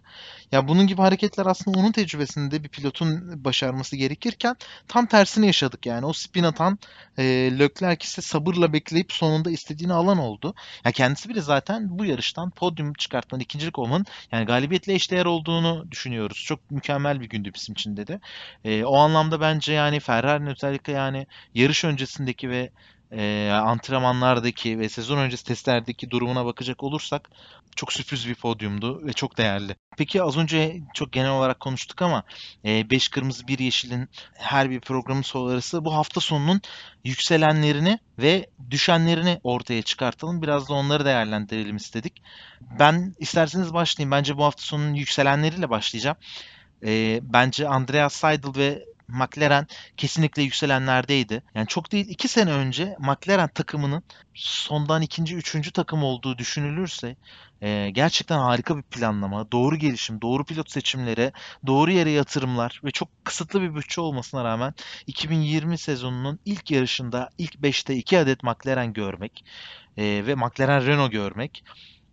Ya 0.52 0.68
bunun 0.68 0.86
gibi 0.86 1.02
hareketler 1.02 1.46
aslında 1.46 1.78
onun 1.78 1.92
tecrübesinde 1.92 2.64
bir 2.64 2.68
pilotun 2.68 3.44
başarması 3.44 3.96
gerekirken 3.96 4.56
tam 4.88 5.06
tersini 5.06 5.46
yaşadık 5.46 5.86
yani. 5.86 6.06
O 6.06 6.12
spin 6.12 6.44
atan 6.44 6.78
e, 7.18 7.24
Leclerc 7.58 8.04
ise 8.04 8.22
sabırla 8.22 8.72
bekleyip 8.72 9.12
sonunda 9.12 9.50
istediğini 9.50 9.92
alan 9.92 10.18
oldu. 10.18 10.54
Ya 10.84 10.92
kendisi 10.92 11.28
bile 11.28 11.40
zaten 11.40 11.98
bu 11.98 12.04
yarıştan 12.04 12.50
podyum 12.50 12.92
çıkartmanın, 12.92 13.42
ikincilik 13.42 13.78
olmanın 13.78 14.06
yani 14.32 14.46
galibiyetle 14.46 14.94
eşdeğer 14.94 15.26
olduğunu 15.26 15.90
düşünüyoruz. 15.90 16.44
Çok 16.46 16.70
mükemmel 16.70 17.20
bir 17.20 17.28
gündü 17.28 17.50
bizim 17.54 17.72
için 17.72 17.96
dedi. 17.96 18.20
E, 18.64 18.84
o 18.84 18.96
anlamda 18.96 19.40
bence 19.40 19.72
yani 19.72 20.00
Ferrari'nin 20.00 20.50
özellikle 20.50 20.92
yani 20.92 21.26
yarış 21.54 21.84
öncesindeki 21.84 22.50
ve 22.50 22.70
e, 23.12 23.50
antrenmanlardaki 23.50 24.78
ve 24.78 24.88
sezon 24.88 25.18
öncesi 25.18 25.44
testlerdeki 25.44 26.10
durumuna 26.10 26.46
bakacak 26.46 26.82
olursak 26.82 27.30
çok 27.76 27.92
sürpriz 27.92 28.28
bir 28.28 28.34
podyumdu 28.34 29.06
ve 29.06 29.12
çok 29.12 29.38
değerli. 29.38 29.76
Peki 29.96 30.22
az 30.22 30.36
önce 30.36 30.80
çok 30.94 31.12
genel 31.12 31.30
olarak 31.30 31.60
konuştuk 31.60 32.02
ama 32.02 32.22
5 32.64 33.08
kırmızı 33.08 33.48
bir 33.48 33.58
yeşilin 33.58 34.08
her 34.34 34.70
bir 34.70 34.80
programın 34.80 35.22
sonrası 35.22 35.84
bu 35.84 35.94
hafta 35.94 36.20
sonunun 36.20 36.60
yükselenlerini 37.04 37.98
ve 38.18 38.46
düşenlerini 38.70 39.40
ortaya 39.42 39.82
çıkartalım. 39.82 40.42
Biraz 40.42 40.68
da 40.68 40.74
onları 40.74 41.04
değerlendirelim 41.04 41.76
istedik. 41.76 42.22
Ben 42.78 43.14
isterseniz 43.18 43.74
başlayayım. 43.74 44.10
Bence 44.10 44.36
bu 44.36 44.44
hafta 44.44 44.62
sonunun 44.62 44.94
yükselenleriyle 44.94 45.70
başlayacağım. 45.70 46.16
E, 46.84 47.20
bence 47.22 47.68
Andreas 47.68 48.14
Seidel 48.14 48.56
ve 48.56 48.84
McLaren 49.10 49.66
kesinlikle 49.96 50.42
yükselenlerdeydi. 50.42 51.42
Yani 51.54 51.66
çok 51.66 51.92
değil 51.92 52.06
2 52.08 52.28
sene 52.28 52.52
önce 52.52 52.96
McLaren 52.98 53.48
takımının 53.48 54.02
sondan 54.34 55.02
ikinci, 55.02 55.36
üçüncü 55.36 55.72
takım 55.72 56.02
olduğu 56.04 56.38
düşünülürse 56.38 57.16
e, 57.62 57.90
gerçekten 57.90 58.38
harika 58.38 58.76
bir 58.76 58.82
planlama, 58.82 59.52
doğru 59.52 59.76
gelişim, 59.76 60.20
doğru 60.20 60.44
pilot 60.44 60.70
seçimleri, 60.70 61.32
doğru 61.66 61.90
yere 61.90 62.10
yatırımlar 62.10 62.80
ve 62.84 62.90
çok 62.90 63.24
kısıtlı 63.24 63.62
bir 63.62 63.74
bütçe 63.74 64.00
olmasına 64.00 64.44
rağmen 64.44 64.74
2020 65.06 65.78
sezonunun 65.78 66.40
ilk 66.44 66.70
yarışında 66.70 67.30
ilk 67.38 67.54
5'te 67.54 67.94
2 67.94 68.18
adet 68.18 68.42
McLaren 68.42 68.92
görmek 68.92 69.44
e, 69.96 70.02
ve 70.26 70.34
McLaren 70.34 70.86
Renault 70.86 71.12
görmek 71.12 71.64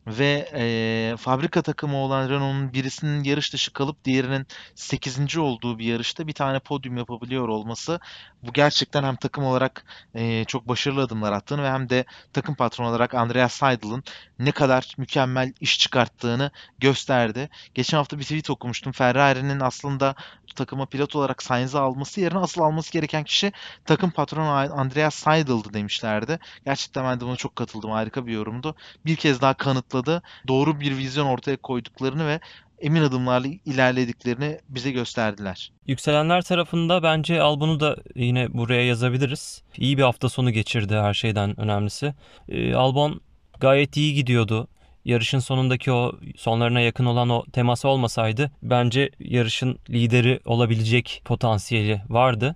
ve 0.07 0.49
e, 0.53 1.15
fabrika 1.17 1.61
takımı 1.61 1.97
olan 1.97 2.29
Renault'un 2.29 2.73
birisinin 2.73 3.23
yarış 3.23 3.53
dışı 3.53 3.73
kalıp 3.73 4.05
diğerinin 4.05 4.47
8. 4.75 5.37
olduğu 5.37 5.79
bir 5.79 5.85
yarışta 5.85 6.27
bir 6.27 6.33
tane 6.33 6.59
podyum 6.59 6.97
yapabiliyor 6.97 7.47
olması 7.47 7.99
bu 8.43 8.53
gerçekten 8.53 9.03
hem 9.03 9.15
takım 9.15 9.43
olarak 9.43 9.85
e, 10.15 10.45
çok 10.45 10.67
başarılı 10.67 11.01
adımlar 11.01 11.31
attığını 11.31 11.63
ve 11.63 11.71
hem 11.71 11.89
de 11.89 12.05
takım 12.33 12.55
patronu 12.55 12.89
olarak 12.89 13.13
Andreas 13.13 13.53
Seidel'ın 13.53 14.03
ne 14.39 14.51
kadar 14.51 14.93
mükemmel 14.97 15.53
iş 15.61 15.79
çıkarttığını 15.79 16.51
gösterdi. 16.79 17.49
Geçen 17.73 17.97
hafta 17.97 18.19
bir 18.19 18.23
tweet 18.23 18.49
okumuştum. 18.49 18.91
Ferrari'nin 18.91 19.59
aslında 19.59 20.15
takıma 20.55 20.85
pilot 20.85 21.15
olarak 21.15 21.43
Sainz'ı 21.43 21.79
alması 21.79 22.21
yerine 22.21 22.39
asıl 22.39 22.61
alması 22.61 22.91
gereken 22.91 23.23
kişi 23.23 23.51
takım 23.85 24.11
patronu 24.11 24.49
Andreas 24.79 25.15
Seidel'dı 25.15 25.73
demişlerdi. 25.73 26.39
Gerçekten 26.65 27.03
ben 27.03 27.19
de 27.19 27.25
buna 27.25 27.35
çok 27.35 27.55
katıldım. 27.55 27.91
Harika 27.91 28.27
bir 28.27 28.31
yorumdu. 28.33 28.75
Bir 29.05 29.15
kez 29.15 29.41
daha 29.41 29.53
kanıtladı. 29.97 30.21
Doğru 30.47 30.79
bir 30.79 30.97
vizyon 30.97 31.25
ortaya 31.25 31.57
koyduklarını 31.57 32.27
ve 32.27 32.39
emin 32.79 33.01
adımlarla 33.01 33.47
ilerlediklerini 33.65 34.59
bize 34.69 34.91
gösterdiler. 34.91 35.71
Yükselenler 35.87 36.41
tarafında 36.41 37.03
bence 37.03 37.41
Albon'u 37.41 37.79
da 37.79 37.97
yine 38.15 38.53
buraya 38.53 38.85
yazabiliriz. 38.85 39.63
İyi 39.77 39.97
bir 39.97 40.03
hafta 40.03 40.29
sonu 40.29 40.51
geçirdi 40.51 40.95
her 40.95 41.13
şeyden 41.13 41.59
önemlisi. 41.59 42.13
Ee, 42.49 42.73
Albon 42.73 43.21
gayet 43.59 43.97
iyi 43.97 44.13
gidiyordu. 44.13 44.67
Yarışın 45.05 45.39
sonundaki 45.39 45.91
o 45.91 46.11
sonlarına 46.37 46.79
yakın 46.79 47.05
olan 47.05 47.29
o 47.29 47.45
teması 47.53 47.87
olmasaydı 47.87 48.51
bence 48.61 49.09
yarışın 49.19 49.79
lideri 49.89 50.39
olabilecek 50.45 51.21
potansiyeli 51.25 52.01
vardı. 52.09 52.55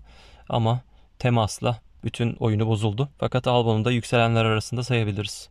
Ama 0.49 0.81
temasla 1.19 1.77
bütün 2.03 2.35
oyunu 2.39 2.67
bozuldu. 2.67 3.09
Fakat 3.19 3.47
Albon'u 3.47 3.85
da 3.85 3.91
yükselenler 3.91 4.45
arasında 4.45 4.83
sayabiliriz. 4.83 5.50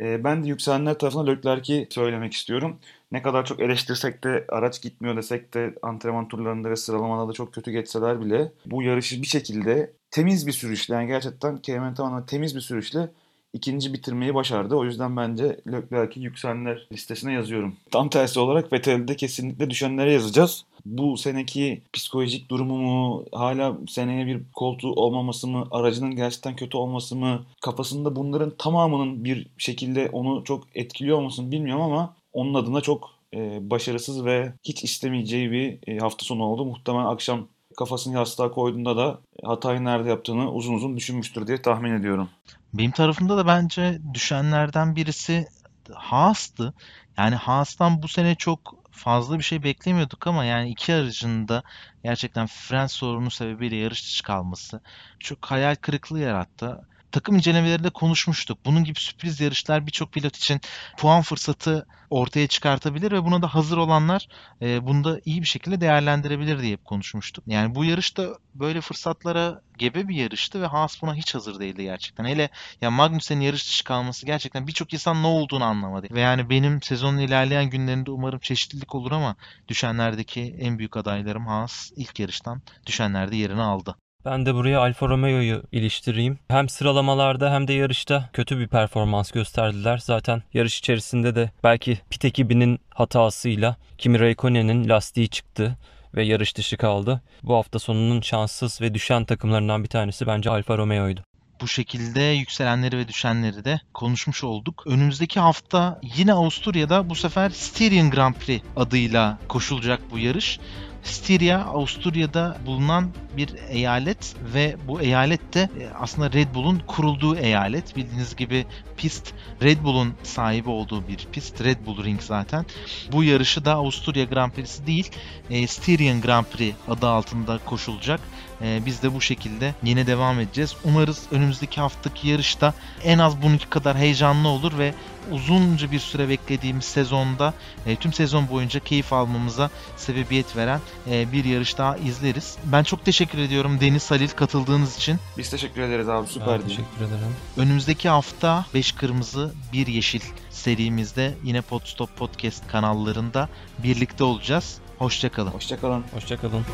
E, 0.00 0.24
ben 0.24 0.44
de 0.44 0.48
yükselenler 0.48 0.98
tarafına 0.98 1.24
Leclerc'i 1.24 1.86
söylemek 1.90 2.32
istiyorum. 2.32 2.78
Ne 3.12 3.22
kadar 3.22 3.44
çok 3.44 3.60
eleştirsek 3.60 4.24
de, 4.24 4.44
araç 4.48 4.82
gitmiyor 4.82 5.16
desek 5.16 5.54
de, 5.54 5.74
antrenman 5.82 6.28
turlarında 6.28 6.70
ve 6.70 6.76
sıralamada 6.76 7.28
da 7.28 7.32
çok 7.32 7.54
kötü 7.54 7.70
geçseler 7.70 8.20
bile 8.24 8.52
bu 8.66 8.82
yarışı 8.82 9.22
bir 9.22 9.26
şekilde 9.26 9.92
temiz 10.10 10.46
bir 10.46 10.52
sürüşle, 10.52 10.94
yani 10.94 11.06
gerçekten 11.06 11.58
kelimenin 11.58 11.94
tamamıyla 11.94 12.26
temiz 12.26 12.56
bir 12.56 12.60
sürüşle 12.60 13.08
ikinci 13.52 13.92
bitirmeyi 13.92 14.34
başardı. 14.34 14.76
O 14.76 14.84
yüzden 14.84 15.16
bence 15.16 15.60
Leclerc'i 15.72 16.20
yükselenler 16.20 16.88
listesine 16.92 17.32
yazıyorum. 17.32 17.76
Tam 17.90 18.08
tersi 18.08 18.40
olarak 18.40 18.72
Vettel'i 18.72 19.16
kesinlikle 19.16 19.70
düşenlere 19.70 20.12
yazacağız. 20.12 20.64
Bu 20.86 21.16
seneki 21.16 21.82
psikolojik 21.92 22.50
durumu 22.50 22.76
mu, 22.76 23.24
hala 23.32 23.76
seneye 23.88 24.26
bir 24.26 24.42
koltuğu 24.52 24.92
olmaması 24.92 25.46
mı, 25.46 25.68
aracının 25.70 26.16
gerçekten 26.16 26.56
kötü 26.56 26.76
olması 26.76 27.16
mı, 27.16 27.44
kafasında 27.60 28.16
bunların 28.16 28.52
tamamının 28.58 29.24
bir 29.24 29.46
şekilde 29.58 30.10
onu 30.12 30.44
çok 30.44 30.64
etkiliyor 30.74 31.18
olmasını 31.18 31.50
bilmiyorum 31.50 31.82
ama 31.82 32.14
onun 32.32 32.54
adına 32.54 32.80
çok 32.80 33.10
e, 33.34 33.70
başarısız 33.70 34.24
ve 34.24 34.52
hiç 34.64 34.84
istemeyeceği 34.84 35.50
bir 35.50 35.78
e, 35.86 35.98
hafta 35.98 36.24
sonu 36.24 36.44
oldu. 36.44 36.64
Muhtemelen 36.64 37.04
akşam 37.04 37.46
kafasını 37.76 38.14
yastığa 38.14 38.50
koyduğunda 38.50 38.96
da 38.96 39.18
hatayı 39.44 39.84
nerede 39.84 40.08
yaptığını 40.08 40.52
uzun 40.52 40.74
uzun 40.74 40.96
düşünmüştür 40.96 41.46
diye 41.46 41.62
tahmin 41.62 41.92
ediyorum. 41.92 42.28
Benim 42.74 42.90
tarafımda 42.90 43.36
da 43.36 43.46
bence 43.46 43.98
düşenlerden 44.14 44.96
birisi 44.96 45.46
Haas'tı. 45.94 46.74
Yani 47.18 47.34
Haas'tan 47.34 48.02
bu 48.02 48.08
sene 48.08 48.34
çok 48.34 48.85
fazla 48.96 49.38
bir 49.38 49.44
şey 49.44 49.62
beklemiyorduk 49.62 50.26
ama 50.26 50.44
yani 50.44 50.70
iki 50.70 50.94
aracında 50.94 51.62
gerçekten 52.04 52.46
fren 52.46 52.86
sorunu 52.86 53.30
sebebiyle 53.30 53.76
yarış 53.76 54.04
dışı 54.04 54.22
kalması 54.22 54.80
çok 55.20 55.46
hayal 55.46 55.74
kırıklığı 55.76 56.20
yarattı 56.20 56.88
takım 57.16 57.36
incelemelerinde 57.36 57.90
konuşmuştuk. 57.90 58.58
Bunun 58.66 58.84
gibi 58.84 59.00
sürpriz 59.00 59.40
yarışlar 59.40 59.86
birçok 59.86 60.12
pilot 60.12 60.36
için 60.36 60.60
puan 60.96 61.22
fırsatı 61.22 61.86
ortaya 62.10 62.46
çıkartabilir 62.46 63.12
ve 63.12 63.24
buna 63.24 63.42
da 63.42 63.54
hazır 63.54 63.76
olanlar 63.76 64.28
e, 64.62 64.86
bunu 64.86 65.04
da 65.04 65.20
iyi 65.24 65.42
bir 65.42 65.46
şekilde 65.46 65.80
değerlendirebilir 65.80 66.62
diye 66.62 66.76
konuşmuştuk. 66.76 67.44
Yani 67.46 67.74
bu 67.74 67.84
yarışta 67.84 68.28
böyle 68.54 68.80
fırsatlara 68.80 69.60
gebe 69.78 70.08
bir 70.08 70.14
yarıştı 70.14 70.62
ve 70.62 70.66
Haas 70.66 71.02
buna 71.02 71.14
hiç 71.14 71.34
hazır 71.34 71.60
değildi 71.60 71.82
gerçekten. 71.82 72.24
Hele 72.24 72.50
ya 72.80 72.90
Magnussen'in 72.90 73.40
yarış 73.40 73.68
dışı 73.68 73.84
kalması 73.84 74.26
gerçekten 74.26 74.66
birçok 74.66 74.92
insan 74.92 75.22
ne 75.22 75.26
olduğunu 75.26 75.64
anlamadı. 75.64 76.06
Ve 76.10 76.20
yani 76.20 76.50
benim 76.50 76.82
sezonun 76.82 77.18
ilerleyen 77.18 77.70
günlerinde 77.70 78.10
umarım 78.10 78.38
çeşitlilik 78.38 78.94
olur 78.94 79.12
ama 79.12 79.36
düşenlerdeki 79.68 80.56
en 80.60 80.78
büyük 80.78 80.96
adaylarım 80.96 81.46
Haas 81.46 81.90
ilk 81.96 82.20
yarıştan 82.20 82.62
düşenlerde 82.86 83.36
yerini 83.36 83.62
aldı. 83.62 83.96
Ben 84.26 84.46
de 84.46 84.54
buraya 84.54 84.80
Alfa 84.80 85.08
Romeo'yu 85.08 85.62
iliştireyim. 85.72 86.38
Hem 86.48 86.68
sıralamalarda 86.68 87.52
hem 87.52 87.68
de 87.68 87.72
yarışta 87.72 88.30
kötü 88.32 88.58
bir 88.58 88.68
performans 88.68 89.30
gösterdiler. 89.30 89.98
Zaten 89.98 90.42
yarış 90.54 90.78
içerisinde 90.78 91.34
de 91.34 91.50
belki 91.64 91.98
pit 92.10 92.24
ekibinin 92.24 92.80
hatasıyla 92.90 93.76
Kimi 93.98 94.20
Raikkonen'in 94.20 94.88
lastiği 94.88 95.28
çıktı 95.28 95.76
ve 96.14 96.24
yarış 96.24 96.56
dışı 96.56 96.76
kaldı. 96.76 97.22
Bu 97.42 97.54
hafta 97.54 97.78
sonunun 97.78 98.20
şanssız 98.20 98.80
ve 98.80 98.94
düşen 98.94 99.24
takımlarından 99.24 99.82
bir 99.82 99.88
tanesi 99.88 100.26
bence 100.26 100.50
Alfa 100.50 100.78
Romeo'ydu. 100.78 101.20
Bu 101.60 101.68
şekilde 101.68 102.20
yükselenleri 102.20 102.98
ve 102.98 103.08
düşenleri 103.08 103.64
de 103.64 103.80
konuşmuş 103.94 104.44
olduk. 104.44 104.82
Önümüzdeki 104.86 105.40
hafta 105.40 106.00
yine 106.16 106.32
Avusturya'da 106.32 107.10
bu 107.10 107.14
sefer 107.14 107.50
Styrian 107.50 108.10
Grand 108.10 108.34
Prix 108.34 108.62
adıyla 108.76 109.38
koşulacak 109.48 110.00
bu 110.10 110.18
yarış. 110.18 110.60
Styria 111.06 111.64
Avusturya'da 111.64 112.56
bulunan 112.66 113.10
bir 113.36 113.54
eyalet 113.68 114.34
ve 114.54 114.76
bu 114.88 115.00
eyalet 115.00 115.54
de 115.54 115.60
e, 115.60 115.88
aslında 116.00 116.32
Red 116.32 116.54
Bull'un 116.54 116.82
kurulduğu 116.86 117.36
eyalet. 117.36 117.96
Bildiğiniz 117.96 118.36
gibi 118.36 118.66
pist 118.96 119.32
Red 119.62 119.84
Bull'un 119.84 120.14
sahibi 120.22 120.70
olduğu 120.70 121.08
bir 121.08 121.26
pist. 121.32 121.64
Red 121.64 121.86
Bull 121.86 122.04
Ring 122.04 122.22
zaten. 122.22 122.66
Bu 123.12 123.24
yarışı 123.24 123.64
da 123.64 123.74
Avusturya 123.74 124.24
Grand 124.24 124.52
Prix'si 124.52 124.86
değil, 124.86 125.10
e, 125.50 125.66
Styrian 125.66 126.20
Grand 126.20 126.44
Prix 126.44 126.74
adı 126.88 127.08
altında 127.08 127.58
koşulacak. 127.58 128.20
E, 128.62 128.80
biz 128.86 129.02
de 129.02 129.14
bu 129.14 129.20
şekilde 129.20 129.74
yine 129.82 130.06
devam 130.06 130.40
edeceğiz. 130.40 130.74
Umarız 130.84 131.22
önümüzdeki 131.30 131.80
haftaki 131.80 132.28
yarışta 132.28 132.74
en 133.04 133.18
az 133.18 133.42
bununki 133.42 133.66
kadar 133.66 133.96
heyecanlı 133.96 134.48
olur 134.48 134.78
ve 134.78 134.94
uzunca 135.30 135.90
bir 135.90 135.98
süre 135.98 136.28
beklediğimiz 136.28 136.84
sezonda 136.84 137.54
tüm 138.00 138.12
sezon 138.12 138.48
boyunca 138.48 138.80
keyif 138.80 139.12
almamıza 139.12 139.70
sebebiyet 139.96 140.56
veren 140.56 140.80
bir 141.06 141.44
yarış 141.44 141.78
daha 141.78 141.96
izleriz. 141.96 142.56
Ben 142.64 142.82
çok 142.82 143.04
teşekkür 143.04 143.38
ediyorum 143.38 143.78
Deniz 143.80 144.10
Halil 144.10 144.28
katıldığınız 144.28 144.96
için. 144.96 145.18
Biz 145.38 145.50
teşekkür 145.50 145.80
ederiz 145.82 146.08
abi 146.08 146.26
süperdi. 146.26 146.62
Ben 146.62 146.68
teşekkür 146.68 146.96
ederim. 146.98 147.36
Önümüzdeki 147.56 148.08
hafta 148.08 148.66
5 148.74 148.92
kırmızı 148.92 149.52
1 149.72 149.86
yeşil 149.86 150.20
serimizde 150.50 151.34
yine 151.44 151.60
Podstop 151.60 152.16
Podcast 152.16 152.68
kanallarında 152.68 153.48
birlikte 153.78 154.24
olacağız. 154.24 154.78
Hoşçakalın. 154.98 155.50
Hoşçakalın. 155.50 156.04
Hoşçakalın. 156.14 156.64